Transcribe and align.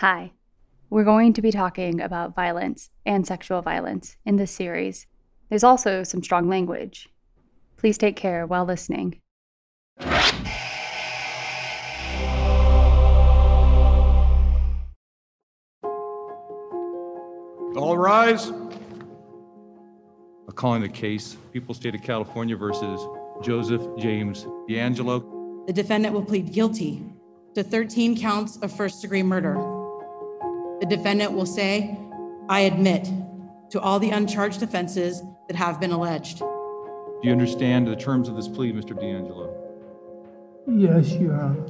Hi. 0.00 0.32
We're 0.90 1.04
going 1.04 1.32
to 1.32 1.40
be 1.40 1.50
talking 1.50 2.02
about 2.02 2.34
violence 2.34 2.90
and 3.06 3.26
sexual 3.26 3.62
violence 3.62 4.18
in 4.26 4.36
this 4.36 4.50
series. 4.50 5.06
There's 5.48 5.64
also 5.64 6.02
some 6.02 6.22
strong 6.22 6.50
language. 6.50 7.08
Please 7.78 7.96
take 7.96 8.14
care 8.14 8.46
while 8.46 8.66
listening. 8.66 9.22
All 17.74 17.96
rise. 17.96 18.48
I'm 18.48 20.52
calling 20.54 20.82
the 20.82 20.90
case 20.90 21.38
People 21.54 21.74
State 21.74 21.94
of 21.94 22.02
California 22.02 22.54
versus 22.54 23.00
Joseph 23.42 23.80
James 23.96 24.44
DeAngelo. 24.68 25.66
The 25.66 25.72
defendant 25.72 26.12
will 26.12 26.24
plead 26.24 26.52
guilty 26.52 27.02
to 27.54 27.62
13 27.62 28.20
counts 28.20 28.58
of 28.58 28.70
first 28.70 29.00
degree 29.00 29.22
murder. 29.22 29.75
The 30.78 30.86
defendant 30.86 31.32
will 31.32 31.46
say, 31.46 31.98
I 32.50 32.60
admit 32.60 33.10
to 33.70 33.80
all 33.80 33.98
the 33.98 34.10
uncharged 34.10 34.62
offenses 34.62 35.22
that 35.48 35.56
have 35.56 35.80
been 35.80 35.90
alleged. 35.90 36.40
Do 36.40 37.20
you 37.22 37.32
understand 37.32 37.86
the 37.86 37.96
terms 37.96 38.28
of 38.28 38.36
this 38.36 38.46
plea, 38.46 38.74
Mr. 38.74 38.90
DeAngelo? 38.90 39.54
Yes, 40.68 41.12
Your 41.14 41.40
Honor. 41.40 41.64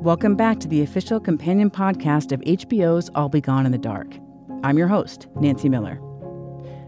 Welcome 0.00 0.36
back 0.36 0.58
to 0.60 0.68
the 0.68 0.80
official 0.80 1.20
companion 1.20 1.70
podcast 1.70 2.32
of 2.32 2.40
HBO's 2.40 3.10
I'll 3.14 3.28
Be 3.28 3.42
Gone 3.42 3.66
in 3.66 3.72
the 3.72 3.76
Dark. 3.76 4.16
I'm 4.62 4.78
your 4.78 4.88
host, 4.88 5.26
Nancy 5.36 5.68
Miller. 5.68 5.96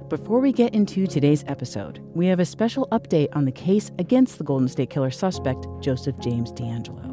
Before 0.09 0.41
we 0.41 0.53
get 0.53 0.75
into 0.75 1.07
today's 1.07 1.45
episode, 1.47 2.01
we 2.15 2.29
have 2.29 2.41
a 2.41 2.47
special 2.47 2.89
update 2.93 3.29
on 3.37 3.45
the 3.45 3.53
case 3.53 3.91
against 3.99 4.39
the 4.39 4.45
Golden 4.45 4.69
State 4.69 4.89
Killer 4.89 5.11
suspect, 5.11 5.67
Joseph 5.81 6.19
James 6.19 6.51
DeAngelo. 6.53 7.12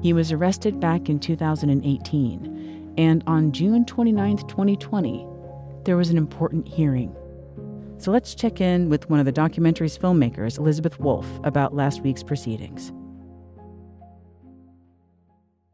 He 0.00 0.12
was 0.12 0.30
arrested 0.30 0.78
back 0.78 1.08
in 1.08 1.18
2018, 1.18 2.94
and 2.96 3.24
on 3.26 3.50
June 3.50 3.84
29, 3.84 4.36
2020, 4.36 5.26
there 5.84 5.96
was 5.96 6.10
an 6.10 6.16
important 6.16 6.68
hearing. 6.68 7.14
So 7.98 8.12
let's 8.12 8.36
check 8.36 8.60
in 8.60 8.90
with 8.90 9.10
one 9.10 9.18
of 9.18 9.26
the 9.26 9.32
documentary's 9.32 9.98
filmmakers, 9.98 10.56
Elizabeth 10.56 11.00
Wolff, 11.00 11.26
about 11.42 11.74
last 11.74 12.02
week's 12.02 12.22
proceedings. 12.22 12.92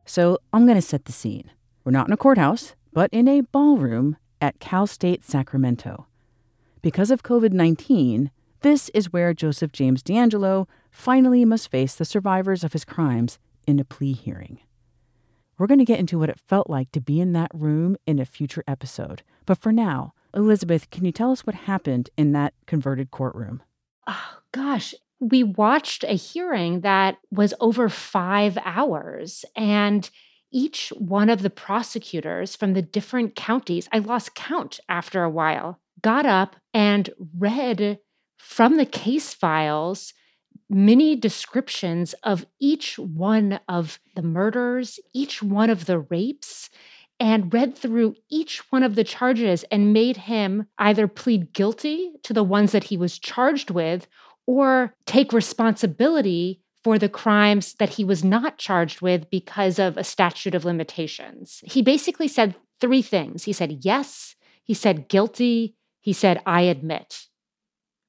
So 0.07 0.39
I'm 0.55 0.65
going 0.65 0.81
to 0.81 0.83
set 0.83 1.05
the 1.05 1.13
scene. 1.13 1.51
We're 1.85 1.93
not 1.93 2.07
in 2.07 2.15
a 2.15 2.17
courthouse, 2.17 2.75
but 2.95 3.11
in 3.13 3.29
a 3.29 3.43
ballroom 3.43 4.17
at 4.41 4.59
Cal 4.59 4.87
State 4.87 5.23
Sacramento. 5.23 6.07
Because 6.81 7.11
of 7.11 7.23
COVID 7.23 7.53
19, 7.53 8.31
this 8.61 8.89
is 8.95 9.13
where 9.13 9.35
Joseph 9.35 9.73
James 9.73 10.03
DeAngelo 10.03 10.67
finally 10.91 11.45
must 11.45 11.71
face 11.71 11.95
the 11.95 12.07
survivors 12.07 12.65
of 12.65 12.73
his 12.73 12.87
crimes 12.87 13.39
in 13.67 13.79
a 13.79 13.85
plea 13.85 14.13
hearing. 14.13 14.61
We're 15.59 15.67
going 15.67 15.79
to 15.79 15.85
get 15.85 16.01
into 16.01 16.19
what 16.19 16.31
it 16.31 16.41
felt 16.41 16.69
like 16.69 16.91
to 16.93 17.01
be 17.01 17.21
in 17.21 17.33
that 17.33 17.51
room 17.55 17.97
in 18.07 18.19
a 18.19 18.25
future 18.25 18.65
episode. 18.67 19.23
But 19.47 19.59
for 19.59 19.73
now, 19.73 20.15
Elizabeth, 20.35 20.91
can 20.91 21.05
you 21.05 21.13
tell 21.13 21.31
us 21.31 21.47
what 21.47 21.55
happened 21.55 22.11
in 22.17 22.33
that 22.33 22.55
converted 22.67 23.11
courtroom? 23.11 23.63
Oh, 24.07 24.39
gosh 24.53 24.95
we 25.31 25.43
watched 25.43 26.05
a 26.05 26.15
hearing 26.15 26.81
that 26.81 27.17
was 27.31 27.55
over 27.61 27.89
five 27.89 28.59
hours. 28.65 29.45
And 29.57 30.09
each 30.53 30.93
one 30.97 31.31
of 31.31 31.43
the 31.43 31.51
prosecutors 31.51 32.55
from 32.55 32.75
the 32.75 32.83
different 32.83 33.35
counties, 33.35 33.89
I 33.93 33.99
lost 33.99 34.35
count 34.35 34.81
after 34.89 35.23
a 35.23 35.31
while, 35.31 35.81
got 36.03 36.27
up 36.27 36.57
and 36.73 37.11
read 37.37 37.99
from 38.37 38.77
the 38.77 38.87
case 38.87 39.35
files 39.35 40.13
many 40.75 41.15
descriptions 41.15 42.15
of 42.25 42.45
each 42.61 42.99
one 42.99 43.61
of 43.69 44.01
the 44.17 44.23
murders, 44.23 44.99
each 45.15 45.43
one 45.43 45.71
of 45.71 45.87
the 45.87 46.01
rapes, 46.01 46.69
and 47.21 47.55
read 47.55 47.77
through 47.77 48.17
each 48.29 48.61
one 48.73 48.83
of 48.83 48.97
the 48.97 49.05
charges 49.05 49.65
and 49.71 49.93
made 49.93 50.17
him 50.17 50.67
either 50.79 51.07
plead 51.07 51.53
guilty 51.53 52.11
to 52.25 52.33
the 52.33 52.43
ones 52.43 52.73
that 52.73 52.85
he 52.85 52.97
was 52.97 53.21
charged 53.21 53.71
with 53.71 54.09
or 54.47 54.95
take 55.07 55.33
responsibility 55.33 56.61
for 56.83 56.99
the 56.99 57.09
crimes 57.09 57.75
that 57.75 57.91
he 57.91 58.05
was 58.05 58.25
not 58.25 58.59
charged 58.59 59.01
with 59.01 59.31
because 59.31 59.79
of 59.79 59.97
a 59.97 60.05
statute 60.05 60.57
of 60.57 60.65
limitations. 60.65 61.61
He 61.65 61.83
basically 61.83 62.29
said 62.29 62.57
three 62.81 63.01
things. 63.01 63.45
He 63.45 63.53
said 63.53 63.85
yes, 63.85 64.35
he 64.65 64.75
said 64.75 65.09
guilty, 65.09 65.77
he 66.01 66.13
said 66.13 66.43
I 66.45 66.63
admit 66.63 67.29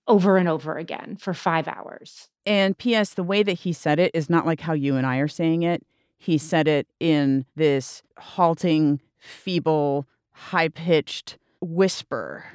over 0.07 0.37
and 0.37 0.47
over 0.47 0.77
again 0.77 1.17
for 1.19 1.33
5 1.33 1.67
hours. 1.67 2.29
And 2.45 2.77
PS 2.77 3.13
the 3.13 3.23
way 3.23 3.43
that 3.43 3.59
he 3.59 3.73
said 3.73 3.99
it 3.99 4.11
is 4.13 4.29
not 4.29 4.45
like 4.45 4.61
how 4.61 4.73
you 4.73 4.95
and 4.95 5.05
I 5.05 5.17
are 5.17 5.27
saying 5.27 5.63
it. 5.63 5.83
He 6.17 6.35
mm-hmm. 6.35 6.45
said 6.45 6.67
it 6.67 6.87
in 6.99 7.45
this 7.55 8.03
halting, 8.17 9.01
feeble, 9.17 10.05
high-pitched 10.31 11.37
whisper 11.61 12.45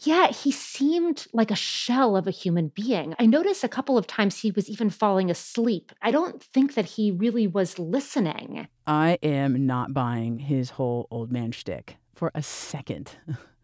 yeah, 0.00 0.28
he 0.28 0.52
seemed 0.52 1.26
like 1.32 1.50
a 1.50 1.56
shell 1.56 2.16
of 2.16 2.26
a 2.26 2.30
human 2.30 2.68
being. 2.68 3.14
I 3.18 3.26
noticed 3.26 3.64
a 3.64 3.68
couple 3.68 3.98
of 3.98 4.06
times 4.06 4.38
he 4.38 4.50
was 4.50 4.68
even 4.68 4.90
falling 4.90 5.30
asleep. 5.30 5.92
I 6.02 6.10
don't 6.10 6.42
think 6.42 6.74
that 6.74 6.84
he 6.84 7.10
really 7.10 7.46
was 7.46 7.78
listening. 7.78 8.68
I 8.86 9.18
am 9.22 9.66
not 9.66 9.92
buying 9.92 10.38
his 10.38 10.70
whole 10.70 11.08
old 11.10 11.32
man 11.32 11.52
shtick 11.52 11.96
for 12.14 12.30
a 12.34 12.42
second. 12.42 13.12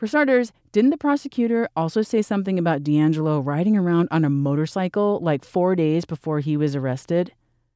for 0.00 0.06
starters, 0.06 0.50
didn't 0.72 0.88
the 0.88 0.96
prosecutor 0.96 1.68
also 1.76 2.00
say 2.00 2.22
something 2.22 2.58
about 2.58 2.82
DeAngelo 2.82 3.44
riding 3.44 3.76
around 3.76 4.08
on 4.10 4.24
a 4.24 4.30
motorcycle 4.30 5.20
like 5.20 5.44
four 5.44 5.76
days 5.76 6.06
before 6.06 6.40
he 6.40 6.56
was 6.56 6.74
arrested? 6.74 7.32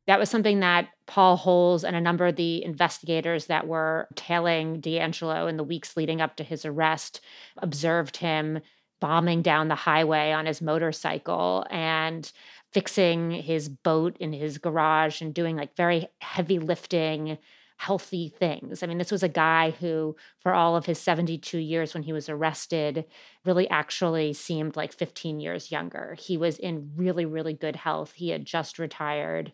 That 0.06 0.18
was 0.18 0.30
something 0.30 0.60
that 0.60 0.88
Paul 1.06 1.36
Holes 1.36 1.84
and 1.84 1.94
a 1.94 2.00
number 2.00 2.26
of 2.26 2.36
the 2.36 2.64
investigators 2.64 3.46
that 3.46 3.66
were 3.66 4.08
tailing 4.14 4.80
DeAngelo 4.80 5.50
in 5.50 5.58
the 5.58 5.64
weeks 5.64 5.98
leading 5.98 6.22
up 6.22 6.36
to 6.36 6.44
his 6.44 6.64
arrest 6.64 7.20
observed 7.58 8.16
him 8.16 8.60
bombing 9.00 9.42
down 9.42 9.68
the 9.68 9.74
highway 9.74 10.32
on 10.32 10.46
his 10.46 10.62
motorcycle 10.62 11.66
and 11.70 12.32
fixing 12.72 13.32
his 13.32 13.68
boat 13.68 14.16
in 14.18 14.32
his 14.32 14.56
garage 14.56 15.20
and 15.20 15.34
doing 15.34 15.56
like 15.56 15.76
very 15.76 16.08
heavy 16.22 16.58
lifting 16.58 17.36
healthy 17.76 18.28
things. 18.28 18.82
I 18.82 18.86
mean, 18.86 18.98
this 18.98 19.12
was 19.12 19.22
a 19.22 19.28
guy 19.28 19.70
who, 19.70 20.16
for 20.40 20.54
all 20.54 20.76
of 20.76 20.86
his 20.86 20.98
72 20.98 21.58
years 21.58 21.92
when 21.92 22.02
he 22.02 22.12
was 22.12 22.28
arrested, 22.28 23.04
really 23.44 23.68
actually 23.68 24.32
seemed 24.32 24.76
like 24.76 24.92
15 24.92 25.40
years 25.40 25.70
younger. 25.70 26.16
He 26.18 26.36
was 26.36 26.58
in 26.58 26.92
really, 26.96 27.24
really 27.24 27.54
good 27.54 27.76
health. 27.76 28.12
He 28.14 28.30
had 28.30 28.44
just 28.44 28.78
retired. 28.78 29.52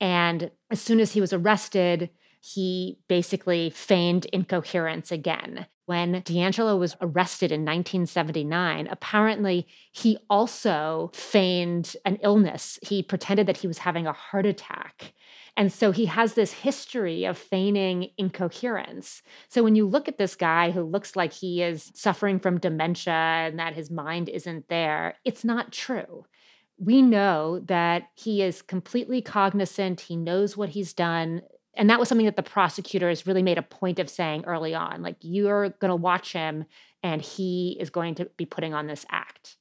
And 0.00 0.50
as 0.70 0.80
soon 0.80 1.00
as 1.00 1.12
he 1.12 1.20
was 1.20 1.32
arrested, 1.32 2.10
he 2.40 2.98
basically 3.08 3.70
feigned 3.70 4.24
incoherence 4.26 5.12
again. 5.12 5.66
When 5.86 6.22
DeAngelo 6.22 6.78
was 6.78 6.96
arrested 7.00 7.52
in 7.52 7.60
1979, 7.60 8.88
apparently 8.90 9.66
he 9.92 10.18
also 10.28 11.10
feigned 11.14 11.96
an 12.04 12.18
illness. 12.22 12.78
He 12.82 13.02
pretended 13.02 13.46
that 13.46 13.58
he 13.58 13.66
was 13.68 13.78
having 13.78 14.06
a 14.06 14.12
heart 14.12 14.46
attack. 14.46 15.12
And 15.56 15.70
so 15.70 15.90
he 15.90 16.06
has 16.06 16.32
this 16.32 16.52
history 16.52 17.24
of 17.24 17.36
feigning 17.36 18.10
incoherence. 18.16 19.22
So 19.48 19.62
when 19.62 19.74
you 19.74 19.86
look 19.86 20.08
at 20.08 20.16
this 20.16 20.34
guy 20.34 20.70
who 20.70 20.82
looks 20.82 21.14
like 21.14 21.32
he 21.32 21.62
is 21.62 21.92
suffering 21.94 22.38
from 22.38 22.58
dementia 22.58 23.12
and 23.12 23.58
that 23.58 23.74
his 23.74 23.90
mind 23.90 24.30
isn't 24.30 24.68
there, 24.68 25.16
it's 25.24 25.44
not 25.44 25.70
true 25.72 26.24
we 26.82 27.00
know 27.00 27.60
that 27.66 28.08
he 28.16 28.42
is 28.42 28.60
completely 28.60 29.22
cognizant, 29.22 30.00
he 30.00 30.16
knows 30.16 30.56
what 30.56 30.70
he's 30.70 30.92
done. 30.92 31.42
And 31.74 31.88
that 31.88 32.00
was 32.00 32.08
something 32.08 32.26
that 32.26 32.36
the 32.36 32.42
prosecutors 32.42 33.26
really 33.26 33.42
made 33.42 33.56
a 33.56 33.62
point 33.62 33.98
of 34.00 34.10
saying 34.10 34.44
early 34.46 34.74
on 34.74 35.00
like, 35.00 35.16
you're 35.20 35.70
going 35.70 35.90
to 35.90 35.96
watch 35.96 36.32
him 36.32 36.64
and 37.02 37.22
he 37.22 37.76
is 37.80 37.88
going 37.88 38.16
to 38.16 38.26
be 38.36 38.46
putting 38.46 38.74
on 38.74 38.88
this 38.88 39.06
act. 39.10 39.56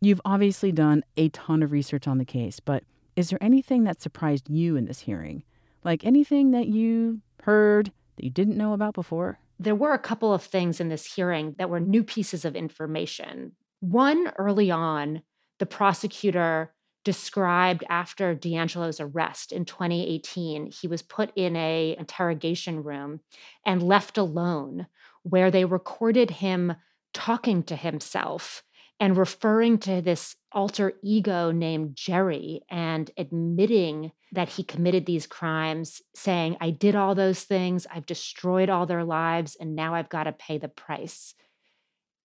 You've 0.00 0.20
obviously 0.24 0.72
done 0.72 1.04
a 1.16 1.28
ton 1.28 1.62
of 1.62 1.72
research 1.72 2.08
on 2.08 2.18
the 2.18 2.24
case, 2.24 2.58
but 2.58 2.84
is 3.16 3.30
there 3.30 3.42
anything 3.42 3.84
that 3.84 4.02
surprised 4.02 4.48
you 4.48 4.76
in 4.76 4.84
this 4.84 5.00
hearing? 5.00 5.42
Like 5.82 6.04
anything 6.04 6.50
that 6.50 6.68
you 6.68 7.22
heard 7.42 7.90
that 8.16 8.24
you 8.24 8.30
didn't 8.30 8.58
know 8.58 8.74
about 8.74 8.94
before? 8.94 9.38
There 9.58 9.74
were 9.74 9.94
a 9.94 9.98
couple 9.98 10.34
of 10.34 10.42
things 10.42 10.80
in 10.80 10.90
this 10.90 11.14
hearing 11.14 11.54
that 11.58 11.70
were 11.70 11.80
new 11.80 12.04
pieces 12.04 12.44
of 12.44 12.54
information. 12.54 13.52
One 13.80 14.32
early 14.36 14.70
on 14.70 15.22
the 15.58 15.66
prosecutor 15.66 16.74
described 17.04 17.84
after 17.88 18.34
DeAngelo's 18.34 19.00
arrest 19.00 19.52
in 19.52 19.64
2018. 19.64 20.72
He 20.72 20.88
was 20.88 21.02
put 21.02 21.30
in 21.36 21.56
a 21.56 21.96
interrogation 21.98 22.82
room 22.82 23.20
and 23.64 23.82
left 23.82 24.18
alone 24.18 24.88
where 25.22 25.50
they 25.50 25.64
recorded 25.64 26.30
him 26.30 26.74
talking 27.14 27.62
to 27.62 27.76
himself 27.76 28.62
and 28.98 29.16
referring 29.16 29.78
to 29.78 30.00
this 30.00 30.36
alter 30.52 30.94
ego 31.02 31.50
named 31.50 31.94
Jerry 31.96 32.62
and 32.70 33.10
admitting 33.18 34.12
that 34.32 34.48
he 34.48 34.64
committed 34.64 35.06
these 35.06 35.26
crimes, 35.26 36.00
saying, 36.14 36.56
I 36.60 36.70
did 36.70 36.94
all 36.94 37.14
those 37.14 37.42
things, 37.42 37.86
I've 37.92 38.06
destroyed 38.06 38.70
all 38.70 38.86
their 38.86 39.04
lives, 39.04 39.56
and 39.60 39.76
now 39.76 39.94
I've 39.94 40.08
got 40.08 40.24
to 40.24 40.32
pay 40.32 40.58
the 40.58 40.68
price. 40.68 41.34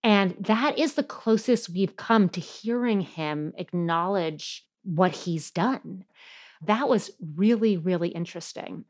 And 0.03 0.35
that 0.39 0.79
is 0.79 0.93
the 0.93 1.03
closest 1.03 1.69
we've 1.69 1.95
come 1.95 2.29
to 2.29 2.39
hearing 2.39 3.01
him 3.01 3.53
acknowledge 3.57 4.65
what 4.83 5.11
he's 5.11 5.51
done. 5.51 6.05
That 6.65 6.89
was 6.89 7.11
really, 7.35 7.77
really 7.77 8.09
interesting. 8.09 8.85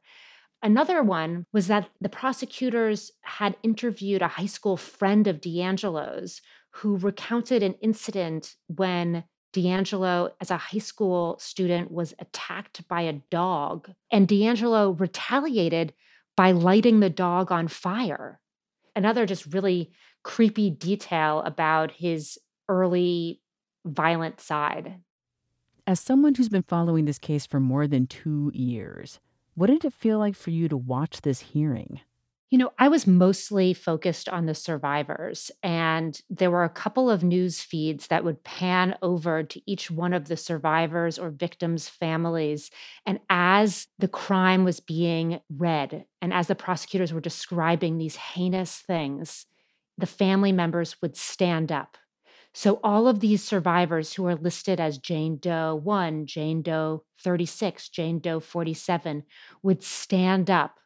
Another 0.63 1.01
one 1.01 1.48
was 1.51 1.68
that 1.68 1.89
the 2.00 2.10
prosecutors 2.10 3.12
had 3.22 3.56
interviewed 3.63 4.22
a 4.22 4.28
high 4.28 4.45
school 4.45 4.78
friend 4.78 5.28
of 5.28 5.42
DeAngelo's 5.42 6.42
who 6.71 6.97
recounted 6.97 7.63
an 7.63 7.73
incident 7.81 8.56
when 8.68 9.23
DeAngelo, 9.53 10.31
as 10.39 10.50
a 10.50 10.57
high 10.57 10.79
school 10.79 11.38
student, 11.39 11.91
was 11.91 12.13
attacked 12.19 12.88
by 12.88 13.01
a 13.01 13.21
dog, 13.29 13.91
and 14.09 14.27
DeAngelo 14.27 14.97
retaliated 15.00 15.94
by 16.38 16.51
lighting 16.51 17.01
the 17.01 17.09
dog 17.09 17.51
on 17.51 17.68
fire. 17.68 18.39
Another 18.95 19.25
just 19.25 19.53
really 19.53 19.91
creepy 20.23 20.69
detail 20.69 21.41
about 21.41 21.91
his 21.91 22.38
early 22.69 23.41
violent 23.85 24.39
side. 24.39 25.01
As 25.85 26.00
someone 26.00 26.35
who's 26.35 26.50
been 26.50 26.63
following 26.63 27.06
this 27.06 27.19
case 27.19 27.45
for 27.45 27.59
more 27.59 27.88
than 27.88 28.07
two 28.07 28.51
years, 28.53 29.19
what 29.56 29.68
did 29.68 29.83
it 29.83 29.94
feel 29.94 30.19
like 30.19 30.35
for 30.35 30.51
you 30.51 30.69
to 30.69 30.77
watch 30.77 31.21
this 31.21 31.41
hearing? 31.41 32.00
You 32.51 32.57
know, 32.57 32.74
I 32.77 32.89
was 32.89 33.07
mostly 33.07 33.74
focused 33.74 34.27
on 34.27 34.45
the 34.45 34.53
survivors, 34.53 35.51
and 35.63 36.19
there 36.30 36.51
were 36.51 36.65
a 36.65 36.69
couple 36.69 37.09
of 37.09 37.24
news 37.24 37.62
feeds 37.62 38.07
that 38.07 38.25
would 38.25 38.44
pan 38.44 38.98
over 39.01 39.42
to 39.42 39.62
each 39.65 39.89
one 39.89 40.12
of 40.12 40.27
the 40.27 40.36
survivors 40.36 41.18
or 41.18 41.30
victims' 41.30 41.88
families. 41.88 42.69
And 43.06 43.19
as 43.30 43.88
the 44.00 44.09
crime 44.09 44.65
was 44.65 44.81
being 44.81 45.39
read, 45.50 46.03
and 46.21 46.33
as 46.33 46.48
the 46.48 46.56
prosecutors 46.56 47.13
were 47.13 47.21
describing 47.21 47.98
these 47.98 48.18
heinous 48.18 48.80
things, 48.80 49.45
the 49.97 50.06
family 50.06 50.51
members 50.51 51.01
would 51.01 51.15
stand 51.15 51.71
up. 51.71 51.97
So, 52.54 52.81
all 52.83 53.07
of 53.07 53.21
these 53.21 53.42
survivors 53.42 54.13
who 54.13 54.25
are 54.27 54.36
listed 54.36 54.81
as 54.81 54.97
Jane 54.97 55.38
Doe 55.38 55.80
1, 55.81 56.25
Jane 56.25 56.62
Doe 56.62 57.06
36, 57.24 57.88
Jane 57.88 58.19
Doe 58.19 58.42
47 58.42 59.24
would 59.63 59.81
stand 59.81 60.50
up 60.50 60.81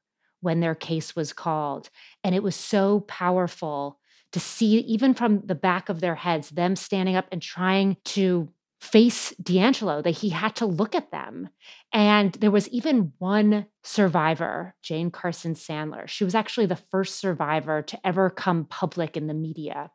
when 0.45 0.59
their 0.59 0.75
case 0.75 1.15
was 1.15 1.33
called. 1.33 1.89
And 2.23 2.35
it 2.35 2.43
was 2.43 2.55
so 2.55 3.01
powerful 3.01 3.99
to 4.31 4.39
see, 4.39 4.77
even 4.81 5.13
from 5.13 5.41
the 5.45 5.55
back 5.55 5.89
of 5.89 6.01
their 6.01 6.15
heads, 6.15 6.51
them 6.51 6.75
standing 6.75 7.15
up 7.15 7.25
and 7.31 7.41
trying 7.41 7.97
to 8.05 8.47
face 8.79 9.33
DeAngelo, 9.41 10.03
that 10.03 10.11
he 10.11 10.29
had 10.29 10.55
to 10.57 10.65
look 10.67 10.93
at 10.93 11.09
them. 11.11 11.49
And 11.91 12.33
there 12.33 12.51
was 12.51 12.69
even 12.69 13.13
one 13.17 13.65
survivor, 13.83 14.75
Jane 14.83 15.09
Carson 15.09 15.55
Sandler. 15.55 16.07
She 16.07 16.23
was 16.23 16.35
actually 16.35 16.67
the 16.67 16.75
first 16.75 17.19
survivor 17.19 17.81
to 17.81 18.07
ever 18.07 18.29
come 18.29 18.65
public 18.65 19.17
in 19.17 19.25
the 19.25 19.33
media. 19.33 19.89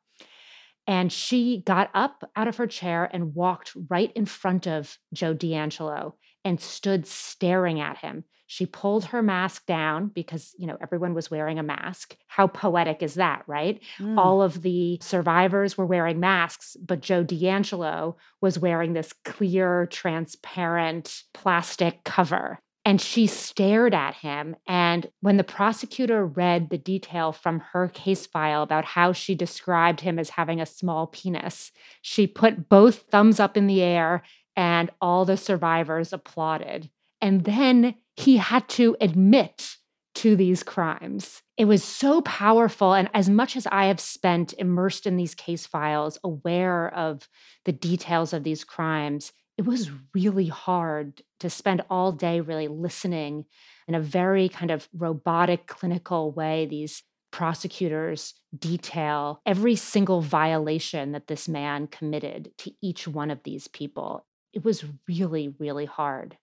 And 0.91 1.13
she 1.13 1.63
got 1.65 1.89
up 1.95 2.29
out 2.35 2.49
of 2.49 2.57
her 2.57 2.67
chair 2.67 3.09
and 3.13 3.33
walked 3.33 3.71
right 3.89 4.11
in 4.17 4.27
front 4.27 4.67
of 4.67 4.99
Joe 5.13 5.37
DeAngelo 5.37 6.15
and 6.45 6.61
stood 6.61 7.07
staring 7.07 7.81
at 7.81 7.99
him. 7.99 8.25
She 8.49 8.67
pulled 8.67 9.05
her 9.05 9.23
mask 9.23 9.67
down 9.67 10.09
because, 10.09 10.53
you 10.59 10.67
know, 10.67 10.77
everyone 10.83 11.15
was 11.15 11.31
wearing 11.31 11.61
a 11.61 11.63
mask. 11.63 12.17
How 12.27 12.49
poetic 12.49 13.05
is 13.05 13.15
that, 13.15 13.45
right? 13.47 13.81
Mm. 14.01 14.19
All 14.19 14.43
of 14.43 14.63
the 14.63 14.99
survivors 15.01 15.79
were 15.79 15.87
wearing 15.87 16.19
masks, 16.19 16.77
but 16.85 17.03
Joe 17.03 17.23
DeAngelo 17.23 18.17
was 18.41 18.59
wearing 18.59 18.93
this 18.93 19.13
clear, 19.25 19.87
transparent 19.87 21.23
plastic 21.33 22.03
cover. 22.03 22.59
And 22.85 23.01
she 23.01 23.27
stared 23.27 23.95
at 23.95 24.15
him. 24.15 24.57
And 24.67 25.11
when 25.21 25.37
the 25.37 25.45
prosecutor 25.45 26.25
read 26.25 26.71
the 26.71 26.79
detail 26.79 27.31
from 27.33 27.61
her 27.73 27.89
case 27.89 28.27
file 28.27 28.63
about 28.63 28.85
how 28.85 29.13
she 29.13 29.35
described 29.35 30.01
him 30.01 30.19
as 30.19 30.31
having 30.31 30.61
a 30.61 30.67
small 30.67 31.07
penis, 31.07 31.73
she 32.01 32.27
put 32.27 32.69
both 32.69 33.03
thumbs 33.11 33.39
up 33.39 33.57
in 33.57 33.67
the 33.67 33.83
air 33.83 34.23
and 34.57 34.91
all 35.01 35.25
the 35.25 35.37
survivors 35.37 36.13
applauded. 36.13 36.91
And 37.21 37.45
then 37.45 37.97
he 38.17 38.39
had 38.39 38.69
to 38.71 38.97
admit 39.01 39.77
to 40.17 40.35
these 40.37 40.63
crimes. 40.63 41.43
It 41.57 41.67
was 41.67 41.85
so 41.85 42.21
powerful. 42.23 42.95
And 42.95 43.09
as 43.15 43.29
much 43.29 43.57
as 43.57 43.67
I 43.71 43.87
have 43.87 44.01
spent 44.01 44.55
immersed 44.59 45.07
in 45.07 45.17
these 45.17 45.35
case 45.35 45.67
files, 45.67 46.19
aware 46.25 46.93
of 46.95 47.29
the 47.65 47.73
details 47.73 48.33
of 48.33 48.43
these 48.43 48.65
crimes, 48.65 49.33
it 49.61 49.67
was 49.67 49.91
really 50.15 50.47
hard 50.47 51.21
to 51.39 51.51
spend 51.51 51.83
all 51.91 52.13
day 52.13 52.41
really 52.41 52.67
listening 52.67 53.45
in 53.87 53.95
a 53.95 54.01
very 54.01 54.49
kind 54.49 54.71
of 54.71 54.89
robotic, 54.97 55.67
clinical 55.67 56.33
way. 56.33 56.65
These 56.65 57.03
prosecutors 57.31 58.33
detail 58.59 59.43
every 59.45 59.77
single 59.77 60.23
violation 60.23 61.13
that 61.13 61.27
this 61.27 61.47
man 61.47 61.89
committed 61.89 62.53
to 62.57 62.73
each 62.81 63.07
one 63.07 63.31
of 63.31 63.43
these 63.43 63.69
people 63.69 64.25
it 64.55 64.65
was 64.65 64.85
really, 65.07 65.55
really 65.59 65.85
hard. 65.85 66.39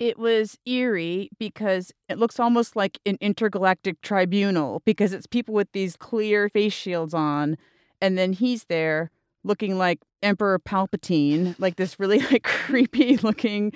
It 0.00 0.18
was 0.18 0.58
eerie 0.66 1.30
because 1.38 1.92
it 2.08 2.18
looks 2.18 2.40
almost 2.40 2.74
like 2.74 2.98
an 3.06 3.16
intergalactic 3.20 4.02
tribunal 4.02 4.82
because 4.84 5.12
it's 5.12 5.26
people 5.26 5.54
with 5.54 5.70
these 5.72 5.96
clear 5.96 6.48
face 6.50 6.74
shields 6.74 7.14
on, 7.14 7.56
and 8.00 8.18
then 8.18 8.34
he's 8.34 8.64
there 8.64 9.10
looking 9.46 9.78
like 9.78 10.00
Emperor 10.22 10.58
Palpatine, 10.58 11.54
like 11.58 11.76
this 11.76 11.98
really 11.98 12.18
like 12.30 12.42
creepy 12.42 13.16
looking 13.18 13.72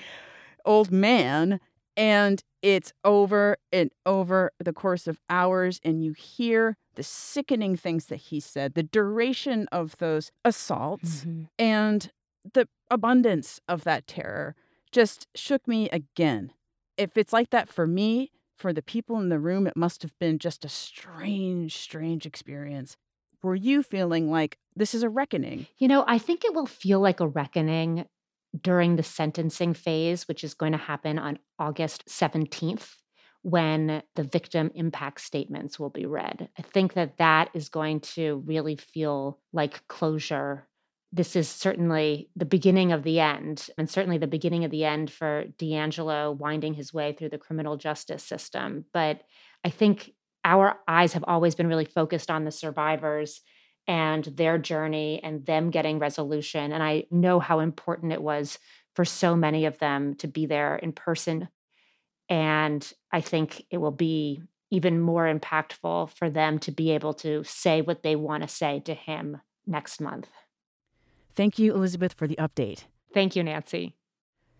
old 0.64 0.90
man. 0.90 1.60
And 1.96 2.42
it's 2.62 2.92
over 3.04 3.56
and 3.72 3.90
over 4.06 4.52
the 4.58 4.72
course 4.72 5.06
of 5.06 5.18
hours, 5.28 5.80
and 5.84 6.02
you 6.02 6.12
hear 6.12 6.76
the 6.94 7.02
sickening 7.02 7.76
things 7.76 8.06
that 8.06 8.16
he 8.16 8.40
said, 8.40 8.74
the 8.74 8.82
duration 8.82 9.66
of 9.72 9.96
those 9.98 10.30
assaults, 10.44 11.20
mm-hmm. 11.20 11.44
and 11.58 12.10
the 12.54 12.68
abundance 12.90 13.60
of 13.68 13.84
that 13.84 14.06
terror 14.06 14.54
just 14.92 15.26
shook 15.34 15.66
me 15.66 15.88
again. 15.90 16.52
If 16.96 17.16
it's 17.16 17.32
like 17.32 17.50
that 17.50 17.68
for 17.68 17.86
me, 17.86 18.30
for 18.56 18.72
the 18.72 18.82
people 18.82 19.18
in 19.18 19.30
the 19.30 19.38
room, 19.38 19.66
it 19.66 19.76
must 19.76 20.02
have 20.02 20.18
been 20.18 20.38
just 20.38 20.64
a 20.64 20.68
strange, 20.68 21.76
strange 21.76 22.26
experience. 22.26 22.96
Were 23.42 23.54
you 23.54 23.82
feeling 23.82 24.30
like 24.30 24.58
this 24.76 24.94
is 24.94 25.02
a 25.02 25.08
reckoning? 25.08 25.66
You 25.78 25.88
know, 25.88 26.04
I 26.06 26.18
think 26.18 26.44
it 26.44 26.54
will 26.54 26.66
feel 26.66 27.00
like 27.00 27.20
a 27.20 27.28
reckoning 27.28 28.06
during 28.60 28.96
the 28.96 29.02
sentencing 29.02 29.74
phase, 29.74 30.26
which 30.26 30.44
is 30.44 30.54
going 30.54 30.72
to 30.72 30.78
happen 30.78 31.18
on 31.18 31.38
August 31.58 32.06
17th 32.06 32.96
when 33.42 34.02
the 34.16 34.22
victim 34.22 34.70
impact 34.74 35.20
statements 35.20 35.78
will 35.78 35.88
be 35.88 36.04
read. 36.04 36.50
I 36.58 36.62
think 36.62 36.92
that 36.94 37.16
that 37.18 37.50
is 37.54 37.68
going 37.68 38.00
to 38.00 38.42
really 38.44 38.76
feel 38.76 39.38
like 39.52 39.86
closure 39.88 40.66
this 41.12 41.34
is 41.34 41.48
certainly 41.48 42.30
the 42.36 42.44
beginning 42.44 42.92
of 42.92 43.02
the 43.02 43.18
end, 43.18 43.68
and 43.76 43.90
certainly 43.90 44.18
the 44.18 44.26
beginning 44.26 44.64
of 44.64 44.70
the 44.70 44.84
end 44.84 45.10
for 45.10 45.44
DeAngelo 45.58 46.36
winding 46.36 46.74
his 46.74 46.94
way 46.94 47.12
through 47.12 47.30
the 47.30 47.38
criminal 47.38 47.76
justice 47.76 48.22
system. 48.22 48.84
But 48.92 49.22
I 49.64 49.70
think 49.70 50.12
our 50.44 50.78
eyes 50.88 51.12
have 51.12 51.24
always 51.26 51.54
been 51.54 51.66
really 51.66 51.84
focused 51.84 52.30
on 52.30 52.44
the 52.44 52.50
survivors 52.50 53.40
and 53.86 54.24
their 54.24 54.58
journey 54.58 55.20
and 55.22 55.44
them 55.46 55.70
getting 55.70 55.98
resolution. 55.98 56.72
And 56.72 56.82
I 56.82 57.04
know 57.10 57.40
how 57.40 57.60
important 57.60 58.12
it 58.12 58.22
was 58.22 58.58
for 58.94 59.04
so 59.04 59.36
many 59.36 59.66
of 59.66 59.78
them 59.78 60.14
to 60.16 60.28
be 60.28 60.46
there 60.46 60.76
in 60.76 60.92
person. 60.92 61.48
And 62.28 62.90
I 63.12 63.20
think 63.20 63.64
it 63.70 63.78
will 63.78 63.90
be 63.90 64.42
even 64.70 65.00
more 65.00 65.24
impactful 65.24 66.10
for 66.16 66.30
them 66.30 66.58
to 66.60 66.70
be 66.70 66.92
able 66.92 67.14
to 67.14 67.42
say 67.44 67.82
what 67.82 68.02
they 68.02 68.14
want 68.14 68.42
to 68.42 68.48
say 68.48 68.80
to 68.80 68.94
him 68.94 69.40
next 69.66 70.00
month. 70.00 70.28
Thank 71.34 71.58
you, 71.58 71.74
Elizabeth, 71.74 72.12
for 72.12 72.28
the 72.28 72.36
update. 72.36 72.84
Thank 73.12 73.34
you, 73.34 73.42
Nancy. 73.42 73.96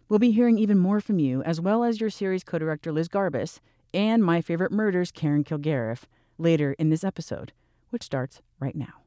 We'll 0.08 0.18
be 0.18 0.32
hearing 0.32 0.58
even 0.58 0.78
more 0.78 1.00
from 1.00 1.20
you, 1.20 1.42
as 1.44 1.60
well 1.60 1.84
as 1.84 2.00
your 2.00 2.10
series 2.10 2.42
co 2.42 2.58
director, 2.58 2.90
Liz 2.90 3.08
Garbus, 3.08 3.60
and 3.92 4.22
my 4.22 4.40
favorite 4.40 4.72
murders, 4.72 5.10
Karen 5.10 5.44
Kilgariff, 5.44 6.04
later 6.38 6.74
in 6.78 6.90
this 6.90 7.04
episode, 7.04 7.52
which 7.90 8.02
starts 8.02 8.40
right 8.58 8.76
now. 8.76 9.00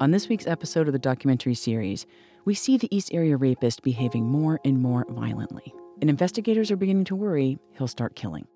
On 0.00 0.10
this 0.10 0.28
week's 0.28 0.46
episode 0.46 0.86
of 0.86 0.92
the 0.92 0.98
documentary 0.98 1.54
series, 1.54 2.04
we 2.44 2.54
see 2.54 2.76
the 2.76 2.94
East 2.94 3.14
Area 3.14 3.36
rapist 3.36 3.82
behaving 3.82 4.28
more 4.28 4.60
and 4.64 4.78
more 4.78 5.06
violently, 5.08 5.72
and 6.00 6.10
investigators 6.10 6.70
are 6.70 6.76
beginning 6.76 7.04
to 7.04 7.16
worry 7.16 7.58
he'll 7.78 7.88
start 7.88 8.16
killing. 8.16 8.46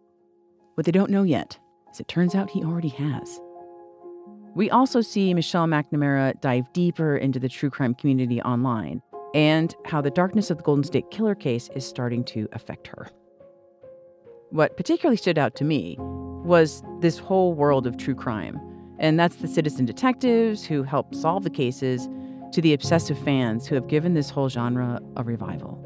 What 0.74 0.84
they 0.84 0.92
don't 0.92 1.10
know 1.10 1.22
yet 1.22 1.58
is 1.90 2.00
it 2.00 2.08
turns 2.08 2.34
out 2.34 2.50
he 2.50 2.64
already 2.64 2.88
has. 2.88 3.40
We 4.54 4.70
also 4.70 5.00
see 5.00 5.32
Michelle 5.32 5.66
McNamara 5.66 6.40
dive 6.40 6.72
deeper 6.72 7.16
into 7.16 7.38
the 7.38 7.48
true 7.48 7.70
crime 7.70 7.94
community 7.94 8.42
online 8.42 9.00
and 9.34 9.74
how 9.84 10.00
the 10.00 10.10
darkness 10.10 10.50
of 10.50 10.58
the 10.58 10.62
Golden 10.62 10.84
State 10.84 11.10
Killer 11.10 11.34
case 11.34 11.68
is 11.74 11.86
starting 11.86 12.24
to 12.24 12.48
affect 12.52 12.86
her. 12.88 13.08
What 14.50 14.76
particularly 14.76 15.16
stood 15.16 15.38
out 15.38 15.54
to 15.56 15.64
me 15.64 15.96
was 15.98 16.82
this 17.00 17.18
whole 17.18 17.52
world 17.52 17.86
of 17.86 17.96
true 17.96 18.14
crime, 18.14 18.58
and 18.98 19.18
that's 19.18 19.36
the 19.36 19.48
citizen 19.48 19.84
detectives 19.84 20.64
who 20.64 20.82
help 20.82 21.14
solve 21.14 21.44
the 21.44 21.50
cases 21.50 22.08
to 22.52 22.62
the 22.62 22.72
obsessive 22.72 23.18
fans 23.18 23.66
who 23.66 23.74
have 23.74 23.88
given 23.88 24.14
this 24.14 24.30
whole 24.30 24.48
genre 24.48 25.00
a 25.16 25.22
revival. 25.22 25.84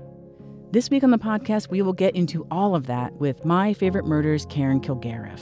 This 0.71 0.89
week 0.89 1.03
on 1.05 1.11
the 1.11 1.19
podcast, 1.19 1.69
we 1.69 1.83
will 1.83 1.93
get 1.93 2.15
into 2.15 2.47
all 2.51 2.75
of 2.75 2.87
that 2.87 3.13
with 3.15 3.45
my 3.45 3.75
favorite 3.75 4.07
murders, 4.07 4.47
Karen 4.47 4.81
Kilgariff. 4.81 5.41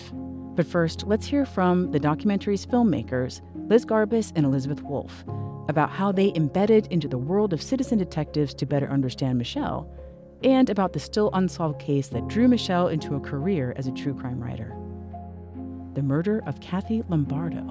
But 0.56 0.66
first, 0.66 1.06
let's 1.06 1.26
hear 1.26 1.46
from 1.46 1.92
the 1.92 2.00
documentary's 2.00 2.66
filmmakers, 2.66 3.40
Liz 3.68 3.86
Garbus 3.86 4.32
and 4.34 4.44
Elizabeth 4.44 4.82
Wolff, 4.82 5.24
about 5.70 5.90
how 5.90 6.10
they 6.12 6.32
embedded 6.34 6.88
into 6.88 7.08
the 7.08 7.16
world 7.16 7.52
of 7.52 7.62
citizen 7.62 7.96
detectives 7.96 8.52
to 8.54 8.66
better 8.66 8.90
understand 8.90 9.38
Michelle, 9.38 9.88
and 10.42 10.68
about 10.68 10.92
the 10.92 10.98
still 10.98 11.30
unsolved 11.32 11.80
case 11.80 12.08
that 12.08 12.26
drew 12.28 12.48
Michelle 12.48 12.88
into 12.88 13.14
a 13.14 13.20
career 13.20 13.72
as 13.76 13.86
a 13.86 13.92
true 13.92 14.14
crime 14.14 14.40
writer 14.40 14.76
the 15.94 16.02
murder 16.02 16.40
of 16.46 16.60
Kathy 16.60 17.02
Lombardo. 17.08 17.62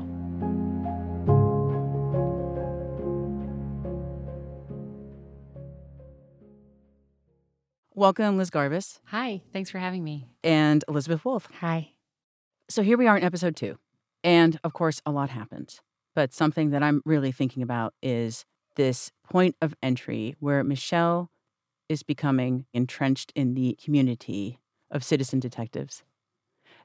Welcome, 7.96 8.38
Liz 8.38 8.50
Garbus 8.50 9.00
Hi, 9.06 9.42
thanks 9.54 9.70
for 9.70 9.80
having 9.80 10.04
me. 10.04 10.28
and 10.44 10.84
Elizabeth 10.88 11.24
Wolff. 11.24 11.48
Hi. 11.60 11.94
So 12.70 12.82
here 12.82 12.98
we 12.98 13.08
are 13.08 13.18
in 13.18 13.24
episode 13.24 13.56
two. 13.56 13.78
And 14.24 14.60
of 14.64 14.74
course, 14.74 15.02
a 15.06 15.12
lot 15.12 15.30
happens. 15.30 15.82
But 16.20 16.34
something 16.34 16.72
that 16.72 16.84
I'm 16.84 17.02
really 17.06 17.32
thinking 17.32 17.64
about 17.64 17.94
is 18.04 18.44
this 18.76 19.10
point 19.24 19.56
of 19.62 19.74
entry 19.82 20.36
where 20.42 20.66
Michelle 20.66 21.32
is 21.88 22.04
becoming 22.04 22.66
entrenched 22.74 23.32
in 23.38 23.54
the 23.54 23.78
community 23.82 24.60
of 24.92 25.02
citizen 25.02 25.40
detectives. 25.40 26.04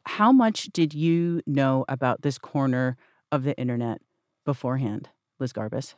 How 0.06 0.30
much 0.30 0.66
did 0.66 0.94
you 0.94 1.42
know 1.48 1.84
about 1.88 2.22
this 2.22 2.38
corner 2.38 2.96
of 3.32 3.42
the 3.42 3.58
internet 3.58 4.00
beforehand, 4.44 5.08
Liz 5.40 5.52
Garbus? 5.52 5.96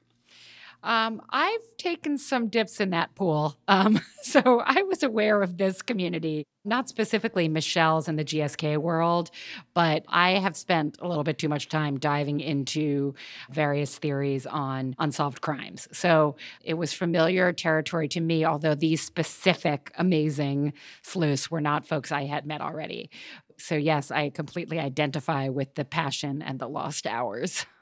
Um, 0.86 1.20
I've 1.30 1.76
taken 1.78 2.16
some 2.16 2.46
dips 2.46 2.80
in 2.80 2.90
that 2.90 3.16
pool. 3.16 3.56
Um, 3.66 4.00
so 4.22 4.62
I 4.64 4.84
was 4.84 5.02
aware 5.02 5.42
of 5.42 5.58
this 5.58 5.82
community, 5.82 6.44
not 6.64 6.88
specifically 6.88 7.48
Michelle's 7.48 8.06
in 8.06 8.14
the 8.14 8.24
GSK 8.24 8.78
world, 8.78 9.32
but 9.74 10.04
I 10.06 10.38
have 10.38 10.56
spent 10.56 10.96
a 11.02 11.08
little 11.08 11.24
bit 11.24 11.38
too 11.38 11.48
much 11.48 11.68
time 11.68 11.98
diving 11.98 12.38
into 12.38 13.14
various 13.50 13.98
theories 13.98 14.46
on 14.46 14.94
unsolved 15.00 15.40
crimes. 15.40 15.88
So 15.90 16.36
it 16.62 16.74
was 16.74 16.92
familiar 16.92 17.52
territory 17.52 18.06
to 18.10 18.20
me, 18.20 18.44
although 18.44 18.76
these 18.76 19.02
specific 19.02 19.90
amazing 19.98 20.72
sleuths 21.02 21.50
were 21.50 21.60
not 21.60 21.84
folks 21.88 22.12
I 22.12 22.26
had 22.26 22.46
met 22.46 22.60
already. 22.60 23.10
So, 23.58 23.74
yes, 23.74 24.12
I 24.12 24.30
completely 24.30 24.78
identify 24.78 25.48
with 25.48 25.74
the 25.74 25.84
passion 25.84 26.42
and 26.42 26.60
the 26.60 26.68
lost 26.68 27.08
hours. 27.08 27.66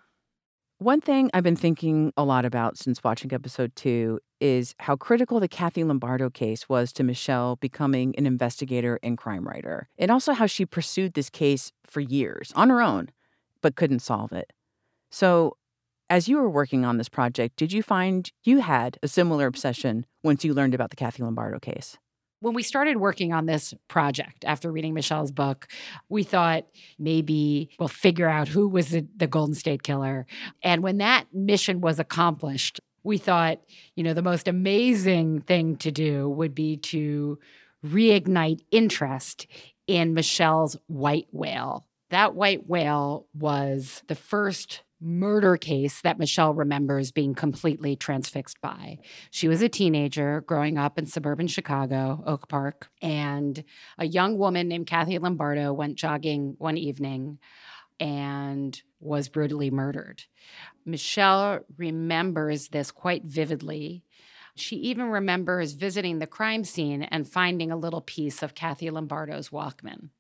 One 0.78 1.00
thing 1.00 1.30
I've 1.32 1.44
been 1.44 1.54
thinking 1.54 2.12
a 2.16 2.24
lot 2.24 2.44
about 2.44 2.76
since 2.76 3.02
watching 3.04 3.32
episode 3.32 3.76
two 3.76 4.18
is 4.40 4.74
how 4.80 4.96
critical 4.96 5.38
the 5.38 5.46
Kathy 5.46 5.84
Lombardo 5.84 6.30
case 6.30 6.68
was 6.68 6.92
to 6.94 7.04
Michelle 7.04 7.54
becoming 7.56 8.12
an 8.18 8.26
investigator 8.26 8.98
and 9.00 9.16
crime 9.16 9.46
writer, 9.46 9.88
and 9.98 10.10
also 10.10 10.32
how 10.32 10.46
she 10.46 10.66
pursued 10.66 11.14
this 11.14 11.30
case 11.30 11.70
for 11.84 12.00
years 12.00 12.52
on 12.56 12.70
her 12.70 12.82
own, 12.82 13.10
but 13.62 13.76
couldn't 13.76 14.00
solve 14.00 14.32
it. 14.32 14.52
So, 15.12 15.56
as 16.10 16.28
you 16.28 16.38
were 16.38 16.50
working 16.50 16.84
on 16.84 16.98
this 16.98 17.08
project, 17.08 17.54
did 17.54 17.72
you 17.72 17.82
find 17.82 18.30
you 18.42 18.58
had 18.58 18.98
a 19.00 19.06
similar 19.06 19.46
obsession 19.46 20.04
once 20.24 20.44
you 20.44 20.52
learned 20.54 20.74
about 20.74 20.90
the 20.90 20.96
Kathy 20.96 21.22
Lombardo 21.22 21.60
case? 21.60 21.98
When 22.44 22.52
we 22.52 22.62
started 22.62 22.98
working 22.98 23.32
on 23.32 23.46
this 23.46 23.72
project 23.88 24.44
after 24.44 24.70
reading 24.70 24.92
Michelle's 24.92 25.32
book, 25.32 25.66
we 26.10 26.22
thought 26.22 26.66
maybe 26.98 27.70
we'll 27.78 27.88
figure 27.88 28.28
out 28.28 28.48
who 28.48 28.68
was 28.68 28.90
the, 28.90 29.06
the, 29.16 29.26
Golden 29.26 29.54
State 29.54 29.82
Killer. 29.82 30.26
And 30.62 30.82
when 30.82 30.98
that 30.98 31.24
mission 31.32 31.80
was 31.80 31.98
accomplished, 31.98 32.82
we 33.02 33.16
thought, 33.16 33.62
you 33.96 34.04
know, 34.04 34.12
the 34.12 34.20
most 34.20 34.46
amazing 34.46 35.40
thing 35.40 35.76
to 35.76 35.90
do 35.90 36.28
would 36.28 36.54
be 36.54 36.76
to 36.76 37.38
reignite 37.82 38.60
interest 38.70 39.46
in 39.86 40.12
Michelle's 40.12 40.76
white 40.86 41.28
whale. 41.32 41.86
That 42.10 42.34
white 42.34 42.68
whale 42.68 43.26
was 43.32 44.02
the 44.06 44.14
first 44.14 44.82
murder 45.04 45.56
case 45.56 46.00
that 46.00 46.18
Michelle 46.18 46.54
remembers 46.54 47.12
being 47.12 47.34
completely 47.34 47.94
transfixed 47.94 48.60
by. 48.60 48.98
She 49.30 49.48
was 49.48 49.60
a 49.62 49.68
teenager 49.68 50.40
growing 50.40 50.78
up 50.78 50.98
in 50.98 51.06
suburban 51.06 51.46
Chicago, 51.46 52.22
Oak 52.26 52.48
Park, 52.48 52.88
and 53.02 53.62
a 53.98 54.06
young 54.06 54.38
woman 54.38 54.68
named 54.68 54.86
Kathy 54.86 55.18
Lombardo 55.18 55.72
went 55.72 55.96
jogging 55.96 56.54
one 56.58 56.78
evening 56.78 57.38
and 58.00 58.82
was 58.98 59.28
brutally 59.28 59.70
murdered. 59.70 60.24
Michelle 60.84 61.60
remembers 61.76 62.68
this 62.68 62.90
quite 62.90 63.24
vividly. 63.24 64.02
She 64.56 64.76
even 64.76 65.06
remembers 65.06 65.72
visiting 65.72 66.18
the 66.18 66.26
crime 66.26 66.64
scene 66.64 67.02
and 67.02 67.28
finding 67.28 67.70
a 67.70 67.76
little 67.76 68.00
piece 68.00 68.42
of 68.42 68.54
Kathy 68.54 68.88
Lombardo's 68.90 69.50
Walkman 69.50 70.10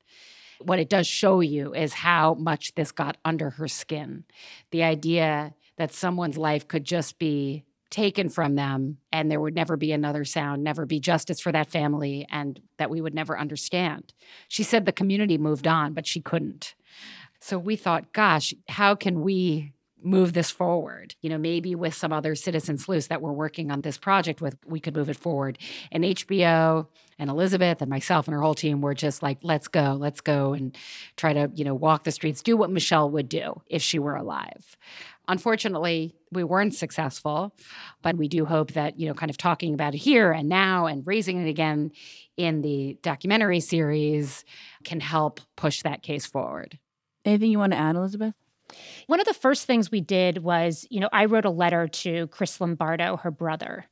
what 0.60 0.78
it 0.78 0.88
does 0.88 1.06
show 1.06 1.40
you 1.40 1.74
is 1.74 1.92
how 1.92 2.34
much 2.34 2.74
this 2.74 2.92
got 2.92 3.16
under 3.24 3.50
her 3.50 3.68
skin. 3.68 4.24
The 4.70 4.82
idea 4.82 5.54
that 5.76 5.92
someone's 5.92 6.38
life 6.38 6.68
could 6.68 6.84
just 6.84 7.18
be 7.18 7.64
taken 7.90 8.28
from 8.28 8.56
them 8.56 8.98
and 9.12 9.30
there 9.30 9.40
would 9.40 9.54
never 9.54 9.76
be 9.76 9.92
another 9.92 10.24
sound, 10.24 10.64
never 10.64 10.84
be 10.84 10.98
justice 10.98 11.38
for 11.38 11.52
that 11.52 11.70
family, 11.70 12.26
and 12.28 12.60
that 12.76 12.90
we 12.90 13.00
would 13.00 13.14
never 13.14 13.38
understand. 13.38 14.12
She 14.48 14.64
said 14.64 14.84
the 14.84 14.92
community 14.92 15.38
moved 15.38 15.68
on, 15.68 15.92
but 15.92 16.06
she 16.06 16.20
couldn't. 16.20 16.74
So 17.40 17.56
we 17.56 17.76
thought, 17.76 18.12
gosh, 18.12 18.54
how 18.68 18.94
can 18.94 19.20
we 19.20 19.73
move 20.04 20.32
this 20.32 20.50
forward. 20.50 21.14
You 21.20 21.30
know, 21.30 21.38
maybe 21.38 21.74
with 21.74 21.94
some 21.94 22.12
other 22.12 22.34
citizen 22.34 22.78
sleuths 22.78 23.08
that 23.08 23.22
we're 23.22 23.32
working 23.32 23.70
on 23.70 23.80
this 23.80 23.98
project 23.98 24.40
with, 24.40 24.56
we 24.66 24.80
could 24.80 24.94
move 24.94 25.08
it 25.08 25.16
forward. 25.16 25.58
And 25.90 26.04
HBO 26.04 26.86
and 27.18 27.30
Elizabeth 27.30 27.80
and 27.80 27.90
myself 27.90 28.26
and 28.26 28.34
her 28.34 28.42
whole 28.42 28.54
team 28.54 28.80
were 28.80 28.94
just 28.94 29.22
like, 29.22 29.38
let's 29.42 29.68
go, 29.68 29.96
let's 29.98 30.20
go 30.20 30.52
and 30.52 30.76
try 31.16 31.32
to, 31.32 31.50
you 31.54 31.64
know, 31.64 31.74
walk 31.74 32.04
the 32.04 32.12
streets, 32.12 32.42
do 32.42 32.56
what 32.56 32.70
Michelle 32.70 33.10
would 33.10 33.28
do 33.28 33.60
if 33.66 33.82
she 33.82 33.98
were 33.98 34.16
alive. 34.16 34.76
Unfortunately, 35.26 36.14
we 36.32 36.44
weren't 36.44 36.74
successful, 36.74 37.54
but 38.02 38.16
we 38.16 38.28
do 38.28 38.44
hope 38.44 38.72
that, 38.72 38.98
you 38.98 39.08
know, 39.08 39.14
kind 39.14 39.30
of 39.30 39.38
talking 39.38 39.72
about 39.72 39.94
it 39.94 39.98
here 39.98 40.32
and 40.32 40.48
now 40.48 40.86
and 40.86 41.06
raising 41.06 41.46
it 41.46 41.48
again 41.48 41.92
in 42.36 42.60
the 42.60 42.98
documentary 43.02 43.60
series 43.60 44.44
can 44.84 45.00
help 45.00 45.40
push 45.56 45.82
that 45.82 46.02
case 46.02 46.26
forward. 46.26 46.78
Anything 47.24 47.50
you 47.50 47.58
want 47.58 47.72
to 47.72 47.78
add, 47.78 47.96
Elizabeth? 47.96 48.34
One 49.06 49.20
of 49.20 49.26
the 49.26 49.34
first 49.34 49.66
things 49.66 49.90
we 49.90 50.00
did 50.00 50.38
was, 50.38 50.86
you 50.90 51.00
know, 51.00 51.08
I 51.12 51.26
wrote 51.26 51.44
a 51.44 51.50
letter 51.50 51.86
to 51.88 52.26
Chris 52.28 52.60
Lombardo, 52.60 53.18
her 53.18 53.30
brother. 53.30 53.86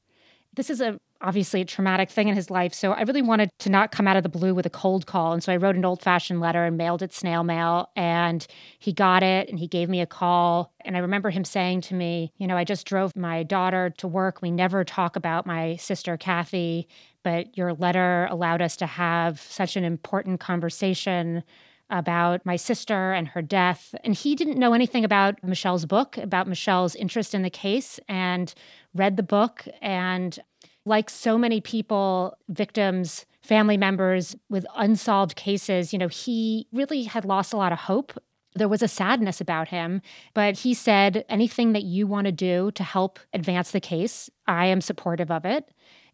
This 0.55 0.71
is 0.71 0.81
a 0.81 0.99
obviously 1.23 1.61
a 1.61 1.65
traumatic 1.65 2.11
thing 2.11 2.27
in 2.27 2.35
his 2.35 2.51
life, 2.51 2.75
so 2.75 2.91
I 2.93 3.03
really 3.03 3.23
wanted 3.23 3.49
to 3.61 3.71
not 3.71 3.93
come 3.93 4.09
out 4.09 4.17
of 4.17 4.25
the 4.25 4.29
blue 4.29 4.55
with 4.57 4.67
a 4.67 4.71
cold 4.71 5.07
call, 5.07 5.33
and 5.33 5.41
so 5.41 5.53
I 5.53 5.57
wrote 5.57 5.77
an 5.77 5.85
old-fashioned 5.85 6.41
letter 6.41 6.65
and 6.65 6.77
mailed 6.77 7.01
it 7.01 7.15
snail 7.15 7.45
mail, 7.45 7.91
and 7.95 8.45
he 8.81 8.93
got 8.93 9.23
it 9.23 9.49
and 9.49 9.57
he 9.57 9.69
gave 9.69 9.89
me 9.89 10.01
a 10.01 10.07
call, 10.07 10.73
and 10.85 10.97
I 10.97 11.01
remember 11.01 11.31
him 11.31 11.45
saying 11.45 11.83
to 11.83 11.95
me, 11.95 12.33
you 12.39 12.49
know, 12.49 12.57
I 12.57 12.65
just 12.65 12.87
drove 12.87 13.15
my 13.15 13.45
daughter 13.45 13.91
to 13.99 14.09
work. 14.09 14.43
We 14.43 14.51
never 14.51 14.83
talk 14.83 15.15
about 15.15 15.47
my 15.47 15.77
sister 15.77 16.17
Kathy, 16.17 16.89
but 17.23 17.57
your 17.57 17.73
letter 17.73 18.27
allowed 18.29 18.61
us 18.61 18.77
to 18.79 18.87
have 18.87 19.41
such 19.41 19.77
an 19.77 19.85
important 19.85 20.41
conversation 20.41 21.45
about 21.91 22.45
my 22.47 22.57
sister 22.57 23.13
and 23.13 23.29
her 23.29 23.43
death. 23.43 23.95
And 24.03 24.15
he 24.15 24.35
didn't 24.35 24.59
know 24.59 24.73
anything 24.73 25.05
about 25.05 25.43
Michelle's 25.43 25.85
book, 25.85 26.17
about 26.17 26.49
Michelle's 26.49 26.95
interest 26.95 27.35
in 27.35 27.43
the 27.43 27.51
case, 27.51 28.01
and 28.09 28.53
read 28.95 29.17
the 29.17 29.23
book. 29.23 29.67
And 29.81 30.39
like 30.85 31.11
so 31.11 31.37
many 31.37 31.61
people, 31.61 32.37
victims, 32.49 33.27
family 33.43 33.77
members 33.77 34.37
with 34.49 34.65
unsolved 34.77 35.37
cases, 35.37 35.93
you 35.93 35.99
know, 35.99 36.09
he 36.09 36.67
really 36.73 37.05
had 37.05 37.25
lost 37.25 37.53
a 37.53 37.57
lot 37.57 37.73
of 37.73 37.81
hope. 37.81 38.13
There 38.55 38.69
was 38.69 38.83
a 38.83 38.89
sadness 38.89 39.41
about 39.41 39.69
him, 39.69 40.03
but 40.35 40.59
he 40.59 40.75
said, 40.75 41.25
anything 41.29 41.73
that 41.73 41.85
you 41.85 42.07
want 42.07 42.27
to 42.27 42.33
do 42.33 42.71
to 42.73 42.83
help 42.83 43.19
advance 43.33 43.71
the 43.71 43.81
case, 43.81 44.31
I 44.47 44.67
am 44.67 44.81
supportive 44.81 45.31
of 45.31 45.45
it. 45.45 45.71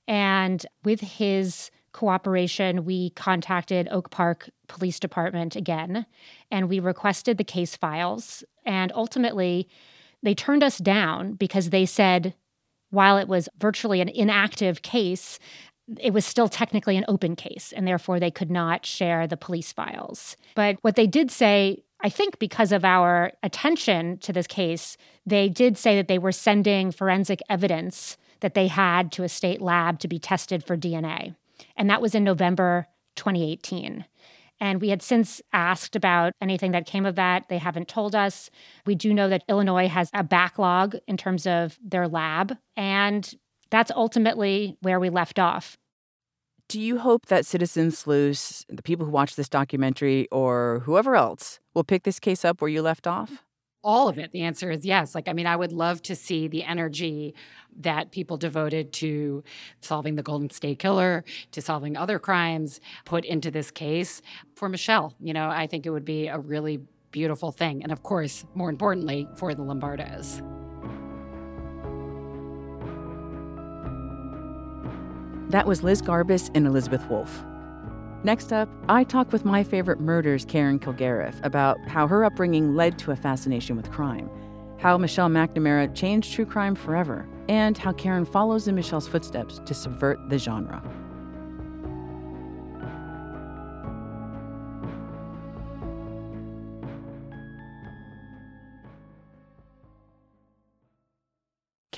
And 0.06 0.64
with 0.84 1.00
his 1.00 1.70
cooperation, 1.98 2.84
we 2.84 3.10
contacted 3.10 3.88
Oak 3.90 4.10
Park 4.10 4.50
Police 4.68 5.00
Department 5.00 5.56
again 5.56 6.06
and 6.48 6.68
we 6.68 6.78
requested 6.78 7.38
the 7.38 7.44
case 7.44 7.74
files. 7.74 8.44
And 8.64 8.92
ultimately, 8.94 9.68
they 10.22 10.32
turned 10.32 10.62
us 10.62 10.78
down 10.78 11.32
because 11.32 11.70
they 11.70 11.84
said, 11.84 12.34
while 12.90 13.18
it 13.18 13.26
was 13.26 13.48
virtually 13.58 14.00
an 14.00 14.08
inactive 14.08 14.82
case, 14.82 15.40
it 15.98 16.12
was 16.12 16.24
still 16.24 16.48
technically 16.48 16.96
an 16.96 17.04
open 17.08 17.34
case, 17.34 17.72
and 17.74 17.84
therefore 17.84 18.20
they 18.20 18.30
could 18.30 18.50
not 18.50 18.86
share 18.86 19.26
the 19.26 19.36
police 19.36 19.72
files. 19.72 20.36
But 20.54 20.76
what 20.82 20.94
they 20.94 21.08
did 21.08 21.32
say, 21.32 21.82
I 22.00 22.10
think 22.10 22.38
because 22.38 22.70
of 22.70 22.84
our 22.84 23.32
attention 23.42 24.18
to 24.18 24.32
this 24.32 24.46
case, 24.46 24.96
they 25.26 25.48
did 25.48 25.76
say 25.76 25.96
that 25.96 26.06
they 26.06 26.18
were 26.18 26.30
sending 26.30 26.92
forensic 26.92 27.40
evidence 27.50 28.16
that 28.38 28.54
they 28.54 28.68
had 28.68 29.10
to 29.12 29.24
a 29.24 29.28
state 29.28 29.60
lab 29.60 29.98
to 29.98 30.06
be 30.06 30.20
tested 30.20 30.62
for 30.62 30.76
DNA. 30.76 31.34
And 31.76 31.88
that 31.90 32.02
was 32.02 32.14
in 32.14 32.24
November 32.24 32.86
2018. 33.16 34.04
And 34.60 34.80
we 34.80 34.88
had 34.88 35.02
since 35.02 35.40
asked 35.52 35.94
about 35.94 36.32
anything 36.40 36.72
that 36.72 36.86
came 36.86 37.06
of 37.06 37.14
that. 37.14 37.48
They 37.48 37.58
haven't 37.58 37.88
told 37.88 38.14
us. 38.14 38.50
We 38.86 38.94
do 38.94 39.14
know 39.14 39.28
that 39.28 39.44
Illinois 39.48 39.88
has 39.88 40.10
a 40.12 40.24
backlog 40.24 40.96
in 41.06 41.16
terms 41.16 41.46
of 41.46 41.78
their 41.82 42.08
lab. 42.08 42.56
And 42.76 43.32
that's 43.70 43.92
ultimately 43.94 44.76
where 44.80 44.98
we 44.98 45.10
left 45.10 45.38
off. 45.38 45.76
Do 46.68 46.80
you 46.80 46.98
hope 46.98 47.26
that 47.26 47.46
citizen 47.46 47.90
sleuths, 47.90 48.66
the 48.68 48.82
people 48.82 49.06
who 49.06 49.12
watch 49.12 49.36
this 49.36 49.48
documentary, 49.48 50.28
or 50.30 50.82
whoever 50.84 51.16
else 51.16 51.60
will 51.74 51.84
pick 51.84 52.02
this 52.02 52.20
case 52.20 52.44
up 52.44 52.60
where 52.60 52.68
you 52.68 52.82
left 52.82 53.06
off? 53.06 53.44
All 53.84 54.08
of 54.08 54.18
it, 54.18 54.32
the 54.32 54.42
answer 54.42 54.70
is 54.70 54.84
yes. 54.84 55.14
Like, 55.14 55.28
I 55.28 55.32
mean, 55.32 55.46
I 55.46 55.54
would 55.54 55.72
love 55.72 56.02
to 56.02 56.16
see 56.16 56.48
the 56.48 56.64
energy 56.64 57.34
that 57.80 58.10
people 58.10 58.36
devoted 58.36 58.92
to 58.94 59.44
solving 59.80 60.16
the 60.16 60.22
Golden 60.22 60.50
State 60.50 60.80
Killer, 60.80 61.24
to 61.52 61.62
solving 61.62 61.96
other 61.96 62.18
crimes, 62.18 62.80
put 63.04 63.24
into 63.24 63.52
this 63.52 63.70
case 63.70 64.20
for 64.56 64.68
Michelle. 64.68 65.14
You 65.20 65.32
know, 65.32 65.48
I 65.48 65.68
think 65.68 65.86
it 65.86 65.90
would 65.90 66.04
be 66.04 66.26
a 66.26 66.38
really 66.38 66.80
beautiful 67.12 67.52
thing. 67.52 67.82
And 67.82 67.92
of 67.92 68.02
course, 68.02 68.44
more 68.54 68.68
importantly, 68.68 69.28
for 69.36 69.54
the 69.54 69.62
Lombardos. 69.62 70.42
That 75.50 75.66
was 75.66 75.82
Liz 75.82 76.02
Garbus 76.02 76.50
and 76.54 76.66
Elizabeth 76.66 77.08
Wolff. 77.08 77.44
Next 78.24 78.52
up, 78.52 78.68
I 78.88 79.04
talk 79.04 79.32
with 79.32 79.44
my 79.44 79.62
favorite 79.62 80.00
murders, 80.00 80.44
Karen 80.44 80.80
Kilgariff, 80.80 81.38
about 81.44 81.78
how 81.86 82.08
her 82.08 82.24
upbringing 82.24 82.74
led 82.74 82.98
to 82.98 83.12
a 83.12 83.16
fascination 83.16 83.76
with 83.76 83.92
crime, 83.92 84.28
how 84.78 84.98
Michelle 84.98 85.28
McNamara 85.28 85.94
changed 85.94 86.32
true 86.32 86.44
crime 86.44 86.74
forever, 86.74 87.28
and 87.48 87.78
how 87.78 87.92
Karen 87.92 88.24
follows 88.24 88.66
in 88.66 88.74
Michelle's 88.74 89.06
footsteps 89.06 89.60
to 89.64 89.72
subvert 89.72 90.18
the 90.28 90.38
genre. 90.38 90.82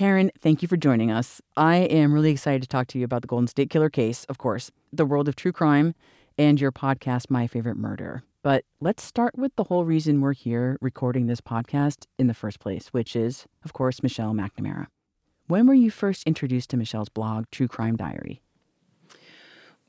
Karen, 0.01 0.31
thank 0.39 0.63
you 0.63 0.67
for 0.67 0.77
joining 0.77 1.11
us. 1.11 1.43
I 1.55 1.75
am 1.75 2.11
really 2.11 2.31
excited 2.31 2.63
to 2.63 2.67
talk 2.67 2.87
to 2.87 2.97
you 2.97 3.05
about 3.05 3.21
the 3.21 3.27
Golden 3.27 3.45
State 3.45 3.69
Killer 3.69 3.91
case, 3.91 4.25
of 4.29 4.39
course, 4.39 4.71
the 4.91 5.05
world 5.05 5.27
of 5.27 5.35
true 5.35 5.51
crime, 5.51 5.93
and 6.39 6.59
your 6.59 6.71
podcast, 6.71 7.29
My 7.29 7.45
Favorite 7.45 7.77
Murder. 7.77 8.23
But 8.41 8.65
let's 8.79 9.03
start 9.03 9.37
with 9.37 9.55
the 9.57 9.65
whole 9.65 9.85
reason 9.85 10.19
we're 10.19 10.33
here 10.33 10.79
recording 10.81 11.27
this 11.27 11.39
podcast 11.39 12.07
in 12.17 12.25
the 12.25 12.33
first 12.33 12.59
place, 12.59 12.87
which 12.87 13.15
is, 13.15 13.45
of 13.63 13.73
course, 13.73 14.01
Michelle 14.01 14.33
McNamara. 14.33 14.87
When 15.45 15.67
were 15.67 15.75
you 15.75 15.91
first 15.91 16.25
introduced 16.25 16.71
to 16.71 16.77
Michelle's 16.77 17.09
blog, 17.09 17.45
True 17.51 17.67
Crime 17.67 17.95
Diary? 17.95 18.41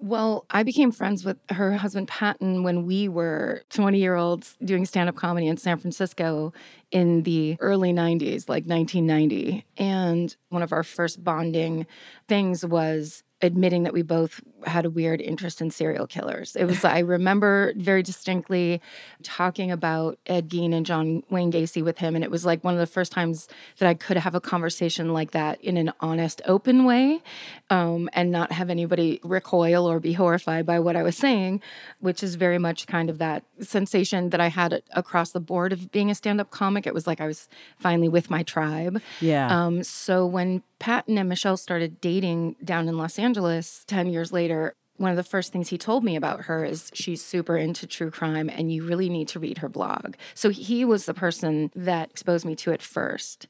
Well, 0.02 0.47
I 0.50 0.64
became 0.64 0.90
friends 0.90 1.25
with 1.25 1.37
her 1.50 1.75
husband 1.75 2.09
Patton 2.09 2.64
when 2.64 2.87
we 2.87 3.06
were 3.09 3.62
20 3.71 4.00
year 4.00 4.16
olds 4.16 4.56
doing 4.64 4.85
stand 4.85 5.09
up 5.09 5.14
comedy 5.14 5.47
in 5.47 5.56
San 5.56 5.78
Francisco 5.78 6.52
in 6.90 7.23
the 7.23 7.56
early 7.61 7.92
90s, 7.92 8.49
like 8.49 8.64
1990. 8.64 9.64
And 9.76 10.35
one 10.49 10.62
of 10.62 10.73
our 10.73 10.82
first 10.82 11.23
bonding 11.23 11.87
things 12.26 12.66
was 12.66 13.23
admitting 13.42 13.82
that 13.82 13.92
we 13.92 14.02
both 14.02 14.40
had 14.64 14.84
a 14.84 14.90
weird 14.90 15.20
interest 15.20 15.61
in 15.61 15.70
serial 15.70 16.06
killers. 16.06 16.54
It 16.54 16.64
was, 16.64 16.84
I 16.84 17.00
remember 17.00 17.72
very 17.76 18.02
distinctly 18.02 18.80
talking 19.22 19.72
about 19.72 20.18
Ed 20.26 20.49
Gein 20.49 20.72
and 20.72 20.87
John 20.87 21.25
Wayne 21.28 21.50
Gacy 21.50 21.82
with 21.82 21.99
him. 21.99 22.14
And 22.14 22.22
it 22.22 22.30
was 22.30 22.46
like 22.46 22.62
one 22.62 22.75
of 22.75 22.80
the 22.80 22.87
first 22.87 23.11
times 23.11 23.49
that 23.78 23.88
I 23.88 23.94
could 23.94 24.16
have 24.16 24.37
a 24.37 24.40
conversation 24.40 25.12
like 25.12 25.32
that 25.32 25.61
in 25.61 25.76
an 25.76 25.92
honest, 26.00 26.40
open 26.46 26.84
way 26.84 27.20
um, 27.70 28.08
and 28.12 28.30
not 28.30 28.52
have 28.52 28.70
anybody 28.70 29.18
recoil 29.25 29.90
or 29.90 29.99
be 29.99 30.12
horrified 30.12 30.64
by 30.64 30.78
what 30.78 30.94
I 30.94 31.02
was 31.02 31.16
saying, 31.16 31.61
which 31.99 32.22
is 32.22 32.37
very 32.37 32.58
much 32.58 32.87
kind 32.87 33.11
of 33.11 33.18
that 33.18 33.44
sensation 33.61 34.30
that 34.30 34.40
I 34.40 34.49
had 34.49 34.82
across 34.92 35.32
the 35.32 35.40
board 35.40 35.72
of 35.72 35.90
being 35.90 36.11
a 36.11 36.14
stand 36.14 36.40
up 36.40 36.50
comic. 36.50 36.87
It 36.87 36.94
was 36.94 37.06
like 37.08 37.20
I 37.20 37.26
was 37.26 37.49
finally 37.78 38.08
with 38.08 38.30
my 38.30 38.44
tribe. 38.44 39.02
Yeah. 39.20 39.49
Um, 39.49 39.82
so 39.82 40.25
when 40.25 40.62
Patton 40.78 41.16
and 41.16 41.28
Michelle 41.28 41.56
started 41.56 42.00
dating 42.00 42.56
down 42.64 42.88
in 42.88 42.99
Los 42.99 43.16
Angeles 43.16 43.32
10 43.35 44.09
years 44.09 44.33
later, 44.33 44.75
one 44.97 45.11
of 45.11 45.17
the 45.17 45.25
first 45.25 45.53
things 45.53 45.69
he 45.69 45.79
told 45.79 46.05
me 46.05 46.17
about 46.17 46.43
her 46.43 46.65
is 46.65 46.91
she's 46.95 47.25
super 47.25 47.57
into 47.57 47.87
true 47.87 48.11
crime 48.11 48.49
and 48.49 48.73
you 48.73 48.85
really 48.85 49.09
need 49.09 49.29
to 49.29 49.41
read 49.41 49.59
her 49.59 49.69
blog. 49.69 50.15
So 50.35 50.51
he 50.51 50.85
was 50.85 51.07
the 51.07 51.15
person 51.15 51.71
that 51.75 52.11
exposed 52.11 52.45
me 52.45 52.55
to 52.57 52.73
it 52.73 52.83
first. 52.83 53.47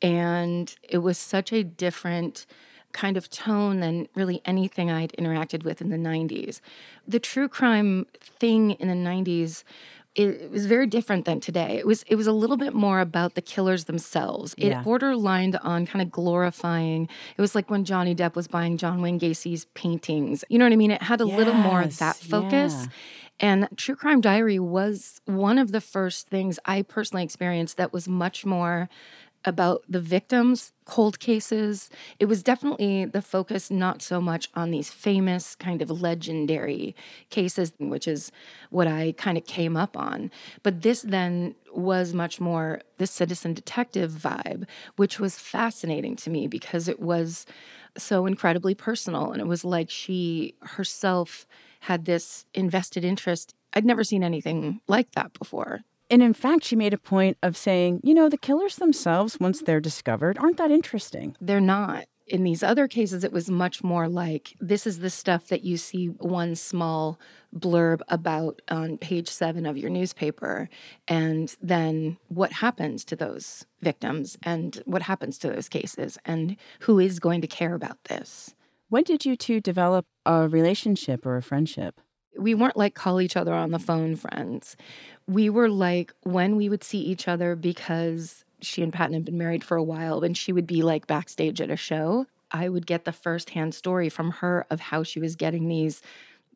And 0.00 0.74
it 0.82 0.98
was 0.98 1.18
such 1.18 1.52
a 1.52 1.64
different 1.64 2.46
kind 2.92 3.16
of 3.16 3.30
tone 3.30 3.80
than 3.80 4.06
really 4.14 4.42
anything 4.44 4.90
I'd 4.90 5.12
interacted 5.18 5.64
with 5.64 5.80
in 5.80 5.88
the 5.88 5.96
90s. 5.96 6.60
The 7.08 7.20
true 7.20 7.48
crime 7.48 8.06
thing 8.20 8.72
in 8.72 8.88
the 8.88 8.94
90s 8.94 9.64
it 10.14 10.50
was 10.50 10.66
very 10.66 10.86
different 10.86 11.24
than 11.24 11.40
today. 11.40 11.78
It 11.78 11.86
was 11.86 12.02
it 12.06 12.16
was 12.16 12.26
a 12.26 12.32
little 12.32 12.56
bit 12.58 12.74
more 12.74 13.00
about 13.00 13.34
the 13.34 13.40
killers 13.40 13.84
themselves. 13.84 14.54
It 14.58 14.66
Yeah. 14.68 14.82
borderlined 14.84 15.58
on 15.64 15.86
kind 15.86 16.02
of 16.02 16.10
glorifying. 16.10 17.08
It 17.36 17.40
was 17.40 17.54
like 17.54 17.70
when 17.70 17.84
Johnny 17.84 18.14
Depp 18.14 18.34
was 18.34 18.46
buying 18.46 18.76
John 18.76 19.00
Wayne 19.00 19.18
Gacy's 19.18 19.64
paintings. 19.74 20.44
You 20.50 20.58
know 20.58 20.66
what 20.66 20.72
I 20.72 20.76
mean? 20.76 20.90
It 20.90 21.02
had 21.02 21.20
a 21.20 21.24
little 21.24 21.54
more 21.54 21.80
of 21.82 21.98
that 21.98 22.16
focus. 22.16 22.74
yeah. 22.74 22.86
And 23.40 23.68
True 23.76 23.96
Crime 23.96 24.20
Diary 24.20 24.58
was 24.58 25.20
one 25.24 25.58
of 25.58 25.72
the 25.72 25.80
first 25.80 26.28
things 26.28 26.58
I 26.64 26.82
personally 26.82 27.24
experienced 27.24 27.76
that 27.78 27.92
was 27.92 28.06
much 28.06 28.44
more 28.44 28.88
about 29.44 29.82
the 29.88 30.00
victims, 30.00 30.72
cold 30.84 31.18
cases. 31.18 31.90
It 32.18 32.26
was 32.26 32.42
definitely 32.42 33.04
the 33.04 33.22
focus 33.22 33.70
not 33.70 34.02
so 34.02 34.20
much 34.20 34.48
on 34.54 34.70
these 34.70 34.90
famous 34.90 35.54
kind 35.54 35.82
of 35.82 35.90
legendary 35.90 36.94
cases, 37.30 37.72
which 37.78 38.06
is 38.06 38.30
what 38.70 38.86
I 38.86 39.14
kind 39.16 39.36
of 39.36 39.44
came 39.46 39.76
up 39.76 39.96
on. 39.96 40.30
But 40.62 40.82
this 40.82 41.02
then 41.02 41.54
was 41.74 42.14
much 42.14 42.40
more 42.40 42.80
the 42.98 43.06
citizen 43.06 43.54
detective 43.54 44.12
vibe, 44.12 44.66
which 44.96 45.18
was 45.18 45.38
fascinating 45.38 46.16
to 46.16 46.30
me 46.30 46.46
because 46.46 46.88
it 46.88 47.00
was 47.00 47.46
so 47.96 48.26
incredibly 48.26 48.74
personal. 48.74 49.32
And 49.32 49.40
it 49.40 49.46
was 49.46 49.64
like 49.64 49.90
she 49.90 50.54
herself 50.60 51.46
had 51.80 52.04
this 52.04 52.46
invested 52.54 53.04
interest. 53.04 53.54
I'd 53.74 53.84
never 53.84 54.04
seen 54.04 54.22
anything 54.22 54.80
like 54.86 55.12
that 55.12 55.36
before. 55.38 55.80
And 56.12 56.22
in 56.22 56.34
fact, 56.34 56.64
she 56.64 56.76
made 56.76 56.92
a 56.92 56.98
point 56.98 57.38
of 57.42 57.56
saying, 57.56 58.02
you 58.04 58.12
know, 58.12 58.28
the 58.28 58.36
killers 58.36 58.76
themselves, 58.76 59.40
once 59.40 59.62
they're 59.62 59.80
discovered, 59.80 60.36
aren't 60.36 60.58
that 60.58 60.70
interesting. 60.70 61.34
they're 61.40 61.58
not. 61.58 62.04
In 62.26 62.44
these 62.44 62.62
other 62.62 62.86
cases, 62.86 63.24
it 63.24 63.32
was 63.32 63.50
much 63.50 63.82
more 63.82 64.08
like 64.08 64.54
this 64.60 64.86
is 64.86 65.00
the 65.00 65.10
stuff 65.10 65.48
that 65.48 65.64
you 65.64 65.76
see 65.76 66.06
one 66.06 66.54
small 66.54 67.18
blurb 67.54 68.00
about 68.08 68.60
on 68.68 68.96
page 68.98 69.28
seven 69.28 69.66
of 69.66 69.76
your 69.76 69.90
newspaper. 69.90 70.68
And 71.08 71.54
then 71.60 72.18
what 72.28 72.52
happens 72.52 73.04
to 73.06 73.16
those 73.16 73.66
victims 73.80 74.38
and 74.42 74.80
what 74.84 75.02
happens 75.02 75.36
to 75.38 75.48
those 75.48 75.68
cases 75.68 76.16
and 76.24 76.56
who 76.80 76.98
is 76.98 77.18
going 77.18 77.40
to 77.40 77.46
care 77.48 77.74
about 77.74 78.04
this? 78.04 78.54
When 78.88 79.02
did 79.02 79.24
you 79.24 79.34
two 79.34 79.60
develop 79.60 80.06
a 80.24 80.46
relationship 80.48 81.26
or 81.26 81.36
a 81.36 81.42
friendship? 81.42 82.00
We 82.38 82.54
weren't 82.54 82.76
like 82.76 82.94
call 82.94 83.20
each 83.20 83.36
other 83.36 83.54
on 83.54 83.70
the 83.70 83.78
phone 83.78 84.16
friends. 84.16 84.76
We 85.26 85.50
were 85.50 85.68
like 85.68 86.12
when 86.22 86.56
we 86.56 86.68
would 86.68 86.82
see 86.84 86.98
each 87.00 87.28
other 87.28 87.54
because 87.56 88.44
she 88.60 88.82
and 88.82 88.92
Patton 88.92 89.14
had 89.14 89.24
been 89.24 89.38
married 89.38 89.64
for 89.64 89.76
a 89.76 89.82
while 89.82 90.22
and 90.22 90.36
she 90.36 90.52
would 90.52 90.66
be 90.66 90.82
like 90.82 91.06
backstage 91.06 91.60
at 91.60 91.70
a 91.70 91.76
show. 91.76 92.26
I 92.50 92.68
would 92.68 92.86
get 92.86 93.04
the 93.04 93.12
firsthand 93.12 93.74
story 93.74 94.08
from 94.08 94.30
her 94.30 94.66
of 94.70 94.80
how 94.80 95.02
she 95.02 95.20
was 95.20 95.36
getting 95.36 95.68
these 95.68 96.02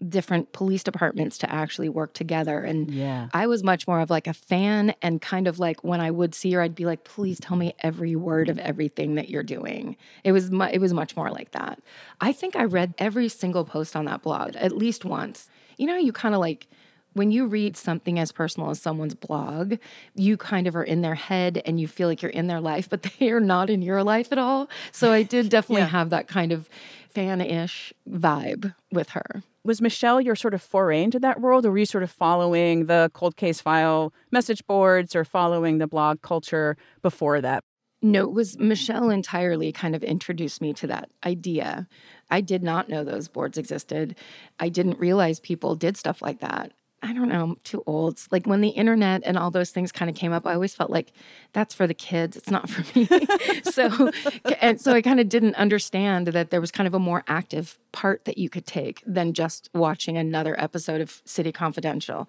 different 0.07 0.53
police 0.53 0.83
departments 0.85 1.39
to 1.39 1.51
actually 1.51 1.89
work 1.89 2.13
together. 2.13 2.61
And 2.61 2.91
Yeah. 2.91 3.29
I 3.33 3.47
was 3.47 3.65
much 3.65 3.89
more 3.89 4.01
of 4.01 4.11
like 4.11 4.27
a 4.27 4.35
fan 4.35 4.95
and 5.01 5.23
kind 5.23 5.49
of 5.49 5.59
like 5.59 5.83
when 5.83 6.03
I 6.03 6.11
would 6.11 6.35
see 6.35 6.53
her, 6.53 6.61
I'd 6.61 6.75
be 6.75 6.85
like, 6.85 7.05
please 7.05 7.41
tell 7.41 7.57
me 7.57 7.75
every 7.81 8.15
word 8.15 8.51
of 8.51 8.59
everything 8.59 9.15
that 9.15 9.31
you're 9.31 9.43
doing. 9.43 9.97
It 10.23 10.33
was 10.33 10.51
mu- 10.51 10.69
it 10.71 10.81
was 10.83 10.93
much 10.93 11.17
more 11.17 11.31
like 11.31 11.53
that. 11.53 11.81
I 12.21 12.33
think 12.33 12.57
I 12.57 12.65
read 12.65 12.93
every 12.99 13.29
single 13.31 13.65
post 13.65 13.97
on 13.97 14.05
that 14.05 14.21
blog 14.23 14.55
at 14.57 14.73
least 14.77 15.05
once. 15.07 15.49
You 15.77 15.87
know, 15.87 15.97
you 15.97 16.13
kind 16.13 16.35
of 16.35 16.41
like 16.41 16.67
when 17.13 17.31
you 17.31 17.47
read 17.47 17.79
something 17.79 18.19
as 18.19 18.31
personal 18.31 18.69
as 18.69 18.79
someone's 18.81 19.15
blog, 19.15 19.77
you 20.15 20.37
kind 20.37 20.67
of 20.67 20.77
are 20.77 20.85
in 20.85 21.01
their 21.01 21.15
head 21.15 21.63
and 21.65 21.81
you 21.81 21.89
feel 21.89 22.09
like 22.09 22.21
you're 22.21 22.31
in 22.31 22.47
their 22.47 22.61
life, 22.61 22.91
but 22.91 23.03
they 23.19 23.31
are 23.31 23.41
not 23.41 23.71
in 23.71 23.81
your 23.81 24.03
life 24.05 24.33
at 24.33 24.39
all. 24.39 24.69
So 24.93 25.13
I 25.13 25.23
did 25.23 25.49
definitely 25.49 25.83
Yeah. 25.83 25.89
have 25.89 26.11
that 26.11 26.29
kind 26.29 26.53
of 26.53 26.69
fan-ish 27.09 27.95
vibe 28.09 28.75
with 28.93 29.11
her. 29.11 29.43
Was 29.65 29.81
Michelle 29.81 30.21
your 30.21 30.37
sort 30.37 30.53
of 30.55 30.61
foray 30.63 31.03
into 31.03 31.19
that 31.21 31.41
world, 31.41 31.65
or 31.65 31.71
were 31.73 31.79
you 31.79 31.87
sort 31.87 32.05
of 32.05 32.11
following 32.11 32.85
the 32.85 33.11
cold 33.15 33.37
case 33.37 33.61
file 33.61 34.13
message 34.31 34.65
boards 34.67 35.17
or 35.17 35.25
following 35.25 35.79
the 35.79 35.87
blog 35.87 36.21
culture 36.21 36.77
before 37.03 37.41
that? 37.41 37.65
No, 38.03 38.25
it 38.25 38.33
was 38.33 38.59
Michelle 38.59 39.09
entirely 39.09 39.73
kind 39.73 39.97
of 39.97 40.05
introduced 40.05 40.61
me 40.61 40.75
to 40.75 40.87
that 40.89 41.09
idea. 41.25 41.89
I 42.31 42.41
did 42.41 42.63
not 42.63 42.89
know 42.89 43.05
those 43.05 43.29
boards 43.29 43.59
existed. 43.59 44.17
I 44.59 44.69
didn't 44.69 44.99
realize 44.99 45.41
people 45.41 45.75
did 45.75 45.97
stuff 45.97 46.23
like 46.23 46.41
that. 46.41 46.73
I 47.03 47.13
don't 47.13 47.29
know, 47.29 47.43
I'm 47.43 47.57
too 47.63 47.85
old. 47.87 48.21
Like 48.31 48.47
when 48.47 48.63
the 48.63 48.71
internet 48.71 49.23
and 49.25 49.39
all 49.39 49.51
those 49.51 49.71
things 49.71 49.93
kind 49.93 50.11
of 50.11 50.17
came 50.17 50.33
up, 50.33 50.47
I 50.47 50.55
always 50.55 50.75
felt 50.75 50.91
like 50.91 51.13
that's 51.53 51.75
for 51.75 51.87
the 51.87 51.95
kids, 51.95 52.37
it's 52.37 52.51
not 52.51 52.69
for 52.69 52.99
me. 52.99 53.07
so 53.65 54.11
and 54.61 54.81
so 54.81 54.93
I 54.93 55.03
kind 55.03 55.21
of 55.21 55.29
didn't 55.29 55.55
understand 55.57 56.29
that 56.29 56.51
there 56.51 56.61
was 56.61 56.71
kind 56.71 56.87
of 56.87 56.95
a 56.95 56.99
more 56.99 57.23
active 57.29 57.79
part 57.93 58.25
that 58.25 58.39
you 58.39 58.49
could 58.49 58.67
take 58.67 59.03
than 59.07 59.35
just 59.35 59.69
watching 59.75 60.17
another 60.17 60.59
episode 60.61 61.01
of 61.01 61.23
City 61.25 61.53
Confidential. 61.53 62.29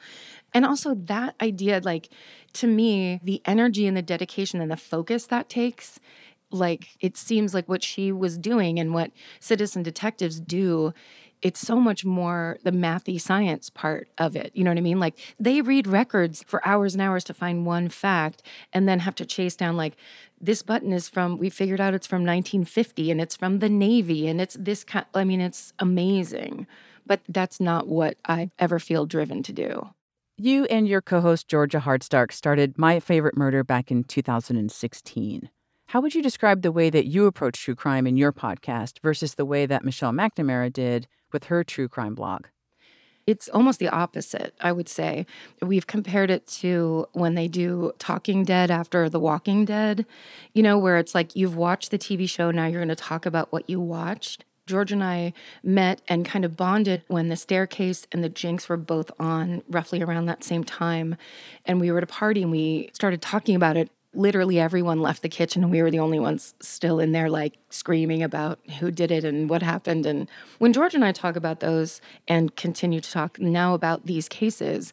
And 0.54 0.66
also 0.66 0.94
that 0.94 1.36
idea 1.42 1.82
like 1.84 2.10
to 2.54 2.68
me, 2.68 3.20
the 3.24 3.42
energy 3.46 3.88
and 3.88 3.96
the 3.96 4.02
dedication 4.02 4.62
and 4.62 4.70
the 4.70 4.78
focus 4.78 5.28
that 5.28 5.50
takes 5.50 6.00
like 6.52 6.90
it 7.00 7.18
seems 7.18 7.54
like 7.54 7.68
what 7.68 7.84
she 7.84 8.12
was 8.12 8.38
doing 8.38 8.80
and 8.80 8.94
what 8.94 9.12
citizen 9.40 9.84
detectives 9.84 10.40
do 10.40 10.94
it's 11.42 11.60
so 11.60 11.80
much 11.80 12.04
more 12.04 12.58
the 12.64 12.72
mathy 12.72 13.20
science 13.20 13.70
part 13.70 14.10
of 14.18 14.36
it. 14.36 14.52
You 14.56 14.64
know 14.64 14.72
what 14.72 14.78
I 14.78 14.82
mean? 14.82 15.00
Like 15.00 15.18
they 15.40 15.62
read 15.62 15.88
records 15.88 16.44
for 16.48 16.66
hours 16.68 16.96
and 16.96 17.02
hours 17.02 17.24
to 17.26 17.34
find 17.34 17.66
one 17.66 17.90
fact 17.90 18.42
and 18.74 18.88
then 18.90 19.00
have 19.00 19.16
to 19.16 19.26
chase 19.26 19.56
down 19.56 19.78
like 19.78 19.96
this 20.40 20.64
button 20.64 20.94
is 20.94 21.10
from 21.10 21.38
we 21.38 21.50
figured 21.50 21.82
out 21.82 21.94
it's 21.94 22.08
from 22.08 22.24
1950 22.24 23.12
and 23.12 23.22
it's 23.22 23.36
from 23.36 23.60
the 23.60 23.70
navy 23.70 24.28
and 24.28 24.42
it's 24.42 24.58
this 24.60 24.84
kind 24.84 25.06
I 25.14 25.24
mean 25.24 25.42
it's 25.42 25.74
amazing. 25.80 26.68
But 27.06 27.22
that's 27.30 27.60
not 27.60 27.88
what 27.88 28.18
I 28.26 28.52
ever 28.60 28.80
feel 28.80 29.06
driven 29.06 29.42
to 29.44 29.54
do. 29.54 29.90
You 30.38 30.66
and 30.66 30.88
your 30.88 31.02
co 31.02 31.22
host, 31.22 31.48
Georgia 31.48 31.80
Hardstark, 31.80 32.32
started 32.32 32.78
My 32.78 33.00
Favorite 33.00 33.38
Murder 33.38 33.64
back 33.64 33.90
in 33.90 34.04
2016. 34.04 35.50
How 35.91 36.02
would 36.02 36.13
you 36.13 36.21
describe 36.21 36.63
the 36.63 36.71
way 36.73 36.89
that 36.89 37.06
you 37.06 37.28
approach 37.28 37.62
true 37.62 37.73
crime 37.73 38.06
in 38.06 38.17
your 38.17 38.34
podcast 38.34 39.00
versus 39.02 39.36
the 39.36 39.45
way 39.45 39.65
that 39.65 39.86
Michelle 39.86 40.12
McNamara 40.12 40.71
did 40.71 41.08
with 41.32 41.45
her 41.45 41.63
true 41.63 41.88
crime 41.88 42.13
blog? 42.13 42.47
It's 43.26 43.47
almost 43.47 43.80
the 43.80 43.88
opposite, 43.88 44.54
I 44.60 44.73
would 44.73 44.89
say. 44.89 45.26
We've 45.62 45.88
compared 45.88 46.30
it 46.30 46.45
to 46.60 47.08
when 47.13 47.36
they 47.36 47.47
do 47.47 47.93
Talking 48.00 48.43
Dead 48.43 48.69
after 48.69 49.08
The 49.08 49.21
Walking 49.21 49.63
Dead, 49.63 50.06
you 50.54 50.62
know, 50.62 50.78
where 50.78 50.97
it's 50.97 51.15
like 51.15 51.38
you've 51.38 51.56
watched 51.56 51.91
the 51.91 51.97
TV 51.97 52.28
show, 52.30 52.52
now 52.52 52.65
you're 52.65 52.82
going 52.82 52.89
to 52.89 52.95
talk 52.95 53.26
about 53.26 53.54
what 53.54 53.69
you 53.69 53.80
watched. 53.80 54.43
George 54.65 54.91
and 54.91 55.02
I 55.02 55.32
met 55.63 56.02
and 56.10 56.26
kind 56.26 56.43
of 56.43 56.58
bonded 56.58 57.04
when 57.08 57.30
the 57.30 57.38
staircase 57.38 58.06
and 58.12 58.21
the 58.21 58.30
jinx 58.30 58.67
were 58.67 58.76
both 58.76 59.10
on 59.17 59.63
roughly 59.69 60.04
around 60.04 60.26
that 60.26 60.43
same 60.43 60.65
time. 60.65 61.15
And 61.63 61.80
we 61.80 61.89
were 61.89 62.00
at 62.00 62.04
a 62.04 62.08
party 62.08 62.43
and 62.43 62.52
we 62.52 62.89
started 62.91 63.21
talking 63.21 63.56
about 63.56 63.78
it 63.78 63.89
literally 64.18 64.60
everyone 64.60 65.02
left 65.02 65.22
the 65.22 65.30
kitchen 65.30 65.64
and 65.64 65.72
we 65.72 65.82
were 65.82 65.92
the 65.92 66.00
only 66.00 66.20
ones 66.20 66.56
still 66.60 67.00
in 67.00 67.12
there 67.12 67.30
like 67.30 67.54
screaming 67.70 68.24
about 68.24 68.60
who 68.80 68.92
did 68.92 69.12
it 69.12 69.24
and 69.24 69.50
what 69.50 69.62
happened. 69.62 70.06
And 70.06 70.28
when 70.58 70.74
george 70.74 70.96
and 70.96 71.06
i 71.06 71.12
talk 71.12 71.36
about 71.36 71.60
those 71.60 72.02
and 72.28 72.56
continue 72.56 73.00
to 73.00 73.12
talk 73.12 73.40
now 73.40 73.74
about 73.74 74.06
these 74.06 74.28
cases 74.28 74.92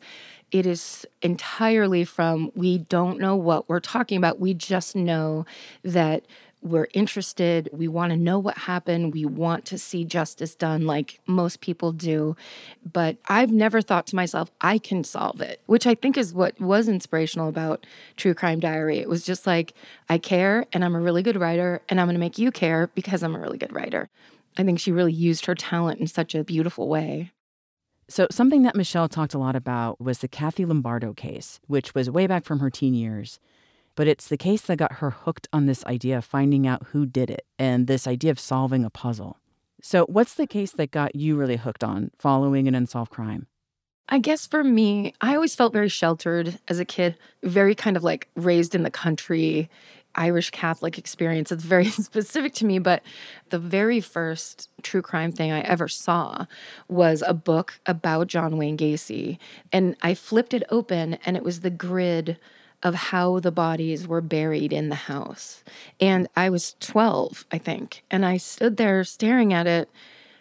it 0.54 0.66
is 0.66 1.04
entirely 1.20 2.04
from 2.04 2.52
we 2.54 2.78
don't 2.78 3.18
know 3.18 3.34
what 3.34 3.68
we're 3.68 3.80
talking 3.80 4.16
about. 4.16 4.38
We 4.38 4.54
just 4.54 4.94
know 4.94 5.46
that 5.82 6.24
we're 6.64 6.88
interested. 6.94 7.68
We 7.72 7.88
want 7.88 8.10
to 8.10 8.16
know 8.16 8.38
what 8.38 8.56
happened. 8.56 9.12
We 9.12 9.26
want 9.26 9.66
to 9.66 9.78
see 9.78 10.04
justice 10.04 10.54
done 10.54 10.86
like 10.86 11.20
most 11.26 11.60
people 11.60 11.92
do. 11.92 12.36
But 12.90 13.18
I've 13.28 13.52
never 13.52 13.82
thought 13.82 14.06
to 14.08 14.16
myself, 14.16 14.50
I 14.62 14.78
can 14.78 15.04
solve 15.04 15.42
it, 15.42 15.60
which 15.66 15.86
I 15.86 15.94
think 15.94 16.16
is 16.16 16.32
what 16.32 16.58
was 16.58 16.88
inspirational 16.88 17.48
about 17.48 17.86
True 18.16 18.32
Crime 18.32 18.60
Diary. 18.60 18.98
It 18.98 19.08
was 19.08 19.24
just 19.24 19.46
like, 19.46 19.74
I 20.08 20.16
care 20.16 20.64
and 20.72 20.84
I'm 20.84 20.94
a 20.94 21.00
really 21.00 21.22
good 21.22 21.36
writer 21.36 21.82
and 21.88 22.00
I'm 22.00 22.06
going 22.06 22.14
to 22.14 22.20
make 22.20 22.38
you 22.38 22.50
care 22.50 22.88
because 22.94 23.22
I'm 23.22 23.36
a 23.36 23.40
really 23.40 23.58
good 23.58 23.72
writer. 23.72 24.08
I 24.56 24.64
think 24.64 24.80
she 24.80 24.90
really 24.90 25.12
used 25.12 25.44
her 25.46 25.54
talent 25.54 26.00
in 26.00 26.06
such 26.06 26.34
a 26.34 26.44
beautiful 26.44 26.88
way. 26.88 27.30
So, 28.08 28.26
something 28.30 28.62
that 28.62 28.76
Michelle 28.76 29.08
talked 29.08 29.32
a 29.32 29.38
lot 29.38 29.56
about 29.56 29.98
was 29.98 30.18
the 30.18 30.28
Kathy 30.28 30.66
Lombardo 30.66 31.14
case, 31.14 31.58
which 31.68 31.94
was 31.94 32.10
way 32.10 32.26
back 32.26 32.44
from 32.44 32.58
her 32.58 32.68
teen 32.68 32.92
years 32.92 33.40
but 33.94 34.06
it's 34.06 34.28
the 34.28 34.36
case 34.36 34.62
that 34.62 34.76
got 34.76 34.94
her 34.94 35.10
hooked 35.10 35.48
on 35.52 35.66
this 35.66 35.84
idea 35.86 36.18
of 36.18 36.24
finding 36.24 36.66
out 36.66 36.86
who 36.88 37.06
did 37.06 37.30
it 37.30 37.46
and 37.58 37.86
this 37.86 38.06
idea 38.06 38.30
of 38.30 38.40
solving 38.40 38.84
a 38.84 38.90
puzzle. 38.90 39.38
So, 39.82 40.06
what's 40.06 40.34
the 40.34 40.46
case 40.46 40.72
that 40.72 40.90
got 40.90 41.14
you 41.14 41.36
really 41.36 41.56
hooked 41.56 41.84
on 41.84 42.10
following 42.18 42.66
an 42.66 42.74
unsolved 42.74 43.10
crime? 43.10 43.46
I 44.08 44.18
guess 44.18 44.46
for 44.46 44.62
me, 44.62 45.14
I 45.20 45.34
always 45.34 45.54
felt 45.54 45.72
very 45.72 45.88
sheltered 45.88 46.58
as 46.68 46.78
a 46.78 46.84
kid, 46.84 47.16
very 47.42 47.74
kind 47.74 47.96
of 47.96 48.04
like 48.04 48.28
raised 48.34 48.74
in 48.74 48.82
the 48.82 48.90
country, 48.90 49.70
Irish 50.14 50.50
Catholic 50.50 50.98
experience. 50.98 51.50
It's 51.50 51.64
very 51.64 51.84
specific 51.90 52.54
to 52.54 52.66
me, 52.66 52.78
but 52.78 53.02
the 53.50 53.58
very 53.58 54.00
first 54.00 54.68
true 54.82 55.02
crime 55.02 55.32
thing 55.32 55.52
I 55.52 55.60
ever 55.60 55.88
saw 55.88 56.46
was 56.88 57.22
a 57.26 57.34
book 57.34 57.80
about 57.86 58.28
John 58.28 58.56
Wayne 58.56 58.76
Gacy. 58.76 59.38
And 59.72 59.96
I 60.02 60.14
flipped 60.14 60.54
it 60.54 60.64
open, 60.70 61.14
and 61.26 61.36
it 61.36 61.42
was 61.42 61.60
the 61.60 61.70
grid 61.70 62.38
of 62.84 62.94
how 62.94 63.40
the 63.40 63.50
bodies 63.50 64.06
were 64.06 64.20
buried 64.20 64.72
in 64.72 64.90
the 64.90 64.94
house. 64.94 65.64
And 65.98 66.28
I 66.36 66.50
was 66.50 66.76
12, 66.80 67.46
I 67.50 67.58
think. 67.58 68.04
And 68.10 68.24
I 68.24 68.36
stood 68.36 68.76
there 68.76 69.02
staring 69.04 69.52
at 69.54 69.66
it 69.66 69.90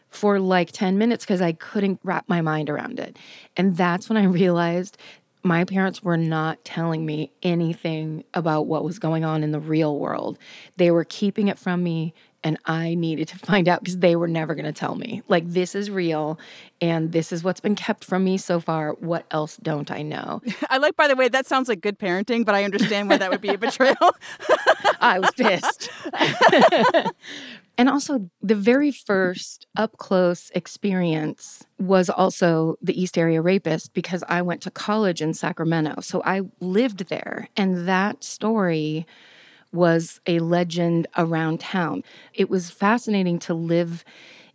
for 0.10 0.40
like 0.40 0.72
10 0.72 0.98
minutes 0.98 1.24
because 1.24 1.42
I 1.42 1.54
couldn't 1.54 2.00
wrap 2.04 2.28
my 2.28 2.42
mind 2.42 2.70
around 2.70 3.00
it. 3.00 3.18
And 3.56 3.78
that's 3.78 4.10
when 4.10 4.18
I 4.18 4.26
realized 4.26 4.98
my 5.42 5.64
parents 5.64 6.04
were 6.04 6.18
not 6.18 6.64
telling 6.64 7.06
me 7.06 7.32
anything 7.42 8.24
about 8.34 8.68
what 8.68 8.84
was 8.84 9.00
going 9.00 9.26
on 9.26 9.44
in 9.44 9.52
the 9.52 9.60
real 9.60 9.98
world. 9.98 10.38
They 10.78 10.92
were 10.92 11.04
keeping 11.04 11.48
it 11.48 11.60
from 11.60 11.84
me 11.84 12.14
and 12.44 12.58
I 12.66 12.96
needed 12.96 13.28
to 13.30 13.40
find 13.40 13.68
out 13.68 13.80
because 13.80 14.00
they 14.00 14.16
were 14.16 14.28
never 14.28 14.54
going 14.56 14.66
to 14.66 14.74
tell 14.74 14.96
me. 14.96 15.22
Like, 15.28 15.48
this 15.48 15.76
is 15.76 15.90
real 15.90 16.38
and 16.82 17.12
this 17.12 17.32
is 17.32 17.44
what's 17.44 17.62
been 17.62 17.76
kept 17.76 18.04
from 18.04 18.24
me 18.24 18.38
so 18.38 18.60
far. 18.60 18.94
What 18.94 19.26
else 19.32 19.58
don't 19.58 19.90
I 19.90 20.02
know? 20.02 20.42
I 20.70 20.78
like, 20.78 20.96
by 20.96 21.08
the 21.08 21.16
way, 21.16 21.30
that 21.30 21.46
sounds 21.46 21.70
like 21.70 21.82
good 21.82 21.98
parenting, 21.98 22.46
but 22.46 22.56
I 22.56 22.64
understand 22.64 23.10
why 23.10 23.18
that 23.18 23.32
would 23.32 23.42
be 23.42 23.50
a 23.50 23.58
betrayal. 23.58 23.96
I 25.00 25.20
was 25.20 25.32
pissed. 25.32 25.90
and 27.78 27.90
also, 27.90 28.30
the 28.42 28.56
very 28.56 28.92
first 28.92 29.68
up 29.78 29.98
close 29.98 30.52
experience 30.54 31.66
was 31.80 32.10
also 32.10 32.76
the 32.82 33.00
East 33.00 33.18
Area 33.18 33.42
Rapist 33.42 33.94
because 33.94 34.24
I 34.28 34.42
went 34.42 34.62
to 34.64 34.72
college 34.72 35.22
in 35.22 35.34
Sacramento. 35.34 36.02
So 36.02 36.22
I 36.26 36.42
lived 36.60 37.08
there. 37.10 37.48
And 37.56 37.88
that 37.88 38.24
story 38.24 39.06
was 39.74 40.20
a 40.28 40.40
legend 40.40 41.08
around 41.18 41.60
town. 41.60 42.04
It 42.34 42.50
was 42.50 42.70
fascinating 42.70 43.40
to 43.40 43.54
live 43.54 44.04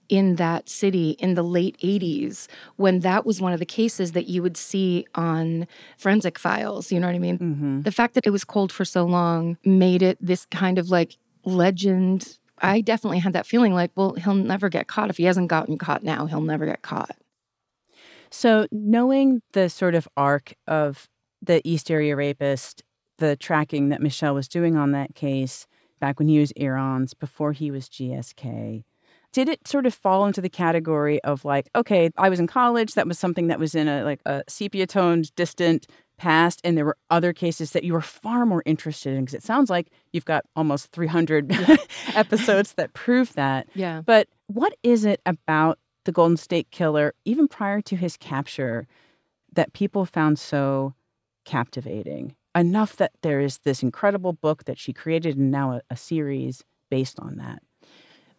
in 0.08 0.36
that 0.36 0.68
city 0.68 1.10
in 1.18 1.34
the 1.34 1.42
late 1.42 1.76
80s 1.78 2.46
when 2.76 3.00
that 3.00 3.26
was 3.26 3.40
one 3.40 3.52
of 3.52 3.58
the 3.58 3.66
cases 3.66 4.12
that 4.12 4.26
you 4.26 4.42
would 4.42 4.56
see 4.56 5.06
on 5.14 5.66
forensic 5.98 6.38
files. 6.38 6.90
You 6.90 7.00
know 7.00 7.08
what 7.08 7.16
I 7.16 7.18
mean? 7.18 7.38
Mm-hmm. 7.38 7.80
The 7.82 7.92
fact 7.92 8.14
that 8.14 8.26
it 8.26 8.30
was 8.30 8.44
cold 8.44 8.72
for 8.72 8.84
so 8.84 9.04
long 9.04 9.58
made 9.64 10.02
it 10.02 10.18
this 10.20 10.46
kind 10.46 10.78
of 10.78 10.90
like 10.90 11.18
legend. 11.44 12.38
I 12.60 12.80
definitely 12.80 13.18
had 13.18 13.34
that 13.34 13.46
feeling 13.46 13.74
like, 13.74 13.90
well, 13.94 14.14
he'll 14.14 14.34
never 14.34 14.68
get 14.68 14.88
caught. 14.88 15.10
If 15.10 15.18
he 15.18 15.24
hasn't 15.24 15.48
gotten 15.48 15.78
caught 15.78 16.02
now, 16.02 16.26
he'll 16.26 16.40
never 16.40 16.66
get 16.66 16.82
caught. 16.82 17.16
So, 18.30 18.66
knowing 18.70 19.42
the 19.52 19.70
sort 19.70 19.94
of 19.94 20.08
arc 20.16 20.54
of 20.66 21.08
the 21.40 21.66
East 21.66 21.90
Area 21.90 22.16
Rapist 22.16 22.82
the 23.18 23.36
tracking 23.36 23.90
that 23.90 24.00
Michelle 24.00 24.34
was 24.34 24.48
doing 24.48 24.76
on 24.76 24.92
that 24.92 25.14
case 25.14 25.66
back 26.00 26.18
when 26.18 26.28
he 26.28 26.38
was 26.38 26.52
EAR-ONS, 26.56 27.14
before 27.14 27.52
he 27.52 27.70
was 27.70 27.88
GSK. 27.88 28.84
Did 29.32 29.48
it 29.48 29.68
sort 29.68 29.84
of 29.84 29.92
fall 29.92 30.26
into 30.26 30.40
the 30.40 30.48
category 30.48 31.22
of 31.22 31.44
like, 31.44 31.68
okay, 31.74 32.10
I 32.16 32.28
was 32.28 32.40
in 32.40 32.46
college, 32.46 32.94
that 32.94 33.06
was 33.06 33.18
something 33.18 33.48
that 33.48 33.58
was 33.58 33.74
in 33.74 33.86
a 33.86 34.02
like 34.02 34.20
a 34.24 34.42
sepia 34.48 34.86
toned, 34.86 35.34
distant 35.36 35.86
past, 36.16 36.60
and 36.64 36.76
there 36.76 36.84
were 36.84 36.96
other 37.10 37.32
cases 37.32 37.72
that 37.72 37.84
you 37.84 37.92
were 37.92 38.00
far 38.00 38.46
more 38.46 38.62
interested 38.64 39.14
in? 39.14 39.20
Because 39.20 39.34
it 39.34 39.42
sounds 39.42 39.70
like 39.70 39.88
you've 40.12 40.24
got 40.24 40.44
almost 40.56 40.92
300 40.92 41.52
yeah. 41.52 41.76
episodes 42.14 42.72
that 42.74 42.92
prove 42.94 43.34
that. 43.34 43.68
Yeah. 43.74 44.02
But 44.04 44.28
what 44.46 44.74
is 44.82 45.04
it 45.04 45.20
about 45.26 45.78
the 46.04 46.12
Golden 46.12 46.36
State 46.36 46.70
Killer, 46.70 47.14
even 47.24 47.48
prior 47.48 47.80
to 47.82 47.96
his 47.96 48.16
capture, 48.16 48.86
that 49.52 49.72
people 49.72 50.06
found 50.06 50.38
so 50.38 50.94
captivating? 51.44 52.34
Enough 52.58 52.96
that 52.96 53.12
there 53.22 53.40
is 53.40 53.58
this 53.58 53.82
incredible 53.82 54.32
book 54.32 54.64
that 54.64 54.78
she 54.78 54.92
created 54.92 55.36
and 55.36 55.50
now 55.50 55.72
a, 55.72 55.80
a 55.90 55.96
series 55.96 56.64
based 56.90 57.18
on 57.20 57.36
that. 57.36 57.62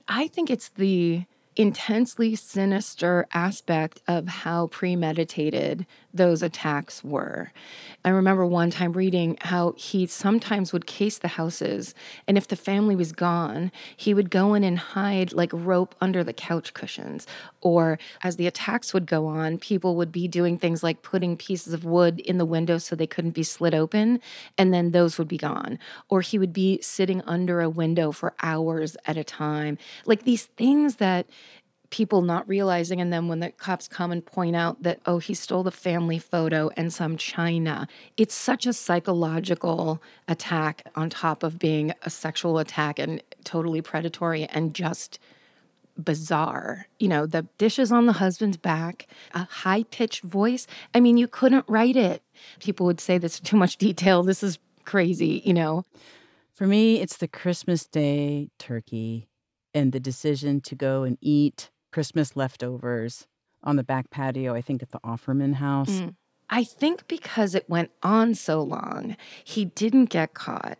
I 0.07 0.27
think 0.27 0.49
it's 0.49 0.69
the 0.69 1.25
intensely 1.55 2.35
sinister 2.35 3.27
aspect 3.33 4.01
of 4.07 4.27
how 4.27 4.67
premeditated 4.67 5.85
those 6.13 6.41
attacks 6.41 7.03
were. 7.03 7.51
I 8.03 8.09
remember 8.09 8.45
one 8.45 8.71
time 8.71 8.93
reading 8.93 9.37
how 9.41 9.73
he 9.77 10.07
sometimes 10.07 10.71
would 10.71 10.87
case 10.87 11.17
the 11.17 11.27
houses, 11.27 11.93
and 12.27 12.37
if 12.37 12.47
the 12.47 12.55
family 12.55 12.95
was 12.95 13.11
gone, 13.11 13.71
he 13.95 14.13
would 14.13 14.29
go 14.29 14.53
in 14.53 14.63
and 14.63 14.79
hide 14.79 15.33
like 15.33 15.51
rope 15.53 15.95
under 16.01 16.23
the 16.23 16.33
couch 16.33 16.73
cushions. 16.73 17.27
Or 17.61 17.99
as 18.23 18.37
the 18.37 18.47
attacks 18.47 18.93
would 18.93 19.05
go 19.05 19.27
on, 19.27 19.57
people 19.57 19.95
would 19.97 20.11
be 20.11 20.27
doing 20.27 20.57
things 20.57 20.81
like 20.81 21.03
putting 21.03 21.35
pieces 21.35 21.73
of 21.73 21.83
wood 21.83 22.19
in 22.21 22.37
the 22.37 22.45
window 22.45 22.77
so 22.77 22.95
they 22.95 23.05
couldn't 23.05 23.31
be 23.31 23.43
slit 23.43 23.73
open, 23.73 24.21
and 24.57 24.73
then 24.73 24.91
those 24.91 25.17
would 25.17 25.27
be 25.27 25.37
gone. 25.37 25.77
Or 26.07 26.21
he 26.21 26.39
would 26.39 26.53
be 26.53 26.81
sitting 26.81 27.21
under 27.23 27.61
a 27.61 27.69
window 27.69 28.11
for 28.11 28.33
hours 28.41 28.95
at 29.05 29.17
a 29.17 29.23
time. 29.23 29.77
Like 30.05 30.23
these 30.23 30.45
things 30.45 30.95
that 30.95 31.27
people 31.89 32.21
not 32.21 32.47
realizing 32.47 33.01
and 33.01 33.11
then 33.11 33.27
when 33.27 33.39
the 33.39 33.49
cops 33.51 33.87
come 33.87 34.11
and 34.11 34.25
point 34.25 34.55
out 34.55 34.81
that 34.83 34.99
oh 35.05 35.17
he 35.17 35.33
stole 35.33 35.63
the 35.63 35.71
family 35.71 36.19
photo 36.19 36.69
and 36.77 36.93
some 36.93 37.17
china 37.17 37.87
it's 38.15 38.35
such 38.35 38.65
a 38.65 38.73
psychological 38.73 40.01
attack 40.27 40.87
on 40.95 41.09
top 41.09 41.41
of 41.41 41.57
being 41.57 41.91
a 42.03 42.09
sexual 42.09 42.59
attack 42.59 42.99
and 42.99 43.23
totally 43.43 43.81
predatory 43.81 44.45
and 44.45 44.75
just 44.75 45.19
bizarre. 45.99 46.87
You 46.97 47.09
know 47.09 47.25
the 47.25 47.47
dishes 47.57 47.91
on 47.91 48.05
the 48.05 48.13
husband's 48.13 48.57
back 48.57 49.07
a 49.33 49.43
high 49.43 49.83
pitched 49.83 50.23
voice. 50.23 50.65
I 50.93 50.99
mean 50.99 51.17
you 51.17 51.27
couldn't 51.27 51.65
write 51.67 51.97
it. 51.97 52.23
People 52.59 52.85
would 52.85 53.01
say 53.01 53.17
this 53.17 53.35
is 53.35 53.39
too 53.41 53.57
much 53.57 53.77
detail. 53.77 54.23
This 54.23 54.41
is 54.41 54.59
crazy 54.85 55.41
you 55.45 55.53
know? 55.53 55.85
For 56.53 56.65
me 56.65 57.01
it's 57.01 57.17
the 57.17 57.27
christmas 57.27 57.85
day 57.85 58.49
turkey 58.57 59.27
and 59.73 59.91
the 59.91 59.99
decision 59.99 60.61
to 60.61 60.75
go 60.75 61.03
and 61.03 61.17
eat 61.21 61.69
Christmas 61.91 62.35
leftovers 62.35 63.27
on 63.63 63.75
the 63.75 63.83
back 63.83 64.09
patio, 64.09 64.53
I 64.53 64.61
think 64.61 64.81
at 64.81 64.91
the 64.91 64.99
Offerman 64.99 65.55
house. 65.55 65.89
Mm. 65.89 66.15
I 66.49 66.63
think 66.63 67.07
because 67.07 67.53
it 67.53 67.69
went 67.69 67.91
on 68.01 68.33
so 68.33 68.61
long, 68.61 69.15
he 69.43 69.65
didn't 69.65 70.05
get 70.05 70.33
caught. 70.33 70.79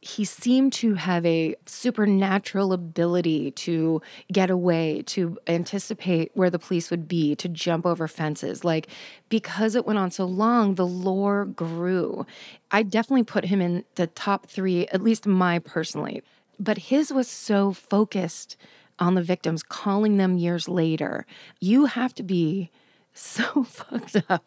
He 0.00 0.24
seemed 0.24 0.72
to 0.74 0.94
have 0.94 1.24
a 1.24 1.54
supernatural 1.66 2.72
ability 2.72 3.52
to 3.52 4.02
get 4.32 4.50
away, 4.50 5.02
to 5.06 5.38
anticipate 5.46 6.32
where 6.34 6.50
the 6.50 6.58
police 6.58 6.90
would 6.90 7.06
be, 7.06 7.36
to 7.36 7.48
jump 7.48 7.86
over 7.86 8.08
fences. 8.08 8.64
Like, 8.64 8.88
because 9.28 9.76
it 9.76 9.86
went 9.86 10.00
on 10.00 10.10
so 10.10 10.24
long, 10.24 10.74
the 10.74 10.86
lore 10.86 11.44
grew. 11.44 12.26
I 12.72 12.82
definitely 12.82 13.24
put 13.24 13.44
him 13.44 13.60
in 13.60 13.84
the 13.94 14.08
top 14.08 14.46
three, 14.46 14.88
at 14.88 15.02
least 15.02 15.26
my 15.26 15.60
personally. 15.60 16.22
But 16.58 16.78
his 16.78 17.12
was 17.12 17.28
so 17.28 17.72
focused 17.72 18.56
on 18.98 19.14
the 19.14 19.22
victims, 19.22 19.62
calling 19.62 20.16
them 20.16 20.36
years 20.36 20.68
later. 20.68 21.26
You 21.60 21.86
have 21.86 22.14
to 22.14 22.22
be 22.22 22.70
so 23.14 23.64
fucked 23.64 24.16
up. 24.28 24.44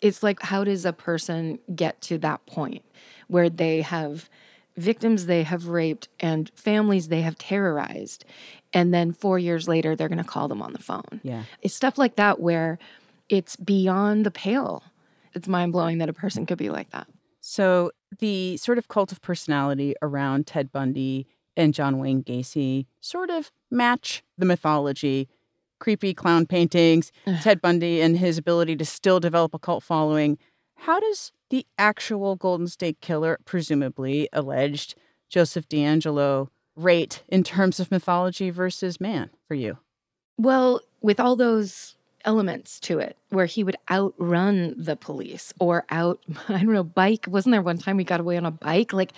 It's 0.00 0.22
like, 0.22 0.42
how 0.42 0.64
does 0.64 0.84
a 0.84 0.92
person 0.92 1.58
get 1.74 2.00
to 2.02 2.18
that 2.18 2.44
point 2.46 2.84
where 3.28 3.50
they 3.50 3.82
have 3.82 4.28
victims 4.76 5.26
they 5.26 5.42
have 5.42 5.66
raped 5.66 6.08
and 6.20 6.50
families 6.54 7.08
they 7.08 7.22
have 7.22 7.38
terrorized? 7.38 8.24
And 8.72 8.94
then 8.94 9.12
four 9.12 9.38
years 9.38 9.66
later, 9.68 9.96
they're 9.96 10.08
going 10.08 10.18
to 10.18 10.24
call 10.24 10.48
them 10.48 10.62
on 10.62 10.72
the 10.72 10.78
phone. 10.78 11.20
Yeah. 11.22 11.44
It's 11.62 11.74
stuff 11.74 11.98
like 11.98 12.16
that 12.16 12.40
where 12.40 12.78
it's 13.28 13.56
beyond 13.56 14.24
the 14.26 14.30
pale. 14.30 14.82
It's 15.34 15.48
mind 15.48 15.72
blowing 15.72 15.98
that 15.98 16.08
a 16.08 16.12
person 16.12 16.46
could 16.46 16.58
be 16.58 16.70
like 16.70 16.90
that. 16.90 17.06
So 17.40 17.92
the 18.18 18.56
sort 18.56 18.78
of 18.78 18.88
cult 18.88 19.12
of 19.12 19.22
personality 19.22 19.94
around 20.02 20.46
Ted 20.46 20.72
Bundy 20.72 21.26
and 21.60 21.74
John 21.74 21.98
Wayne 21.98 22.24
Gacy 22.24 22.86
sort 23.00 23.30
of 23.30 23.52
match 23.70 24.22
the 24.38 24.46
mythology. 24.46 25.28
Creepy 25.78 26.12
clown 26.12 26.44
paintings, 26.44 27.10
Ted 27.40 27.62
Bundy 27.62 28.02
and 28.02 28.18
his 28.18 28.36
ability 28.36 28.76
to 28.76 28.84
still 28.84 29.18
develop 29.18 29.54
a 29.54 29.58
cult 29.58 29.82
following. 29.82 30.36
How 30.76 31.00
does 31.00 31.32
the 31.48 31.66
actual 31.78 32.36
Golden 32.36 32.68
State 32.68 33.00
Killer, 33.00 33.38
presumably 33.44 34.28
alleged 34.32 34.94
Joseph 35.30 35.68
DeAngelo, 35.68 36.48
rate 36.76 37.22
in 37.28 37.44
terms 37.44 37.80
of 37.80 37.90
mythology 37.90 38.50
versus 38.50 39.00
man 39.00 39.30
for 39.48 39.54
you? 39.54 39.78
Well, 40.36 40.80
with 41.00 41.18
all 41.18 41.36
those 41.36 41.96
elements 42.24 42.78
to 42.80 42.98
it 42.98 43.16
where 43.30 43.46
he 43.46 43.64
would 43.64 43.76
outrun 43.90 44.74
the 44.76 44.96
police 44.96 45.54
or 45.58 45.84
out 45.90 46.20
I 46.48 46.58
don't 46.58 46.74
know 46.74 46.84
bike 46.84 47.24
wasn't 47.26 47.52
there 47.52 47.62
one 47.62 47.78
time 47.78 47.98
he 47.98 48.04
got 48.04 48.20
away 48.20 48.36
on 48.36 48.44
a 48.44 48.50
bike 48.50 48.92
like 48.92 49.12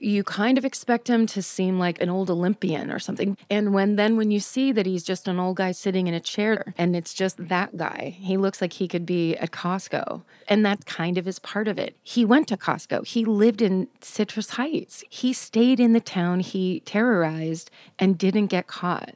you 0.00 0.24
kind 0.24 0.58
of 0.58 0.64
expect 0.64 1.08
him 1.08 1.26
to 1.26 1.42
seem 1.42 1.78
like 1.78 2.00
an 2.00 2.08
old 2.08 2.30
Olympian 2.30 2.90
or 2.90 2.98
something. 2.98 3.36
And 3.50 3.72
when 3.72 3.96
then 3.96 4.16
when 4.16 4.30
you 4.30 4.40
see 4.40 4.72
that 4.72 4.86
he's 4.86 5.02
just 5.02 5.28
an 5.28 5.38
old 5.38 5.56
guy 5.56 5.72
sitting 5.72 6.06
in 6.06 6.14
a 6.14 6.20
chair 6.20 6.74
and 6.78 6.94
it's 6.96 7.14
just 7.14 7.48
that 7.48 7.76
guy, 7.76 8.16
he 8.18 8.36
looks 8.36 8.60
like 8.60 8.74
he 8.74 8.88
could 8.88 9.06
be 9.06 9.36
at 9.36 9.50
Costco. 9.50 10.22
And 10.48 10.64
that 10.64 10.86
kind 10.86 11.18
of 11.18 11.26
is 11.26 11.38
part 11.38 11.68
of 11.68 11.78
it. 11.78 11.96
He 12.02 12.24
went 12.24 12.48
to 12.48 12.56
Costco. 12.56 13.06
He 13.06 13.24
lived 13.24 13.62
in 13.62 13.88
Citrus 14.00 14.50
Heights. 14.50 15.04
He 15.08 15.32
stayed 15.32 15.80
in 15.80 15.92
the 15.92 16.00
town 16.00 16.40
he 16.40 16.80
terrorized 16.80 17.70
and 17.98 18.18
didn't 18.18 18.46
get 18.46 18.66
caught 18.66 19.14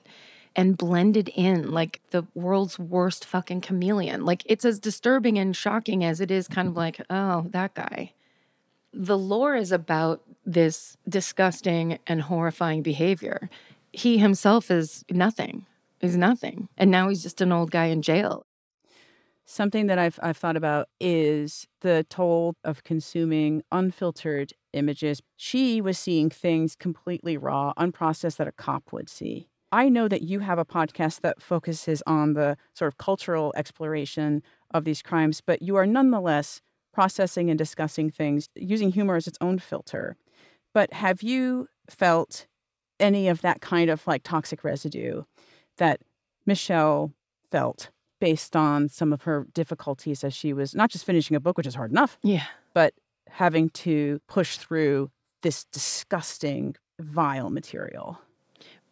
and 0.57 0.77
blended 0.77 1.31
in 1.35 1.71
like 1.71 2.01
the 2.11 2.27
world's 2.35 2.79
worst 2.79 3.25
fucking 3.25 3.61
chameleon. 3.61 4.25
Like 4.25 4.43
it's 4.47 4.64
as 4.64 4.79
disturbing 4.79 5.38
and 5.38 5.55
shocking 5.55 6.05
as 6.05 6.21
it 6.21 6.31
is 6.31 6.49
kind 6.49 6.69
of 6.69 6.77
like, 6.77 7.01
oh, 7.09 7.47
that 7.51 7.75
guy 7.75 8.12
the 8.92 9.18
lore 9.18 9.55
is 9.55 9.72
about 9.72 10.22
this 10.44 10.96
disgusting 11.09 11.98
and 12.07 12.22
horrifying 12.22 12.83
behavior. 12.83 13.48
He 13.92 14.18
himself 14.18 14.70
is 14.70 15.05
nothing. 15.11 15.66
He's 16.00 16.16
nothing. 16.16 16.68
And 16.76 16.90
now 16.90 17.09
he's 17.09 17.22
just 17.22 17.40
an 17.40 17.53
old 17.53 17.70
guy 17.70 17.87
in 17.87 18.03
jail. 18.03 18.46
Something 19.44 19.87
that 19.87 19.98
I've 19.98 20.18
I've 20.22 20.37
thought 20.37 20.57
about 20.57 20.88
is 21.00 21.66
the 21.81 22.07
toll 22.09 22.55
of 22.62 22.85
consuming 22.85 23.62
unfiltered 23.72 24.53
images. 24.72 25.20
She 25.37 25.81
was 25.81 25.98
seeing 25.98 26.31
things 26.31 26.76
completely 26.76 27.37
raw, 27.37 27.72
unprocessed 27.76 28.37
that 28.37 28.46
a 28.46 28.53
cop 28.53 28.92
would 28.92 29.09
see. 29.09 29.48
I 29.72 29.88
know 29.88 30.09
that 30.09 30.22
you 30.22 30.40
have 30.40 30.59
a 30.59 30.64
podcast 30.64 31.20
that 31.20 31.42
focuses 31.42 32.03
on 32.07 32.35
the 32.35 32.57
sort 32.74 32.88
of 32.88 32.98
cultural 32.98 33.53
exploration 33.57 34.42
of 34.72 34.85
these 34.85 35.03
crimes, 35.03 35.40
but 35.40 35.62
you 35.62 35.76
are 35.76 35.87
nonetheless 35.87 36.61
processing 36.92 37.50
and 37.50 37.59
discussing 37.59 38.11
things 38.11 38.48
using 38.55 38.92
humor 38.92 39.16
as 39.16 39.26
its 39.26 39.38
own 39.40 39.59
filter. 39.59 40.16
But 40.72 40.92
have 40.92 41.22
you 41.22 41.68
felt 41.88 42.46
any 42.98 43.29
of 43.29 43.40
that 43.42 43.61
kind 43.61 43.90
of 43.90 44.07
like 44.07 44.22
toxic 44.22 44.62
residue 44.62 45.24
that 45.79 46.00
Michelle 46.46 47.12
felt 47.50 47.90
based 48.20 48.55
on 48.55 48.88
some 48.88 49.12
of 49.12 49.22
her 49.22 49.46
difficulties 49.55 50.22
as 50.22 50.35
she 50.35 50.53
was 50.53 50.74
not 50.74 50.90
just 50.90 51.05
finishing 51.05 51.35
a 51.35 51.40
book, 51.40 51.57
which 51.57 51.66
is 51.66 51.74
hard 51.74 51.90
enough, 51.90 52.18
yeah, 52.22 52.44
but 52.74 52.92
having 53.29 53.70
to 53.70 54.20
push 54.29 54.59
through 54.59 55.11
this 55.42 55.64
disgusting, 55.64 56.76
vile 56.98 57.50
material? 57.50 58.18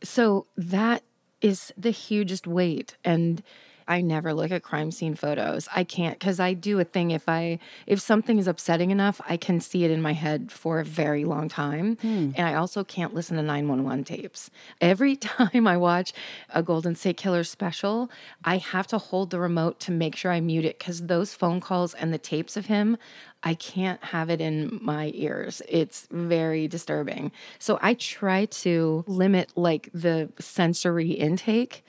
So 0.02 0.46
that 0.56 1.02
is 1.40 1.72
the 1.76 1.90
hugest 1.90 2.46
weight. 2.46 2.96
And 3.04 3.42
I 3.88 4.02
never 4.02 4.34
look 4.34 4.50
at 4.50 4.62
crime 4.62 4.90
scene 4.90 5.14
photos. 5.14 5.66
I 5.74 5.82
can't 5.82 6.18
because 6.18 6.38
I 6.38 6.52
do 6.52 6.78
a 6.78 6.84
thing 6.84 7.10
if 7.10 7.28
I 7.28 7.58
if 7.86 8.00
something 8.00 8.38
is 8.38 8.46
upsetting 8.46 8.90
enough, 8.90 9.20
I 9.28 9.38
can 9.38 9.60
see 9.60 9.84
it 9.84 9.90
in 9.90 10.02
my 10.02 10.12
head 10.12 10.52
for 10.52 10.78
a 10.78 10.84
very 10.84 11.24
long 11.24 11.48
time. 11.48 11.96
Hmm. 11.96 12.30
And 12.36 12.46
I 12.46 12.54
also 12.54 12.84
can't 12.84 13.14
listen 13.14 13.36
to 13.38 13.42
911 13.42 14.04
tapes. 14.04 14.50
Every 14.80 15.16
time 15.16 15.66
I 15.66 15.78
watch 15.78 16.12
a 16.50 16.62
Golden 16.62 16.94
State 16.94 17.16
Killer 17.16 17.44
special, 17.44 18.10
I 18.44 18.58
have 18.58 18.86
to 18.88 18.98
hold 18.98 19.30
the 19.30 19.40
remote 19.40 19.80
to 19.80 19.90
make 19.90 20.14
sure 20.14 20.30
I 20.30 20.40
mute 20.40 20.66
it 20.66 20.78
because 20.78 21.06
those 21.06 21.32
phone 21.32 21.60
calls 21.60 21.94
and 21.94 22.12
the 22.12 22.18
tapes 22.18 22.56
of 22.56 22.66
him, 22.66 22.98
I 23.42 23.54
can't 23.54 24.02
have 24.04 24.28
it 24.28 24.40
in 24.40 24.78
my 24.82 25.12
ears. 25.14 25.62
It's 25.68 26.08
very 26.10 26.68
disturbing. 26.68 27.32
So 27.58 27.78
I 27.80 27.94
try 27.94 28.46
to 28.46 29.04
limit 29.06 29.52
like 29.56 29.88
the 29.94 30.30
sensory 30.38 31.12
intake 31.12 31.84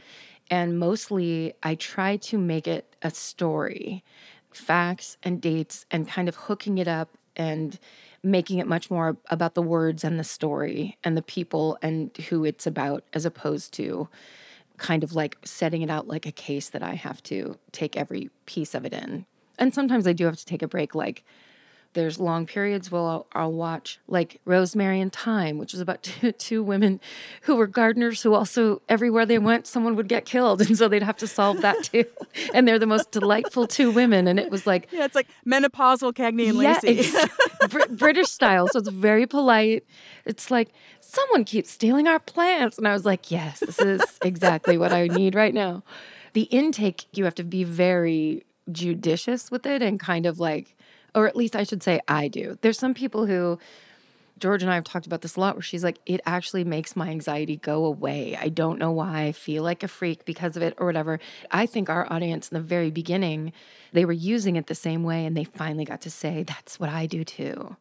and 0.50 0.80
mostly, 0.80 1.54
I 1.64 1.76
try 1.76 2.18
to 2.18 2.38
make 2.38 2.68
it 2.68 2.96
a 3.02 3.12
story, 3.12 4.04
facts 4.52 5.18
and 5.24 5.42
dates, 5.42 5.86
and 5.92 6.08
kind 6.08 6.28
of 6.28 6.36
hooking 6.36 6.78
it 6.78 6.88
up 6.88 7.10
and 7.36 7.80
making 8.24 8.60
it 8.60 8.68
much 8.68 8.92
more 8.92 9.18
about 9.30 9.54
the 9.54 9.62
words 9.62 10.04
and 10.04 10.20
the 10.20 10.24
story 10.24 10.98
and 11.04 11.16
the 11.16 11.22
people 11.22 11.78
and 11.82 12.16
who 12.30 12.44
it's 12.44 12.68
about, 12.68 13.04
as 13.14 13.26
opposed 13.26 13.74
to 13.74 14.10
kind 14.78 15.04
of 15.04 15.14
like 15.14 15.38
setting 15.44 15.82
it 15.82 15.90
out 15.90 16.08
like 16.08 16.26
a 16.26 16.32
case 16.32 16.70
that 16.70 16.84
I 16.84 16.96
have 16.96 17.22
to 17.24 17.58
take 17.72 17.96
every 17.96 18.30
piece 18.46 18.74
of 18.74 18.86
it 18.86 18.94
in. 18.94 19.26
And 19.58 19.74
sometimes 19.74 20.08
I 20.08 20.14
do 20.14 20.26
have 20.26 20.38
to 20.38 20.46
take 20.46 20.62
a 20.62 20.68
break, 20.68 20.96
like 20.96 21.24
there's 21.94 22.20
long 22.20 22.46
periods 22.46 22.92
where 22.92 23.02
I'll, 23.02 23.28
I'll, 23.34 23.52
watch 23.52 24.00
like 24.08 24.40
Rosemary 24.46 25.02
and 25.02 25.12
Thyme, 25.12 25.58
which 25.58 25.74
is 25.74 25.80
about 25.80 26.04
two, 26.04 26.32
two, 26.32 26.64
women 26.64 27.00
who 27.42 27.56
were 27.56 27.68
gardeners 27.68 28.22
who 28.22 28.34
also 28.34 28.82
everywhere 28.88 29.26
they 29.26 29.40
went, 29.40 29.66
someone 29.66 29.96
would 29.96 30.08
get 30.08 30.26
killed, 30.26 30.62
and 30.68 30.78
so 30.78 30.88
they'd 30.88 31.04
have 31.04 31.18
to 31.18 31.28
solve 31.28 31.62
that 31.62 31.84
too. 31.92 32.06
and 32.54 32.68
they're 32.68 32.80
the 32.80 32.86
most 32.86 33.12
delightful 33.12 33.68
two 33.68 33.92
women, 33.92 34.28
and 34.28 34.40
it 34.40 34.52
was 34.52 34.68
like 34.68 34.88
yeah, 34.92 35.06
it's 35.06 35.16
like 35.16 35.28
menopausal 35.46 36.14
Cagney 36.14 36.50
and 36.50 36.62
yeah, 36.62 36.80
Lacey, 36.84 37.10
Br- 37.70 37.94
British 37.96 38.30
style, 38.30 38.68
so 38.68 38.80
it's 38.80 38.90
very 38.90 39.26
polite. 39.26 39.86
It's 40.26 40.52
like 40.52 40.70
someone 41.00 41.44
keeps 41.44 41.72
stealing 41.72 42.08
our 42.08 42.20
plants, 42.20 42.78
and 42.78 42.88
I 42.88 42.94
was 42.94 43.06
like, 43.06 43.32
yes, 43.32 43.60
this 43.60 43.80
is 43.80 44.02
exactly 44.24 44.78
what 44.78 44.94
I 44.94 45.08
need 45.08 45.34
right 45.34 45.54
now. 45.54 45.84
The 46.34 46.44
intake, 46.44 47.06
you 47.14 47.24
have 47.26 47.36
to 47.36 47.44
be 47.44 47.64
very 47.64 48.46
judicious 48.72 49.50
with 49.50 49.66
it 49.66 49.82
and 49.82 50.00
kind 50.00 50.26
of 50.26 50.40
like 50.40 50.78
or 51.16 51.28
at 51.28 51.36
least 51.36 51.56
I 51.56 51.64
should 51.64 51.84
say 51.84 52.00
I 52.08 52.28
do. 52.28 52.58
There's 52.62 52.80
some 52.80 52.94
people 52.94 53.26
who 53.26 53.60
George 54.40 54.64
and 54.64 54.72
I 54.72 54.76
have 54.76 54.86
talked 54.86 55.06
about 55.06 55.22
this 55.22 55.36
a 55.36 55.40
lot 55.40 55.56
where 55.56 55.62
she's 55.62 55.84
like, 55.84 56.00
it 56.06 56.22
actually 56.26 56.64
makes 56.64 56.96
my 56.96 57.10
anxiety 57.10 57.58
go 57.58 57.86
away. 57.86 58.38
I 58.40 58.50
don't 58.50 58.80
know 58.80 58.92
why 58.92 59.24
I 59.24 59.32
feel 59.34 59.64
like 59.64 59.84
a 59.84 59.88
freak 59.88 60.26
because 60.26 60.56
of 60.56 60.64
it 60.64 60.74
or 60.78 60.86
whatever. 60.86 61.20
I 61.52 61.66
think 61.66 61.90
our 61.90 62.12
audience 62.12 62.50
in 62.50 62.56
the 62.56 62.64
very 62.64 62.90
beginning, 62.90 63.52
they 63.92 64.06
were 64.06 64.14
using 64.14 64.56
it 64.56 64.68
the 64.68 64.76
same 64.76 65.04
way 65.04 65.26
and 65.26 65.36
they 65.36 65.44
finally 65.44 65.86
got 65.86 66.02
to 66.02 66.10
say, 66.10 66.44
that's 66.44 66.80
what 66.80 66.90
I 66.90 67.06
do 67.06 67.24
too. 67.24 67.76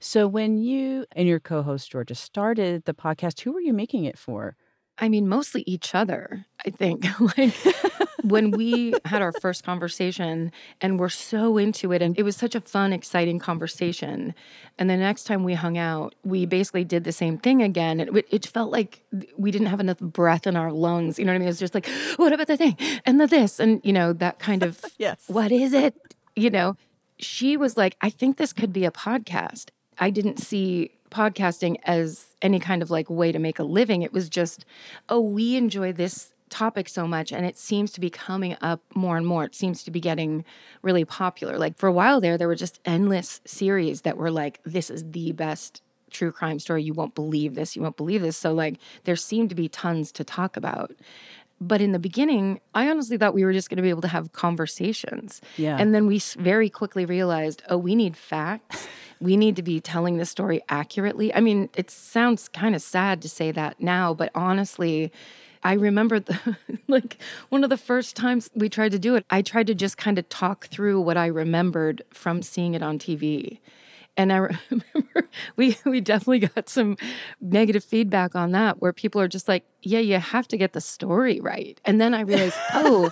So 0.00 0.26
when 0.26 0.58
you 0.58 1.06
and 1.12 1.26
your 1.26 1.40
co-host 1.40 1.90
Georgia 1.90 2.14
started 2.14 2.84
the 2.84 2.94
podcast, 2.94 3.40
who 3.40 3.52
were 3.52 3.60
you 3.60 3.72
making 3.72 4.04
it 4.04 4.18
for? 4.18 4.56
I 5.02 5.08
mean, 5.08 5.28
mostly 5.28 5.64
each 5.66 5.96
other, 5.96 6.46
I 6.64 6.70
think. 6.70 7.04
like 7.36 7.52
when 8.22 8.52
we 8.52 8.94
had 9.04 9.20
our 9.20 9.32
first 9.32 9.64
conversation 9.64 10.52
and 10.80 11.00
we're 11.00 11.08
so 11.08 11.58
into 11.58 11.92
it, 11.92 12.02
and 12.02 12.16
it 12.16 12.22
was 12.22 12.36
such 12.36 12.54
a 12.54 12.60
fun, 12.60 12.92
exciting 12.92 13.40
conversation. 13.40 14.32
And 14.78 14.88
the 14.88 14.96
next 14.96 15.24
time 15.24 15.42
we 15.42 15.54
hung 15.54 15.76
out, 15.76 16.14
we 16.22 16.46
basically 16.46 16.84
did 16.84 17.02
the 17.02 17.10
same 17.10 17.36
thing 17.36 17.62
again. 17.62 17.98
It, 17.98 18.26
it 18.30 18.46
felt 18.46 18.70
like 18.70 19.02
we 19.36 19.50
didn't 19.50 19.66
have 19.66 19.80
enough 19.80 19.98
breath 19.98 20.46
in 20.46 20.54
our 20.54 20.70
lungs. 20.70 21.18
You 21.18 21.24
know 21.24 21.32
what 21.32 21.36
I 21.36 21.38
mean? 21.40 21.48
It 21.48 21.50
was 21.50 21.58
just 21.58 21.74
like, 21.74 21.88
what 22.14 22.32
about 22.32 22.46
the 22.46 22.56
thing 22.56 22.76
and 23.04 23.20
the 23.20 23.26
this? 23.26 23.58
And, 23.58 23.80
you 23.82 23.92
know, 23.92 24.12
that 24.12 24.38
kind 24.38 24.62
of, 24.62 24.84
yes. 24.98 25.24
what 25.26 25.50
is 25.50 25.72
it? 25.72 25.96
You 26.36 26.50
know, 26.50 26.76
she 27.18 27.56
was 27.56 27.76
like, 27.76 27.96
I 28.02 28.08
think 28.08 28.36
this 28.36 28.52
could 28.52 28.72
be 28.72 28.84
a 28.84 28.92
podcast. 28.92 29.70
I 29.98 30.10
didn't 30.10 30.38
see 30.38 30.92
podcasting 31.12 31.76
as 31.84 32.34
any 32.42 32.58
kind 32.58 32.82
of 32.82 32.90
like 32.90 33.08
way 33.08 33.30
to 33.30 33.38
make 33.38 33.58
a 33.58 33.64
living. 33.64 34.02
It 34.02 34.12
was 34.12 34.28
just, 34.28 34.64
oh, 35.08 35.20
we 35.20 35.56
enjoy 35.56 35.92
this 35.92 36.34
topic 36.50 36.88
so 36.88 37.06
much 37.06 37.32
and 37.32 37.46
it 37.46 37.56
seems 37.56 37.92
to 37.92 38.00
be 38.00 38.10
coming 38.10 38.56
up 38.60 38.82
more 38.94 39.16
and 39.16 39.26
more. 39.26 39.44
It 39.44 39.54
seems 39.54 39.82
to 39.84 39.90
be 39.90 40.00
getting 40.00 40.44
really 40.82 41.04
popular. 41.04 41.56
Like 41.58 41.78
for 41.78 41.86
a 41.86 41.92
while 41.92 42.20
there, 42.20 42.36
there 42.36 42.48
were 42.48 42.54
just 42.54 42.80
endless 42.84 43.40
series 43.46 44.02
that 44.02 44.16
were 44.16 44.30
like, 44.30 44.60
this 44.64 44.90
is 44.90 45.04
the 45.12 45.32
best 45.32 45.82
true 46.12 46.30
crime 46.30 46.58
story. 46.58 46.82
You 46.82 46.92
won't 46.92 47.14
believe 47.14 47.54
this. 47.54 47.74
You 47.74 47.82
won't 47.82 47.96
believe 47.96 48.22
this. 48.22 48.36
So, 48.36 48.52
like, 48.52 48.76
there 49.04 49.16
seemed 49.16 49.48
to 49.48 49.54
be 49.54 49.68
tons 49.68 50.12
to 50.12 50.24
talk 50.24 50.56
about. 50.56 50.92
But 51.60 51.80
in 51.80 51.92
the 51.92 51.98
beginning, 51.98 52.60
I 52.74 52.90
honestly 52.90 53.16
thought 53.16 53.34
we 53.34 53.44
were 53.44 53.52
just 53.52 53.70
going 53.70 53.76
to 53.76 53.82
be 53.82 53.90
able 53.90 54.02
to 54.02 54.08
have 54.08 54.32
conversations. 54.32 55.40
Yeah. 55.56 55.76
And 55.78 55.94
then 55.94 56.06
we 56.06 56.18
very 56.18 56.68
quickly 56.68 57.06
realized, 57.06 57.62
oh, 57.68 57.78
we 57.78 57.94
need 57.94 58.16
facts. 58.16 58.88
We 59.22 59.36
need 59.36 59.54
to 59.56 59.62
be 59.62 59.80
telling 59.80 60.16
the 60.16 60.26
story 60.26 60.60
accurately. 60.68 61.32
I 61.32 61.40
mean, 61.40 61.68
it 61.76 61.90
sounds 61.90 62.48
kind 62.48 62.74
of 62.74 62.82
sad 62.82 63.22
to 63.22 63.28
say 63.28 63.52
that 63.52 63.80
now, 63.80 64.12
but 64.12 64.30
honestly, 64.34 65.12
I 65.62 65.74
remember 65.74 66.18
the, 66.18 66.56
like 66.88 67.18
one 67.48 67.62
of 67.62 67.70
the 67.70 67.76
first 67.76 68.16
times 68.16 68.50
we 68.54 68.68
tried 68.68 68.90
to 68.92 68.98
do 68.98 69.14
it, 69.14 69.24
I 69.30 69.42
tried 69.42 69.68
to 69.68 69.74
just 69.74 69.96
kind 69.96 70.18
of 70.18 70.28
talk 70.28 70.66
through 70.66 71.00
what 71.00 71.16
I 71.16 71.26
remembered 71.26 72.02
from 72.10 72.42
seeing 72.42 72.74
it 72.74 72.82
on 72.82 72.98
TV. 72.98 73.60
And 74.16 74.32
I 74.32 74.36
remember 74.70 75.28
we 75.56 75.76
we 75.84 76.00
definitely 76.00 76.40
got 76.40 76.68
some 76.68 76.96
negative 77.40 77.84
feedback 77.84 78.34
on 78.34 78.50
that 78.52 78.82
where 78.82 78.92
people 78.92 79.20
are 79.20 79.28
just 79.28 79.46
like, 79.46 79.64
yeah, 79.82 80.00
you 80.00 80.18
have 80.18 80.48
to 80.48 80.56
get 80.56 80.72
the 80.72 80.80
story 80.80 81.40
right. 81.40 81.80
And 81.84 82.00
then 82.00 82.12
I 82.12 82.22
realized, 82.22 82.56
oh, 82.74 83.10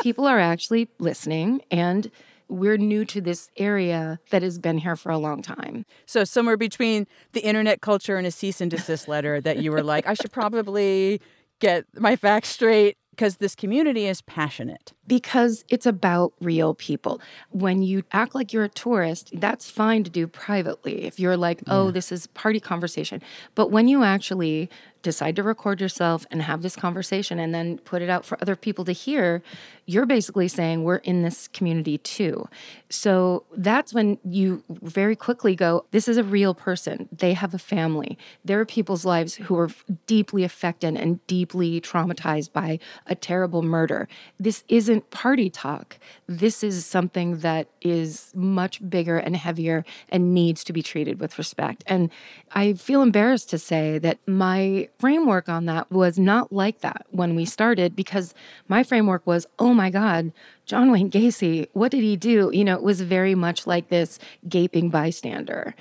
people 0.00 0.26
are 0.26 0.38
actually 0.38 0.88
listening 0.98 1.62
and 1.72 2.08
we're 2.50 2.76
new 2.76 3.04
to 3.06 3.20
this 3.20 3.50
area 3.56 4.18
that 4.30 4.42
has 4.42 4.58
been 4.58 4.78
here 4.78 4.96
for 4.96 5.10
a 5.10 5.18
long 5.18 5.42
time. 5.42 5.86
So 6.06 6.24
somewhere 6.24 6.56
between 6.56 7.06
the 7.32 7.40
internet 7.40 7.80
culture 7.80 8.16
and 8.16 8.26
a 8.26 8.30
cease 8.30 8.60
and 8.60 8.70
desist 8.70 9.08
letter 9.08 9.40
that 9.40 9.58
you 9.58 9.70
were 9.72 9.82
like, 9.82 10.06
I 10.06 10.14
should 10.14 10.32
probably 10.32 11.20
get 11.60 11.84
my 11.94 12.16
facts 12.16 12.48
straight 12.48 12.96
because 13.10 13.36
this 13.36 13.54
community 13.54 14.06
is 14.06 14.22
passionate. 14.22 14.92
Because 15.06 15.62
it's 15.68 15.84
about 15.84 16.32
real 16.40 16.74
people. 16.74 17.20
When 17.50 17.82
you 17.82 18.02
act 18.12 18.34
like 18.34 18.52
you're 18.52 18.64
a 18.64 18.68
tourist, 18.68 19.30
that's 19.34 19.70
fine 19.70 20.04
to 20.04 20.10
do 20.10 20.26
privately. 20.26 21.04
If 21.04 21.20
you're 21.20 21.36
like, 21.36 21.62
oh, 21.66 21.86
yeah. 21.86 21.90
this 21.92 22.12
is 22.12 22.28
party 22.28 22.60
conversation. 22.60 23.20
But 23.54 23.70
when 23.70 23.88
you 23.88 24.02
actually 24.04 24.70
decide 25.02 25.36
to 25.36 25.42
record 25.42 25.80
yourself 25.80 26.26
and 26.30 26.42
have 26.42 26.62
this 26.62 26.76
conversation 26.76 27.38
and 27.38 27.54
then 27.54 27.78
put 27.78 28.02
it 28.02 28.10
out 28.10 28.24
for 28.24 28.38
other 28.40 28.56
people 28.56 28.84
to 28.84 28.92
hear, 28.92 29.42
you're 29.86 30.06
basically 30.06 30.46
saying 30.46 30.84
we're 30.84 30.96
in 30.96 31.22
this 31.22 31.48
community 31.48 31.98
too. 31.98 32.48
So 32.88 33.44
that's 33.56 33.92
when 33.92 34.18
you 34.24 34.62
very 34.68 35.16
quickly 35.16 35.56
go, 35.56 35.84
this 35.90 36.06
is 36.06 36.16
a 36.16 36.22
real 36.22 36.54
person. 36.54 37.08
They 37.10 37.32
have 37.34 37.54
a 37.54 37.58
family. 37.58 38.18
There 38.44 38.60
are 38.60 38.66
people's 38.66 39.04
lives 39.04 39.34
who 39.34 39.58
are 39.58 39.70
deeply 40.06 40.44
affected 40.44 40.96
and 40.96 41.26
deeply 41.26 41.80
traumatized 41.80 42.52
by 42.52 42.78
a 43.06 43.14
terrible 43.14 43.62
murder. 43.62 44.08
This 44.38 44.64
isn't 44.68 45.10
party 45.10 45.50
talk. 45.50 45.98
This 46.26 46.62
is 46.62 46.86
something 46.86 47.38
that 47.38 47.68
is 47.80 48.32
much 48.34 48.88
bigger 48.88 49.18
and 49.18 49.36
heavier 49.36 49.84
and 50.08 50.34
needs 50.34 50.62
to 50.64 50.72
be 50.72 50.82
treated 50.82 51.20
with 51.20 51.38
respect. 51.38 51.82
And 51.86 52.10
I 52.52 52.74
feel 52.74 53.02
embarrassed 53.02 53.50
to 53.50 53.58
say 53.58 53.98
that 53.98 54.18
my 54.26 54.88
framework 54.98 55.48
on 55.48 55.66
that 55.66 55.90
was 55.90 56.18
not 56.18 56.52
like 56.52 56.80
that 56.80 57.06
when 57.10 57.34
we 57.34 57.44
started 57.44 57.94
because 57.94 58.34
my 58.68 58.82
framework 58.82 59.26
was, 59.26 59.46
oh 59.58 59.72
my 59.74 59.90
God, 59.90 60.32
John 60.66 60.90
Wayne 60.90 61.10
Gacy, 61.10 61.68
what 61.72 61.90
did 61.90 62.02
he 62.02 62.16
do? 62.16 62.50
You 62.52 62.64
know, 62.64 62.74
it 62.74 62.82
was 62.82 63.00
very 63.00 63.34
much 63.34 63.66
like 63.66 63.88
this 63.88 64.18
gaping 64.48 64.90
bystander. 64.90 65.74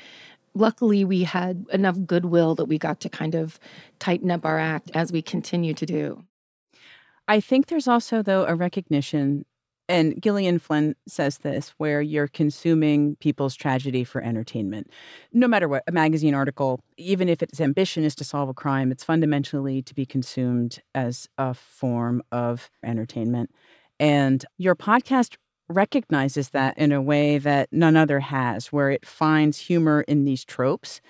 Luckily, 0.54 1.06
we 1.06 1.24
had 1.24 1.66
enough 1.72 1.98
goodwill 2.06 2.56
that 2.56 2.66
we 2.66 2.78
got 2.78 3.00
to 3.02 3.10
kind 3.10 3.36
of 3.36 3.60
tighten 4.00 4.32
up 4.32 4.46
our 4.46 4.60
act 4.60 4.92
as 4.94 5.12
we 5.12 5.22
continue 5.22 5.74
to 5.74 5.86
do. 5.86 6.24
I 7.28 7.40
think 7.40 7.68
there's 7.68 7.88
also, 7.88 8.24
though, 8.24 8.46
a 8.46 8.56
recognition 8.56 9.46
and 9.90 10.22
Gillian 10.22 10.60
Flynn 10.60 10.96
says 11.08 11.40
this 11.40 11.74
where 11.78 12.02
you're 12.02 12.28
consuming 12.28 13.16
people's 13.18 13.56
tragedy 13.56 14.04
for 14.04 14.22
entertainment. 14.22 14.90
No 15.34 15.48
matter 15.48 15.68
what, 15.68 15.84
a 15.88 15.92
magazine 15.92 16.36
article, 16.36 16.80
even 16.98 17.28
if 17.28 17.42
its 17.42 17.60
ambition 17.60 18.04
is 18.04 18.16
to 18.16 18.24
solve 18.24 18.48
a 18.48 18.54
crime, 18.54 18.92
it's 18.92 19.04
fundamentally 19.04 19.82
to 19.82 19.94
be 19.96 20.06
consumed 20.06 20.80
as 20.94 21.28
a 21.38 21.54
form 21.54 22.22
of 22.32 22.70
entertainment. 22.84 23.50
And 24.00 24.46
your 24.58 24.76
podcast 24.76 25.36
recognizes 25.68 26.50
that 26.52 26.78
in 26.78 26.92
a 26.92 27.02
way 27.02 27.38
that 27.38 27.70
none 27.72 27.98
other 27.98 28.20
has, 28.20 28.68
where 28.68 28.92
it 28.92 29.06
finds 29.06 29.58
humor 29.58 30.02
in 30.08 30.24
these 30.24 30.46
tropes. 30.46 31.02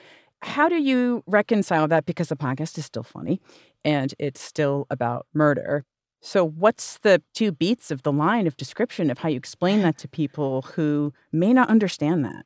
How 0.41 0.69
do 0.69 0.75
you 0.81 1.23
reconcile 1.27 1.87
that? 1.89 2.05
Because 2.05 2.29
the 2.29 2.35
podcast 2.35 2.77
is 2.77 2.85
still 2.85 3.03
funny 3.03 3.41
and 3.83 4.13
it's 4.19 4.41
still 4.41 4.87
about 4.89 5.27
murder. 5.33 5.85
So, 6.21 6.45
what's 6.45 6.97
the 6.99 7.21
two 7.33 7.51
beats 7.51 7.91
of 7.91 8.03
the 8.03 8.11
line 8.11 8.45
of 8.45 8.57
description 8.57 9.09
of 9.09 9.19
how 9.19 9.29
you 9.29 9.37
explain 9.37 9.81
that 9.83 9.97
to 9.99 10.07
people 10.07 10.63
who 10.73 11.13
may 11.31 11.53
not 11.53 11.69
understand 11.69 12.25
that? 12.25 12.45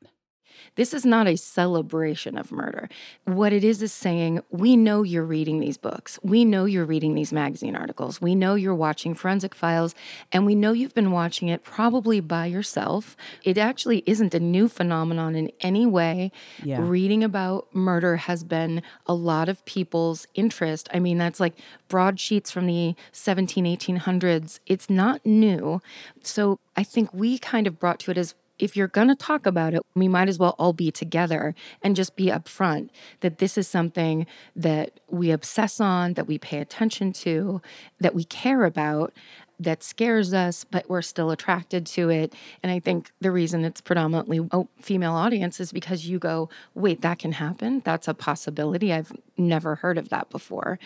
This 0.76 0.92
is 0.94 1.04
not 1.04 1.26
a 1.26 1.36
celebration 1.36 2.36
of 2.36 2.50
murder. 2.50 2.88
What 3.24 3.52
it 3.52 3.64
is 3.64 3.82
is 3.82 3.92
saying, 3.92 4.40
we 4.50 4.76
know 4.76 5.02
you're 5.02 5.24
reading 5.24 5.60
these 5.60 5.76
books. 5.76 6.18
We 6.22 6.44
know 6.44 6.64
you're 6.64 6.84
reading 6.84 7.14
these 7.14 7.32
magazine 7.32 7.76
articles. 7.76 8.20
We 8.20 8.34
know 8.34 8.54
you're 8.54 8.74
watching 8.74 9.14
Forensic 9.14 9.54
Files, 9.54 9.94
and 10.32 10.44
we 10.44 10.54
know 10.54 10.72
you've 10.72 10.94
been 10.94 11.12
watching 11.12 11.48
it 11.48 11.64
probably 11.64 12.20
by 12.20 12.46
yourself. 12.46 13.16
It 13.42 13.58
actually 13.58 14.02
isn't 14.06 14.34
a 14.34 14.40
new 14.40 14.68
phenomenon 14.68 15.34
in 15.34 15.50
any 15.60 15.86
way. 15.86 16.32
Yeah. 16.62 16.78
Reading 16.80 17.24
about 17.24 17.74
murder 17.74 18.16
has 18.16 18.44
been 18.44 18.82
a 19.06 19.14
lot 19.14 19.48
of 19.48 19.64
people's 19.64 20.26
interest. 20.34 20.88
I 20.92 20.98
mean, 20.98 21.18
that's 21.18 21.40
like 21.40 21.54
broadsheets 21.88 22.50
from 22.50 22.66
the 22.66 22.94
17, 23.12 23.64
1800s. 23.64 24.60
It's 24.66 24.90
not 24.90 25.24
new. 25.24 25.80
So 26.22 26.58
I 26.76 26.82
think 26.82 27.12
we 27.12 27.38
kind 27.38 27.66
of 27.66 27.78
brought 27.78 28.00
to 28.00 28.10
it 28.10 28.18
as 28.18 28.34
if 28.58 28.76
you're 28.76 28.88
going 28.88 29.08
to 29.08 29.16
talk 29.16 29.46
about 29.46 29.74
it, 29.74 29.82
we 29.94 30.08
might 30.08 30.28
as 30.28 30.38
well 30.38 30.54
all 30.58 30.72
be 30.72 30.90
together 30.90 31.54
and 31.82 31.96
just 31.96 32.16
be 32.16 32.26
upfront 32.26 32.90
that 33.20 33.38
this 33.38 33.58
is 33.58 33.66
something 33.66 34.26
that 34.54 35.00
we 35.08 35.30
obsess 35.30 35.80
on, 35.80 36.14
that 36.14 36.26
we 36.26 36.38
pay 36.38 36.58
attention 36.58 37.12
to, 37.12 37.60
that 38.00 38.14
we 38.14 38.24
care 38.24 38.64
about, 38.64 39.12
that 39.58 39.82
scares 39.82 40.34
us, 40.34 40.64
but 40.64 40.88
we're 40.88 41.02
still 41.02 41.30
attracted 41.30 41.86
to 41.86 42.10
it. 42.10 42.34
And 42.62 42.70
I 42.72 42.80
think 42.80 43.12
the 43.20 43.30
reason 43.30 43.64
it's 43.64 43.80
predominantly 43.80 44.40
a 44.50 44.64
female 44.80 45.14
audience 45.14 45.60
is 45.60 45.72
because 45.72 46.06
you 46.06 46.18
go, 46.18 46.48
wait, 46.74 47.02
that 47.02 47.18
can 47.18 47.32
happen. 47.32 47.82
That's 47.84 48.08
a 48.08 48.14
possibility. 48.14 48.92
I've 48.92 49.12
never 49.36 49.76
heard 49.76 49.98
of 49.98 50.08
that 50.10 50.30
before 50.30 50.78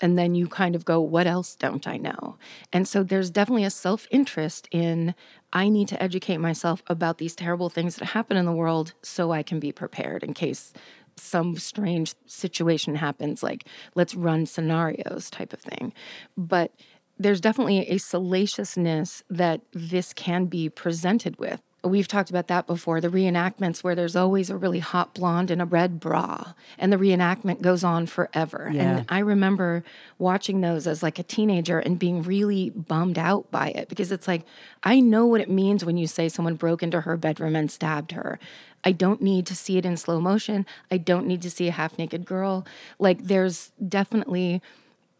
and 0.00 0.18
then 0.18 0.34
you 0.34 0.46
kind 0.46 0.74
of 0.74 0.84
go, 0.84 1.00
what 1.00 1.26
else 1.26 1.54
don't 1.54 1.86
I 1.86 1.96
know? 1.96 2.36
And 2.72 2.88
so 2.88 3.02
there's 3.02 3.30
definitely 3.30 3.64
a 3.64 3.70
self 3.70 4.06
interest 4.10 4.68
in, 4.70 5.14
I 5.52 5.68
need 5.68 5.88
to 5.88 6.02
educate 6.02 6.38
myself 6.38 6.82
about 6.86 7.18
these 7.18 7.34
terrible 7.34 7.68
things 7.68 7.96
that 7.96 8.06
happen 8.06 8.36
in 8.36 8.46
the 8.46 8.52
world 8.52 8.94
so 9.02 9.32
I 9.32 9.42
can 9.42 9.60
be 9.60 9.72
prepared 9.72 10.22
in 10.22 10.34
case 10.34 10.72
some 11.16 11.56
strange 11.56 12.14
situation 12.26 12.94
happens, 12.94 13.42
like 13.42 13.64
let's 13.94 14.14
run 14.14 14.46
scenarios 14.46 15.30
type 15.30 15.52
of 15.52 15.60
thing. 15.60 15.92
But 16.36 16.72
there's 17.18 17.40
definitely 17.40 17.80
a 17.88 17.98
salaciousness 17.98 19.22
that 19.28 19.60
this 19.72 20.12
can 20.14 20.46
be 20.46 20.70
presented 20.70 21.38
with. 21.38 21.60
We've 21.82 22.08
talked 22.08 22.28
about 22.28 22.48
that 22.48 22.66
before 22.66 23.00
the 23.00 23.08
reenactments 23.08 23.82
where 23.82 23.94
there's 23.94 24.14
always 24.14 24.50
a 24.50 24.56
really 24.56 24.80
hot 24.80 25.14
blonde 25.14 25.50
in 25.50 25.62
a 25.62 25.64
red 25.64 25.98
bra, 25.98 26.52
and 26.78 26.92
the 26.92 26.98
reenactment 26.98 27.62
goes 27.62 27.82
on 27.82 28.06
forever. 28.06 28.70
Yeah. 28.72 28.82
And 28.82 29.06
I 29.08 29.20
remember 29.20 29.82
watching 30.18 30.60
those 30.60 30.86
as 30.86 31.02
like 31.02 31.18
a 31.18 31.22
teenager 31.22 31.78
and 31.78 31.98
being 31.98 32.22
really 32.22 32.68
bummed 32.68 33.18
out 33.18 33.50
by 33.50 33.68
it 33.68 33.88
because 33.88 34.12
it's 34.12 34.28
like, 34.28 34.42
I 34.82 35.00
know 35.00 35.24
what 35.24 35.40
it 35.40 35.48
means 35.48 35.82
when 35.82 35.96
you 35.96 36.06
say 36.06 36.28
someone 36.28 36.56
broke 36.56 36.82
into 36.82 37.00
her 37.00 37.16
bedroom 37.16 37.56
and 37.56 37.70
stabbed 37.70 38.12
her. 38.12 38.38
I 38.84 38.92
don't 38.92 39.22
need 39.22 39.46
to 39.46 39.56
see 39.56 39.78
it 39.78 39.86
in 39.86 39.96
slow 39.96 40.20
motion. 40.20 40.66
I 40.90 40.98
don't 40.98 41.26
need 41.26 41.40
to 41.42 41.50
see 41.50 41.68
a 41.68 41.72
half 41.72 41.98
naked 41.98 42.26
girl. 42.26 42.66
Like, 42.98 43.24
there's 43.24 43.72
definitely 43.86 44.60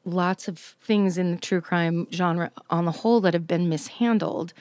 lots 0.05 0.49
of 0.49 0.59
things 0.59 1.17
in 1.19 1.33
the 1.33 1.41
true 1.41 1.61
crime 1.61 2.07
genre 2.13 2.51
on 2.69 2.85
the 2.85 2.93
whole 2.93 3.21
that 3.23 3.35
have 3.35 3.47
been 3.47 3.69
mishandled 3.69 4.53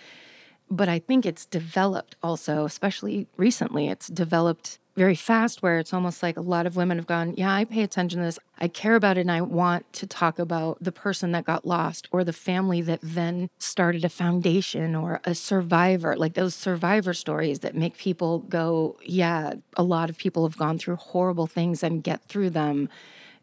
but 0.69 0.89
I 0.89 0.99
think 0.99 1.25
it's 1.25 1.45
developed 1.45 2.15
also, 2.21 2.65
especially 2.65 3.27
recently. 3.37 3.87
It's 3.87 4.07
developed 4.07 4.79
very 4.99 5.15
fast 5.15 5.63
where 5.63 5.79
it's 5.79 5.93
almost 5.93 6.21
like 6.21 6.35
a 6.35 6.41
lot 6.41 6.65
of 6.65 6.75
women 6.75 6.97
have 6.97 7.07
gone, 7.07 7.33
Yeah, 7.37 7.53
I 7.53 7.63
pay 7.63 7.83
attention 7.83 8.19
to 8.19 8.25
this. 8.25 8.39
I 8.59 8.67
care 8.67 8.95
about 8.95 9.17
it 9.17 9.21
and 9.21 9.31
I 9.31 9.41
want 9.41 9.91
to 9.93 10.05
talk 10.05 10.39
about 10.39 10.77
the 10.81 10.91
person 10.91 11.31
that 11.31 11.45
got 11.45 11.65
lost 11.65 12.09
or 12.11 12.25
the 12.25 12.33
family 12.33 12.81
that 12.81 12.99
then 13.01 13.49
started 13.59 14.03
a 14.03 14.09
foundation 14.09 14.95
or 14.95 15.21
a 15.23 15.33
survivor, 15.35 16.17
like 16.17 16.33
those 16.33 16.53
survivor 16.53 17.13
stories 17.13 17.59
that 17.59 17.75
make 17.75 17.97
people 17.97 18.39
go, 18.39 18.97
Yeah, 19.05 19.53
a 19.77 19.83
lot 19.83 20.09
of 20.09 20.17
people 20.17 20.45
have 20.45 20.57
gone 20.57 20.77
through 20.77 20.97
horrible 20.97 21.47
things 21.47 21.81
and 21.81 22.03
get 22.03 22.21
through 22.23 22.49
them. 22.49 22.89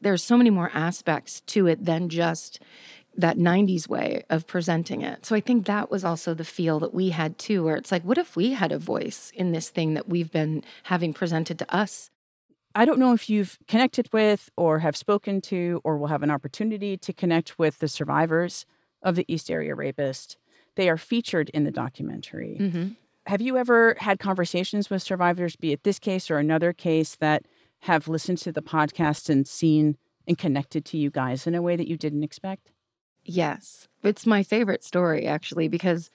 There's 0.03 0.23
so 0.23 0.37
many 0.37 0.51
more 0.51 0.71
aspects 0.75 1.41
to 1.47 1.67
it 1.67 1.87
than 1.87 2.11
just 2.11 2.61
that 3.17 3.39
90s 3.39 3.89
way 3.89 4.23
of 4.29 4.47
presenting 4.47 5.03
it. 5.03 5.25
So 5.25 5.35
I 5.35 5.41
think 5.41 5.67
that 5.67 5.91
was 5.91 6.05
also 6.05 6.35
the 6.35 6.45
feel 6.45 6.79
that 6.81 6.93
we 6.93 7.11
had 7.11 7.39
too, 7.39 7.65
where 7.65 7.77
it's 7.77 7.91
like, 7.91 8.03
what 8.03 8.19
if 8.19 8.37
we 8.37 8.53
had 8.53 8.73
a 8.73 8.79
voice 8.79 9.33
in 9.35 9.53
this 9.53 9.71
thing 9.71 9.95
that 9.95 10.09
we've 10.09 10.31
been 10.31 10.63
having 10.85 11.13
presented 11.15 11.59
to 11.59 11.75
us? 11.75 12.11
I 12.75 12.85
don't 12.85 12.99
know 12.99 13.15
if 13.15 13.31
you've 13.31 13.59
connected 13.67 14.09
with 14.13 14.51
or 14.57 14.81
have 14.81 14.97
spoken 14.97 15.41
to 15.43 15.81
or 15.83 15.97
will 15.97 16.09
have 16.09 16.23
an 16.23 16.31
opportunity 16.31 16.99
to 16.99 17.13
connect 17.13 17.59
with 17.59 17.79
the 17.79 17.89
survivors 17.89 18.67
of 19.03 19.17
the 19.17 19.25
East 19.29 19.51
Area 19.51 19.75
Rapist. 19.75 20.37
They 20.75 20.91
are 20.91 20.99
featured 20.99 21.49
in 21.51 21.65
the 21.65 21.71
documentary. 21.71 22.59
Mm-hmm. 22.61 22.89
Have 23.27 23.41
you 23.41 23.57
ever 23.57 23.97
had 23.99 24.19
conversations 24.19 24.91
with 24.91 25.03
survivors, 25.03 25.57
be 25.57 25.73
it 25.73 25.85
this 25.85 25.99
case 25.99 26.31
or 26.31 26.37
another 26.37 26.75
case, 26.75 27.17
that 27.17 27.47
have 27.81 28.09
listened 28.09 28.39
to 28.39 28.53
the 28.53 28.63
podcast 28.63 29.31
and 29.31 29.49
seen 29.49 29.97
and 30.29 30.37
connected 30.37 30.85
to 30.85 30.99
you 30.99 31.11
guys 31.11 31.47
in 31.47 31.55
a 31.55 31.63
way 31.63 31.77
that 31.77 31.89
you 31.89 31.97
didn't 31.97 32.25
expect? 32.25 32.73
Yes. 33.27 33.89
It's 34.03 34.27
my 34.27 34.43
favorite 34.43 34.85
story, 34.85 35.27
actually, 35.27 35.69
because 35.69 36.11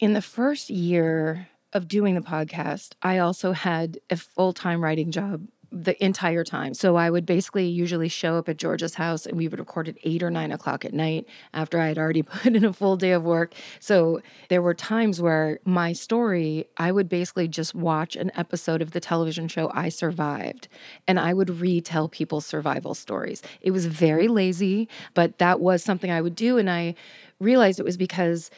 in 0.00 0.14
the 0.14 0.22
first 0.22 0.70
year 0.70 1.48
of 1.72 1.88
doing 1.88 2.14
the 2.14 2.20
podcast, 2.22 2.94
I 3.02 3.18
also 3.18 3.52
had 3.52 3.98
a 4.10 4.16
full 4.16 4.52
time 4.52 4.82
writing 4.82 5.10
job 5.10 5.46
the 5.70 6.02
entire 6.02 6.44
time. 6.44 6.72
So 6.72 6.96
I 6.96 7.10
would 7.10 7.26
basically 7.26 7.66
usually 7.66 8.08
show 8.08 8.36
up 8.36 8.48
at 8.48 8.56
Georgia's 8.56 8.94
house 8.94 9.26
and 9.26 9.36
we 9.36 9.48
would 9.48 9.58
record 9.58 9.88
at 9.88 9.96
eight 10.02 10.22
or 10.22 10.30
nine 10.30 10.50
o'clock 10.50 10.84
at 10.84 10.94
night 10.94 11.26
after 11.52 11.78
I 11.78 11.88
had 11.88 11.98
already 11.98 12.22
put 12.22 12.56
in 12.56 12.64
a 12.64 12.72
full 12.72 12.96
day 12.96 13.12
of 13.12 13.22
work. 13.22 13.54
So 13.78 14.20
there 14.48 14.62
were 14.62 14.74
times 14.74 15.20
where 15.20 15.60
my 15.64 15.92
story, 15.92 16.66
I 16.78 16.90
would 16.90 17.08
basically 17.08 17.48
just 17.48 17.74
watch 17.74 18.16
an 18.16 18.30
episode 18.34 18.80
of 18.80 18.92
the 18.92 19.00
television 19.00 19.48
show 19.48 19.70
I 19.74 19.90
Survived 19.90 20.68
and 21.06 21.20
I 21.20 21.34
would 21.34 21.60
retell 21.60 22.08
people's 22.08 22.46
survival 22.46 22.94
stories. 22.94 23.42
It 23.60 23.72
was 23.72 23.86
very 23.86 24.28
lazy, 24.28 24.88
but 25.14 25.38
that 25.38 25.60
was 25.60 25.82
something 25.82 26.10
I 26.10 26.20
would 26.20 26.34
do. 26.34 26.56
And 26.56 26.70
I 26.70 26.94
realized 27.40 27.78
it 27.78 27.84
was 27.84 27.96
because 27.96 28.50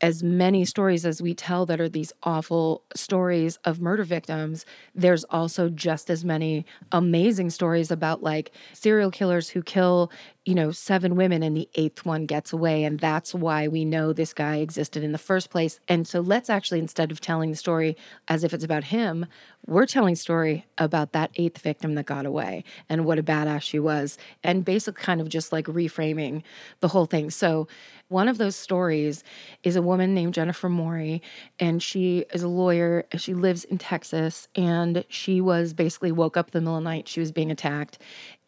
as 0.00 0.22
many 0.22 0.64
stories 0.64 1.04
as 1.04 1.20
we 1.20 1.34
tell 1.34 1.66
that 1.66 1.80
are 1.80 1.88
these 1.88 2.12
awful 2.22 2.82
stories 2.94 3.58
of 3.64 3.80
murder 3.80 4.04
victims, 4.04 4.64
there's 4.94 5.24
also 5.24 5.68
just 5.68 6.08
as 6.08 6.24
many 6.24 6.64
amazing 6.92 7.50
stories 7.50 7.90
about 7.90 8.22
like 8.22 8.52
serial 8.72 9.10
killers 9.10 9.48
who 9.48 9.62
kill, 9.62 10.10
you 10.48 10.54
know, 10.54 10.72
seven 10.72 11.14
women 11.14 11.42
and 11.42 11.54
the 11.54 11.68
eighth 11.74 12.06
one 12.06 12.24
gets 12.24 12.54
away. 12.54 12.82
And 12.82 12.98
that's 12.98 13.34
why 13.34 13.68
we 13.68 13.84
know 13.84 14.14
this 14.14 14.32
guy 14.32 14.56
existed 14.56 15.04
in 15.04 15.12
the 15.12 15.18
first 15.18 15.50
place. 15.50 15.78
And 15.88 16.08
so 16.08 16.20
let's 16.20 16.48
actually, 16.48 16.78
instead 16.78 17.10
of 17.10 17.20
telling 17.20 17.50
the 17.50 17.56
story 17.56 17.98
as 18.28 18.44
if 18.44 18.54
it's 18.54 18.64
about 18.64 18.84
him, 18.84 19.26
we're 19.66 19.84
telling 19.84 20.14
story 20.14 20.64
about 20.78 21.12
that 21.12 21.32
eighth 21.36 21.58
victim 21.58 21.96
that 21.96 22.06
got 22.06 22.24
away 22.24 22.64
and 22.88 23.04
what 23.04 23.18
a 23.18 23.22
badass 23.22 23.60
she 23.60 23.78
was. 23.78 24.16
And 24.42 24.64
basically 24.64 25.02
kind 25.02 25.20
of 25.20 25.28
just 25.28 25.52
like 25.52 25.66
reframing 25.66 26.42
the 26.80 26.88
whole 26.88 27.04
thing. 27.04 27.28
So 27.28 27.68
one 28.08 28.26
of 28.26 28.38
those 28.38 28.56
stories 28.56 29.22
is 29.62 29.76
a 29.76 29.82
woman 29.82 30.14
named 30.14 30.32
Jennifer 30.32 30.70
Morey, 30.70 31.20
and 31.60 31.82
she 31.82 32.24
is 32.32 32.42
a 32.42 32.48
lawyer. 32.48 33.04
She 33.18 33.34
lives 33.34 33.64
in 33.64 33.76
Texas, 33.76 34.48
and 34.56 35.04
she 35.10 35.42
was 35.42 35.74
basically 35.74 36.10
woke 36.10 36.38
up 36.38 36.46
in 36.46 36.52
the 36.52 36.60
middle 36.62 36.78
of 36.78 36.84
the 36.84 36.88
night. 36.88 37.06
She 37.06 37.20
was 37.20 37.32
being 37.32 37.50
attacked. 37.50 37.98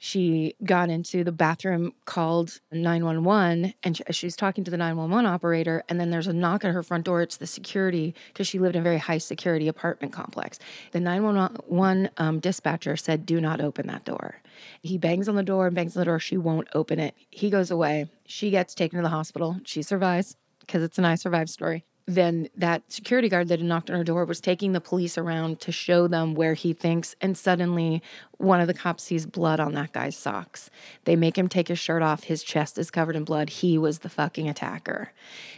She 0.03 0.55
got 0.65 0.89
into 0.89 1.25
the 1.25 1.31
bathroom, 1.31 1.93
called 2.07 2.59
911, 2.73 3.75
and 3.83 3.99
she, 3.99 4.03
she's 4.13 4.35
talking 4.35 4.65
to 4.65 4.71
the 4.71 4.79
911 4.79 5.27
operator. 5.27 5.85
And 5.91 6.01
then 6.01 6.09
there's 6.09 6.27
a 6.27 6.33
knock 6.33 6.65
at 6.65 6.73
her 6.73 6.83
front 6.83 7.05
door. 7.05 7.21
It's 7.21 7.37
the 7.37 7.47
security 7.47 8.15
because 8.29 8.49
she 8.49 8.59
lived 8.59 8.77
in 8.77 8.81
a 8.81 8.83
very 8.83 8.97
high 8.97 9.19
security 9.19 9.69
apartment 9.69 10.15
complex. 10.15 10.59
The 10.93 11.01
911 11.01 12.09
um, 12.17 12.41
dispatcher 12.41 12.97
said, 12.97 13.27
Do 13.27 13.43
not 13.43 13.61
open 13.61 13.89
that 13.89 14.07
door. 14.07 14.37
He 14.81 14.97
bangs 14.97 15.29
on 15.29 15.35
the 15.35 15.43
door 15.43 15.67
and 15.67 15.77
bangs 15.77 15.95
on 15.99 16.01
the 16.01 16.07
door. 16.07 16.19
She 16.19 16.39
won't 16.39 16.69
open 16.75 16.99
it. 16.99 17.15
He 17.29 17.51
goes 17.51 17.71
away. 17.71 18.09
She 18.25 18.49
gets 18.49 18.75
taken 18.75 18.97
to 18.97 19.03
the 19.03 19.11
hospital. 19.11 19.61
She 19.65 19.83
survives 19.83 20.35
because 20.61 20.83
it's 20.83 20.97
an 20.97 21.05
I 21.05 21.17
survive 21.17 21.51
story. 21.51 21.85
Then 22.11 22.49
that 22.57 22.91
security 22.91 23.29
guard 23.29 23.47
that 23.49 23.61
had 23.61 23.69
knocked 23.69 23.89
on 23.89 23.97
her 23.97 24.03
door 24.03 24.25
was 24.25 24.41
taking 24.41 24.73
the 24.73 24.81
police 24.81 25.17
around 25.17 25.61
to 25.61 25.71
show 25.71 26.09
them 26.09 26.35
where 26.35 26.55
he 26.55 26.73
thinks. 26.73 27.15
And 27.21 27.39
suddenly, 27.39 28.03
one 28.37 28.61
of 28.61 28.67
the 28.67 28.75
cops 28.75 29.05
sees 29.05 29.27
blood 29.27 29.61
on 29.61 29.75
that 29.75 29.93
guy's 29.93 30.17
socks. 30.17 30.71
They 31.05 31.15
make 31.15 31.39
him 31.39 31.49
take 31.49 31.69
his 31.69 31.79
shirt 31.79 32.03
off. 32.03 32.25
His 32.25 32.43
chest 32.43 32.79
is 32.79 32.91
covered 32.91 33.15
in 33.15 33.23
blood. 33.23 33.49
He 33.49 33.79
was 33.79 34.01
the 34.01 34.09
fucking 34.09 34.49
attacker. 34.49 35.13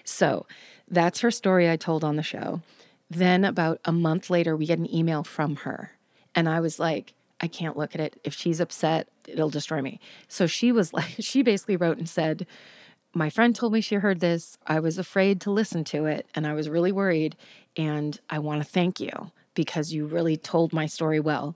So 0.04 0.44
that's 0.86 1.20
her 1.20 1.30
story 1.30 1.70
I 1.70 1.76
told 1.76 2.04
on 2.04 2.16
the 2.16 2.22
show. 2.22 2.60
Then, 3.08 3.46
about 3.46 3.80
a 3.86 3.92
month 3.92 4.28
later, 4.28 4.54
we 4.54 4.66
get 4.66 4.78
an 4.78 4.94
email 4.94 5.24
from 5.24 5.56
her. 5.56 5.92
And 6.34 6.50
I 6.50 6.60
was 6.60 6.78
like, 6.78 7.14
I 7.40 7.46
can't 7.46 7.78
look 7.78 7.94
at 7.94 8.00
it. 8.02 8.20
If 8.24 8.34
she's 8.34 8.60
upset, 8.60 9.08
it'll 9.26 9.48
destroy 9.48 9.80
me. 9.80 10.00
So 10.28 10.46
she 10.46 10.70
was 10.70 10.92
like, 10.92 11.14
she 11.18 11.42
basically 11.42 11.78
wrote 11.78 11.96
and 11.96 12.08
said, 12.08 12.46
My 13.14 13.28
friend 13.30 13.54
told 13.54 13.72
me 13.72 13.80
she 13.80 13.96
heard 13.96 14.20
this. 14.20 14.56
I 14.66 14.80
was 14.80 14.98
afraid 14.98 15.40
to 15.42 15.50
listen 15.50 15.84
to 15.84 16.06
it 16.06 16.26
and 16.34 16.46
I 16.46 16.54
was 16.54 16.68
really 16.68 16.92
worried. 16.92 17.36
And 17.76 18.18
I 18.30 18.38
want 18.38 18.62
to 18.62 18.68
thank 18.68 19.00
you 19.00 19.30
because 19.54 19.92
you 19.92 20.06
really 20.06 20.36
told 20.36 20.72
my 20.72 20.86
story 20.86 21.20
well. 21.20 21.54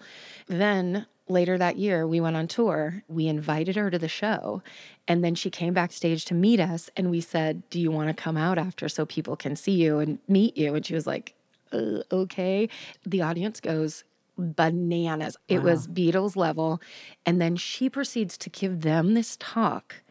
Then 0.49 1.07
later 1.29 1.57
that 1.59 1.77
year, 1.77 2.07
we 2.07 2.21
went 2.21 2.37
on 2.37 2.47
tour. 2.47 3.03
We 3.09 3.27
invited 3.27 3.77
her 3.77 3.91
to 3.91 3.99
the 3.99 4.09
show. 4.09 4.63
And 5.09 5.25
then 5.25 5.35
she 5.35 5.51
came 5.51 5.73
backstage 5.73 6.25
to 6.27 6.35
meet 6.35 6.61
us. 6.61 6.91
And 6.97 7.11
we 7.11 7.21
said, 7.21 7.69
Do 7.71 7.81
you 7.81 7.91
want 7.91 8.09
to 8.09 8.23
come 8.23 8.37
out 8.37 8.59
after 8.59 8.89
so 8.89 9.07
people 9.07 9.37
can 9.37 9.57
see 9.57 9.73
you 9.73 9.99
and 9.99 10.19
meet 10.29 10.57
you? 10.57 10.75
And 10.75 10.85
she 10.85 10.95
was 10.95 11.07
like, 11.07 11.35
uh, 11.73 12.01
Okay. 12.13 12.69
The 13.05 13.23
audience 13.23 13.61
goes, 13.61 14.05
bananas. 14.39 15.37
It 15.49 15.63
was 15.63 15.89
Beatles 15.89 16.37
level. 16.37 16.81
And 17.25 17.41
then 17.41 17.57
she 17.57 17.89
proceeds 17.89 18.37
to 18.39 18.51
give 18.51 18.83
them 18.83 19.15
this 19.15 19.37
talk 19.41 20.03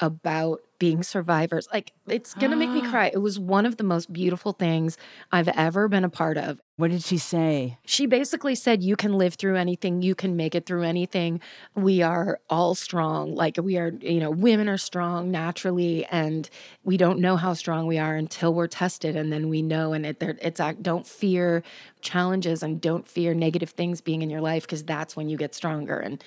about 0.00 0.62
being 0.82 1.04
survivors. 1.04 1.68
Like, 1.72 1.92
it's 2.08 2.34
going 2.34 2.50
to 2.50 2.56
make 2.56 2.70
me 2.70 2.80
ah. 2.82 2.90
cry. 2.90 3.06
It 3.14 3.18
was 3.18 3.38
one 3.38 3.66
of 3.66 3.76
the 3.76 3.84
most 3.84 4.12
beautiful 4.12 4.52
things 4.52 4.98
I've 5.30 5.46
ever 5.46 5.86
been 5.86 6.02
a 6.02 6.08
part 6.08 6.36
of. 6.36 6.60
What 6.74 6.90
did 6.90 7.04
she 7.04 7.18
say? 7.18 7.78
She 7.86 8.06
basically 8.06 8.56
said, 8.56 8.82
You 8.82 8.96
can 8.96 9.12
live 9.12 9.34
through 9.34 9.54
anything, 9.54 10.02
you 10.02 10.16
can 10.16 10.34
make 10.34 10.56
it 10.56 10.66
through 10.66 10.82
anything. 10.82 11.40
We 11.76 12.02
are 12.02 12.40
all 12.50 12.74
strong. 12.74 13.36
Like, 13.36 13.58
we 13.62 13.78
are, 13.78 13.92
you 14.00 14.18
know, 14.18 14.32
women 14.32 14.68
are 14.68 14.76
strong 14.76 15.30
naturally, 15.30 16.04
and 16.06 16.50
we 16.82 16.96
don't 16.96 17.20
know 17.20 17.36
how 17.36 17.54
strong 17.54 17.86
we 17.86 17.98
are 17.98 18.16
until 18.16 18.52
we're 18.52 18.66
tested. 18.66 19.14
And 19.14 19.32
then 19.32 19.48
we 19.48 19.62
know, 19.62 19.92
and 19.92 20.04
it, 20.04 20.16
it's, 20.20 20.60
don't 20.80 21.06
fear 21.06 21.62
challenges 22.00 22.64
and 22.64 22.80
don't 22.80 23.06
fear 23.06 23.34
negative 23.34 23.70
things 23.70 24.00
being 24.00 24.20
in 24.20 24.30
your 24.30 24.40
life 24.40 24.62
because 24.64 24.82
that's 24.82 25.14
when 25.14 25.28
you 25.28 25.36
get 25.36 25.54
stronger. 25.54 26.00
And 26.00 26.24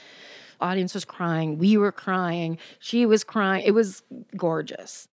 audience 0.61 0.93
was 0.93 1.05
crying. 1.05 1.57
We 1.57 1.77
were 1.77 1.91
crying. 1.91 2.57
She 2.79 3.05
was 3.05 3.23
crying. 3.23 3.63
It 3.65 3.71
was 3.71 4.03
gorgeous. 4.37 5.07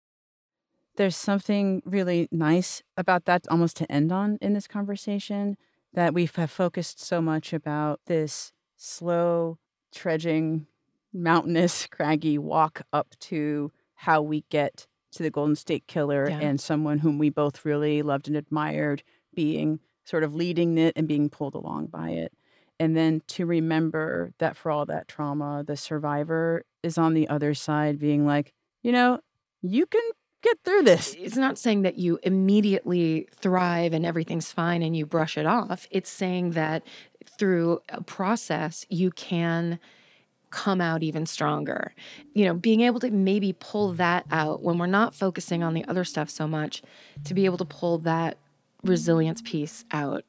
There's 0.96 1.16
something 1.16 1.82
really 1.86 2.28
nice 2.30 2.82
about 2.96 3.24
that 3.24 3.46
almost 3.50 3.76
to 3.78 3.90
end 3.90 4.12
on 4.12 4.38
in 4.42 4.52
this 4.52 4.68
conversation 4.68 5.56
that 5.94 6.12
we 6.14 6.28
have 6.36 6.50
focused 6.50 7.00
so 7.00 7.20
much 7.20 7.52
about 7.52 8.00
this 8.06 8.52
slow, 8.76 9.58
trudging, 9.94 10.66
mountainous, 11.12 11.86
craggy 11.90 12.36
walk 12.38 12.82
up 12.92 13.14
to 13.20 13.72
how 13.94 14.20
we 14.22 14.44
get 14.50 14.86
to 15.12 15.22
the 15.22 15.30
Golden 15.30 15.56
State 15.56 15.86
Killer 15.86 16.28
Yeah. 16.28 16.40
and 16.40 16.60
someone 16.60 16.98
whom 16.98 17.18
we 17.18 17.30
both 17.30 17.64
really 17.64 18.02
loved 18.02 18.28
and 18.28 18.36
admired 18.36 19.02
being 19.34 19.80
sort 20.04 20.24
of 20.24 20.34
leading 20.34 20.78
it 20.78 20.94
and 20.96 21.06
being 21.06 21.28
pulled 21.30 21.54
along 21.54 21.86
by 21.86 22.10
it. 22.10 22.32
And 22.82 22.96
then 22.96 23.22
to 23.28 23.46
remember 23.46 24.32
that 24.38 24.56
for 24.56 24.68
all 24.68 24.86
that 24.86 25.06
trauma, 25.06 25.62
the 25.64 25.76
survivor 25.76 26.64
is 26.82 26.98
on 26.98 27.14
the 27.14 27.28
other 27.28 27.54
side 27.54 28.00
being 28.00 28.26
like, 28.26 28.52
you 28.82 28.90
know, 28.90 29.20
you 29.60 29.86
can 29.86 30.02
get 30.42 30.58
through 30.64 30.82
this. 30.82 31.14
It's 31.16 31.36
not 31.36 31.58
saying 31.58 31.82
that 31.82 31.96
you 31.96 32.18
immediately 32.24 33.28
thrive 33.36 33.92
and 33.92 34.04
everything's 34.04 34.50
fine 34.50 34.82
and 34.82 34.96
you 34.96 35.06
brush 35.06 35.38
it 35.38 35.46
off. 35.46 35.86
It's 35.92 36.10
saying 36.10 36.50
that 36.52 36.82
through 37.38 37.82
a 37.88 38.02
process, 38.02 38.84
you 38.88 39.12
can 39.12 39.78
come 40.50 40.80
out 40.80 41.04
even 41.04 41.24
stronger. 41.24 41.94
You 42.34 42.46
know, 42.46 42.54
being 42.54 42.80
able 42.80 42.98
to 42.98 43.12
maybe 43.12 43.52
pull 43.52 43.92
that 43.92 44.26
out 44.32 44.60
when 44.60 44.76
we're 44.76 44.86
not 44.86 45.14
focusing 45.14 45.62
on 45.62 45.74
the 45.74 45.84
other 45.84 46.02
stuff 46.02 46.30
so 46.30 46.48
much, 46.48 46.82
to 47.26 47.32
be 47.32 47.44
able 47.44 47.58
to 47.58 47.64
pull 47.64 47.98
that 47.98 48.38
resilience 48.82 49.40
piece 49.40 49.84
out. 49.92 50.24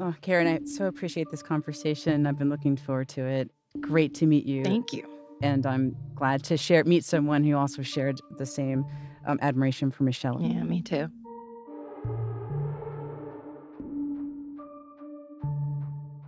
Oh, 0.00 0.14
Karen, 0.22 0.46
I 0.46 0.60
so 0.64 0.86
appreciate 0.86 1.30
this 1.30 1.42
conversation. 1.42 2.26
I've 2.26 2.38
been 2.38 2.48
looking 2.50 2.76
forward 2.76 3.08
to 3.10 3.22
it. 3.22 3.50
Great 3.80 4.14
to 4.14 4.26
meet 4.26 4.46
you. 4.46 4.62
Thank 4.64 4.92
you. 4.92 5.08
and 5.42 5.66
I'm 5.66 5.96
glad 6.14 6.42
to 6.44 6.56
share 6.56 6.84
meet 6.84 7.04
someone 7.04 7.44
who 7.44 7.56
also 7.56 7.82
shared 7.82 8.20
the 8.38 8.46
same 8.46 8.84
um, 9.26 9.38
admiration 9.42 9.90
for 9.90 10.04
Michelle. 10.04 10.40
Yeah, 10.40 10.62
me 10.62 10.82
too. 10.82 11.08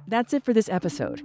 That's 0.06 0.32
it 0.32 0.44
for 0.44 0.52
this 0.52 0.68
episode. 0.68 1.22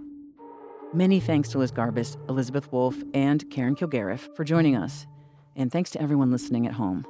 Many 0.93 1.19
thanks 1.19 1.49
to 1.49 1.57
Liz 1.57 1.71
Garbus, 1.71 2.17
Elizabeth 2.29 2.71
Wolff, 2.71 3.03
and 3.13 3.49
Karen 3.49 3.75
Kilgariff 3.75 4.33
for 4.35 4.43
joining 4.43 4.75
us. 4.75 5.07
And 5.55 5.71
thanks 5.71 5.89
to 5.91 6.01
everyone 6.01 6.31
listening 6.31 6.67
at 6.67 6.73
home. 6.73 7.05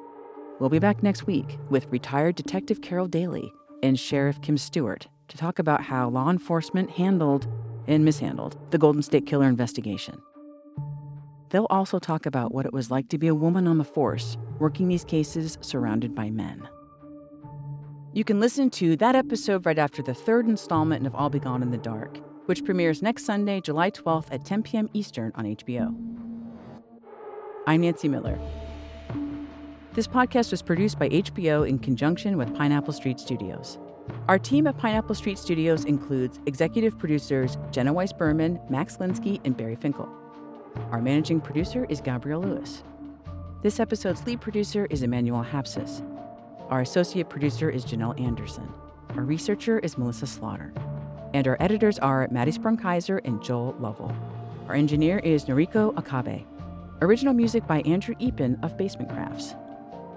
We'll 0.60 0.70
be 0.70 0.80
back 0.80 1.04
next 1.04 1.28
week 1.28 1.58
with 1.70 1.88
retired 1.92 2.36
Detective 2.36 2.82
Carol 2.82 3.08
Daly 3.08 3.52
and 3.84 4.00
Sheriff 4.00 4.42
Kim 4.42 4.58
Stewart 4.58 5.08
to 5.28 5.38
talk 5.38 5.60
about 5.60 5.84
how 5.84 6.10
law 6.10 6.30
enforcement 6.30 6.92
handled 6.92 7.48
and 7.88 8.06
mishandled 8.06 8.58
the 8.72 8.78
Golden 8.78 9.02
State 9.02 9.26
Killer 9.26 9.48
investigation. 9.48 10.22
They'll 11.50 11.68
also 11.70 12.00
talk 12.00 12.26
about 12.26 12.54
what 12.54 12.66
it 12.66 12.74
was 12.74 12.92
like 12.92 13.10
to 13.10 13.18
be 13.18 13.28
a 13.28 13.36
woman 13.36 13.68
on 13.68 13.78
the 13.78 13.84
force, 13.84 14.38
working 14.60 14.88
these 14.88 15.06
cases 15.06 15.58
surrounded 15.62 16.16
by 16.16 16.30
men. 16.30 16.68
You 18.14 18.24
can 18.24 18.40
listen 18.40 18.70
to 18.72 18.96
that 18.98 19.16
episode 19.16 19.66
right 19.66 19.78
after 19.78 20.02
the 20.02 20.14
third 20.14 20.48
installment 20.48 21.06
of 21.06 21.16
I'll 21.16 21.30
Be 21.30 21.40
Gone 21.40 21.62
in 21.62 21.72
the 21.72 21.78
Dark, 21.78 22.20
which 22.46 22.64
premieres 22.64 23.02
next 23.02 23.26
Sunday, 23.26 23.62
July 23.62 23.92
12th 23.92 24.28
at 24.32 24.46
10 24.46 24.64
p.m. 24.64 24.90
Eastern 24.94 25.32
on 25.36 25.46
HBO. 25.46 25.96
I'm 27.68 27.82
Nancy 27.82 28.08
Miller. 28.08 28.40
This 29.94 30.08
podcast 30.08 30.52
was 30.52 30.62
produced 30.62 31.00
by 31.00 31.10
HBO 31.10 31.68
in 31.68 31.80
conjunction 31.80 32.38
with 32.38 32.54
Pineapple 32.54 32.94
Street 32.94 33.20
Studios. 33.20 33.80
Our 34.28 34.40
team 34.40 34.66
at 34.68 34.78
Pineapple 34.78 35.16
Street 35.16 35.38
Studios 35.38 35.86
includes 35.86 36.40
executive 36.46 36.98
producers 36.98 37.58
Jenna 37.72 37.94
Weiss 37.94 38.12
Berman, 38.12 38.60
Max 38.70 38.98
Linsky, 38.98 39.40
and 39.46 39.56
Barry 39.56 39.76
Finkel. 39.76 40.10
Our 40.92 41.02
managing 41.02 41.42
producer 41.42 41.86
is 41.90 42.02
Gabrielle 42.02 42.42
Lewis. 42.42 42.84
This 43.62 43.80
episode's 43.80 44.26
lead 44.26 44.42
producer 44.42 44.88
is 44.90 45.04
Emmanuel 45.04 45.44
Hapsis. 45.44 46.04
Our 46.70 46.82
associate 46.82 47.30
producer 47.30 47.70
is 47.70 47.86
Janelle 47.86 48.20
Anderson. 48.20 48.68
Our 49.16 49.24
researcher 49.24 49.80
is 49.80 49.98
Melissa 49.98 50.28
Slaughter. 50.28 50.74
And 51.34 51.48
our 51.48 51.58
editors 51.60 52.00
are 52.00 52.28
Maddie 52.32 52.52
Sprung-Keyser 52.52 53.22
and 53.26 53.42
Joel 53.44 53.76
Lovell. 53.80 54.16
Our 54.68 54.76
engineer 54.76 55.20
is 55.20 55.46
Noriko 55.46 55.96
Okabe. 55.98 56.46
Original 57.02 57.34
music 57.34 57.68
by 57.68 57.82
Andrew 57.82 58.16
Eapen 58.20 58.58
of 58.64 58.78
Basement 58.78 59.12
Crafts. 59.12 59.54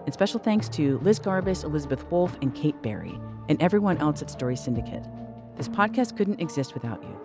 And 0.06 0.14
special 0.14 0.40
thanks 0.40 0.68
to 0.70 0.98
Liz 1.00 1.20
Garbus, 1.20 1.64
Elizabeth 1.64 2.10
Wolff, 2.10 2.36
and 2.40 2.54
Kate 2.54 2.80
Barry, 2.82 3.18
and 3.48 3.60
everyone 3.62 3.98
else 3.98 4.22
at 4.22 4.30
Story 4.30 4.56
Syndicate. 4.56 5.04
This 5.56 5.68
podcast 5.68 6.16
couldn't 6.16 6.40
exist 6.40 6.74
without 6.74 7.02
you. 7.02 7.20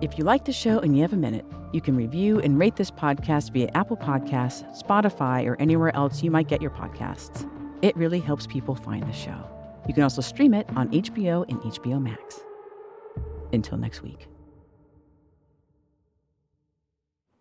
If 0.00 0.18
you 0.18 0.24
like 0.24 0.44
the 0.44 0.52
show 0.52 0.78
and 0.80 0.94
you 0.96 1.02
have 1.02 1.12
a 1.12 1.16
minute, 1.16 1.44
you 1.72 1.80
can 1.80 1.96
review 1.96 2.40
and 2.40 2.58
rate 2.58 2.76
this 2.76 2.90
podcast 2.90 3.52
via 3.52 3.70
Apple 3.74 3.96
Podcasts, 3.96 4.64
Spotify, 4.82 5.46
or 5.46 5.56
anywhere 5.60 5.94
else 5.96 6.22
you 6.22 6.30
might 6.30 6.48
get 6.48 6.62
your 6.62 6.70
podcasts. 6.70 7.50
It 7.82 7.96
really 7.96 8.20
helps 8.20 8.46
people 8.46 8.74
find 8.74 9.02
the 9.08 9.12
show. 9.12 9.48
You 9.88 9.94
can 9.94 10.02
also 10.02 10.20
stream 10.20 10.54
it 10.54 10.68
on 10.76 10.88
HBO 10.90 11.44
and 11.48 11.60
HBO 11.60 12.00
Max. 12.00 12.40
Until 13.52 13.76
next 13.78 14.02
week. 14.02 14.28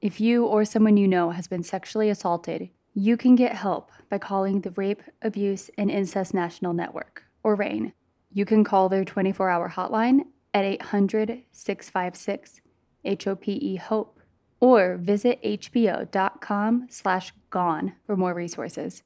If 0.02 0.20
you 0.20 0.46
or 0.46 0.66
someone 0.66 0.98
you 0.98 1.08
know 1.08 1.30
has 1.30 1.48
been 1.48 1.64
sexually 1.64 2.10
assaulted, 2.10 2.70
you 2.94 3.16
can 3.16 3.36
get 3.36 3.56
help 3.56 3.90
by 4.10 4.18
calling 4.18 4.62
the 4.62 4.72
Rape, 4.72 5.02
Abuse, 5.22 5.70
and 5.78 5.90
Incest 5.90 6.34
National 6.34 6.74
Network, 6.74 7.24
or 7.44 7.56
RAINN, 7.56 7.94
You 8.32 8.46
can 8.46 8.64
call 8.64 8.90
their 8.90 9.06
24 9.06 9.50
hour 9.50 9.70
hotline 9.70 10.22
at 10.54 10.66
800 10.66 11.44
656 11.52 12.62
HOPE 13.06 13.80
HOPE 13.80 14.20
or 14.60 14.98
visit 14.98 15.42
hbo.com 15.44 16.88
slash 16.90 17.34
gone 17.50 17.94
for 18.06 18.16
more 18.16 18.34
resources. 18.34 19.04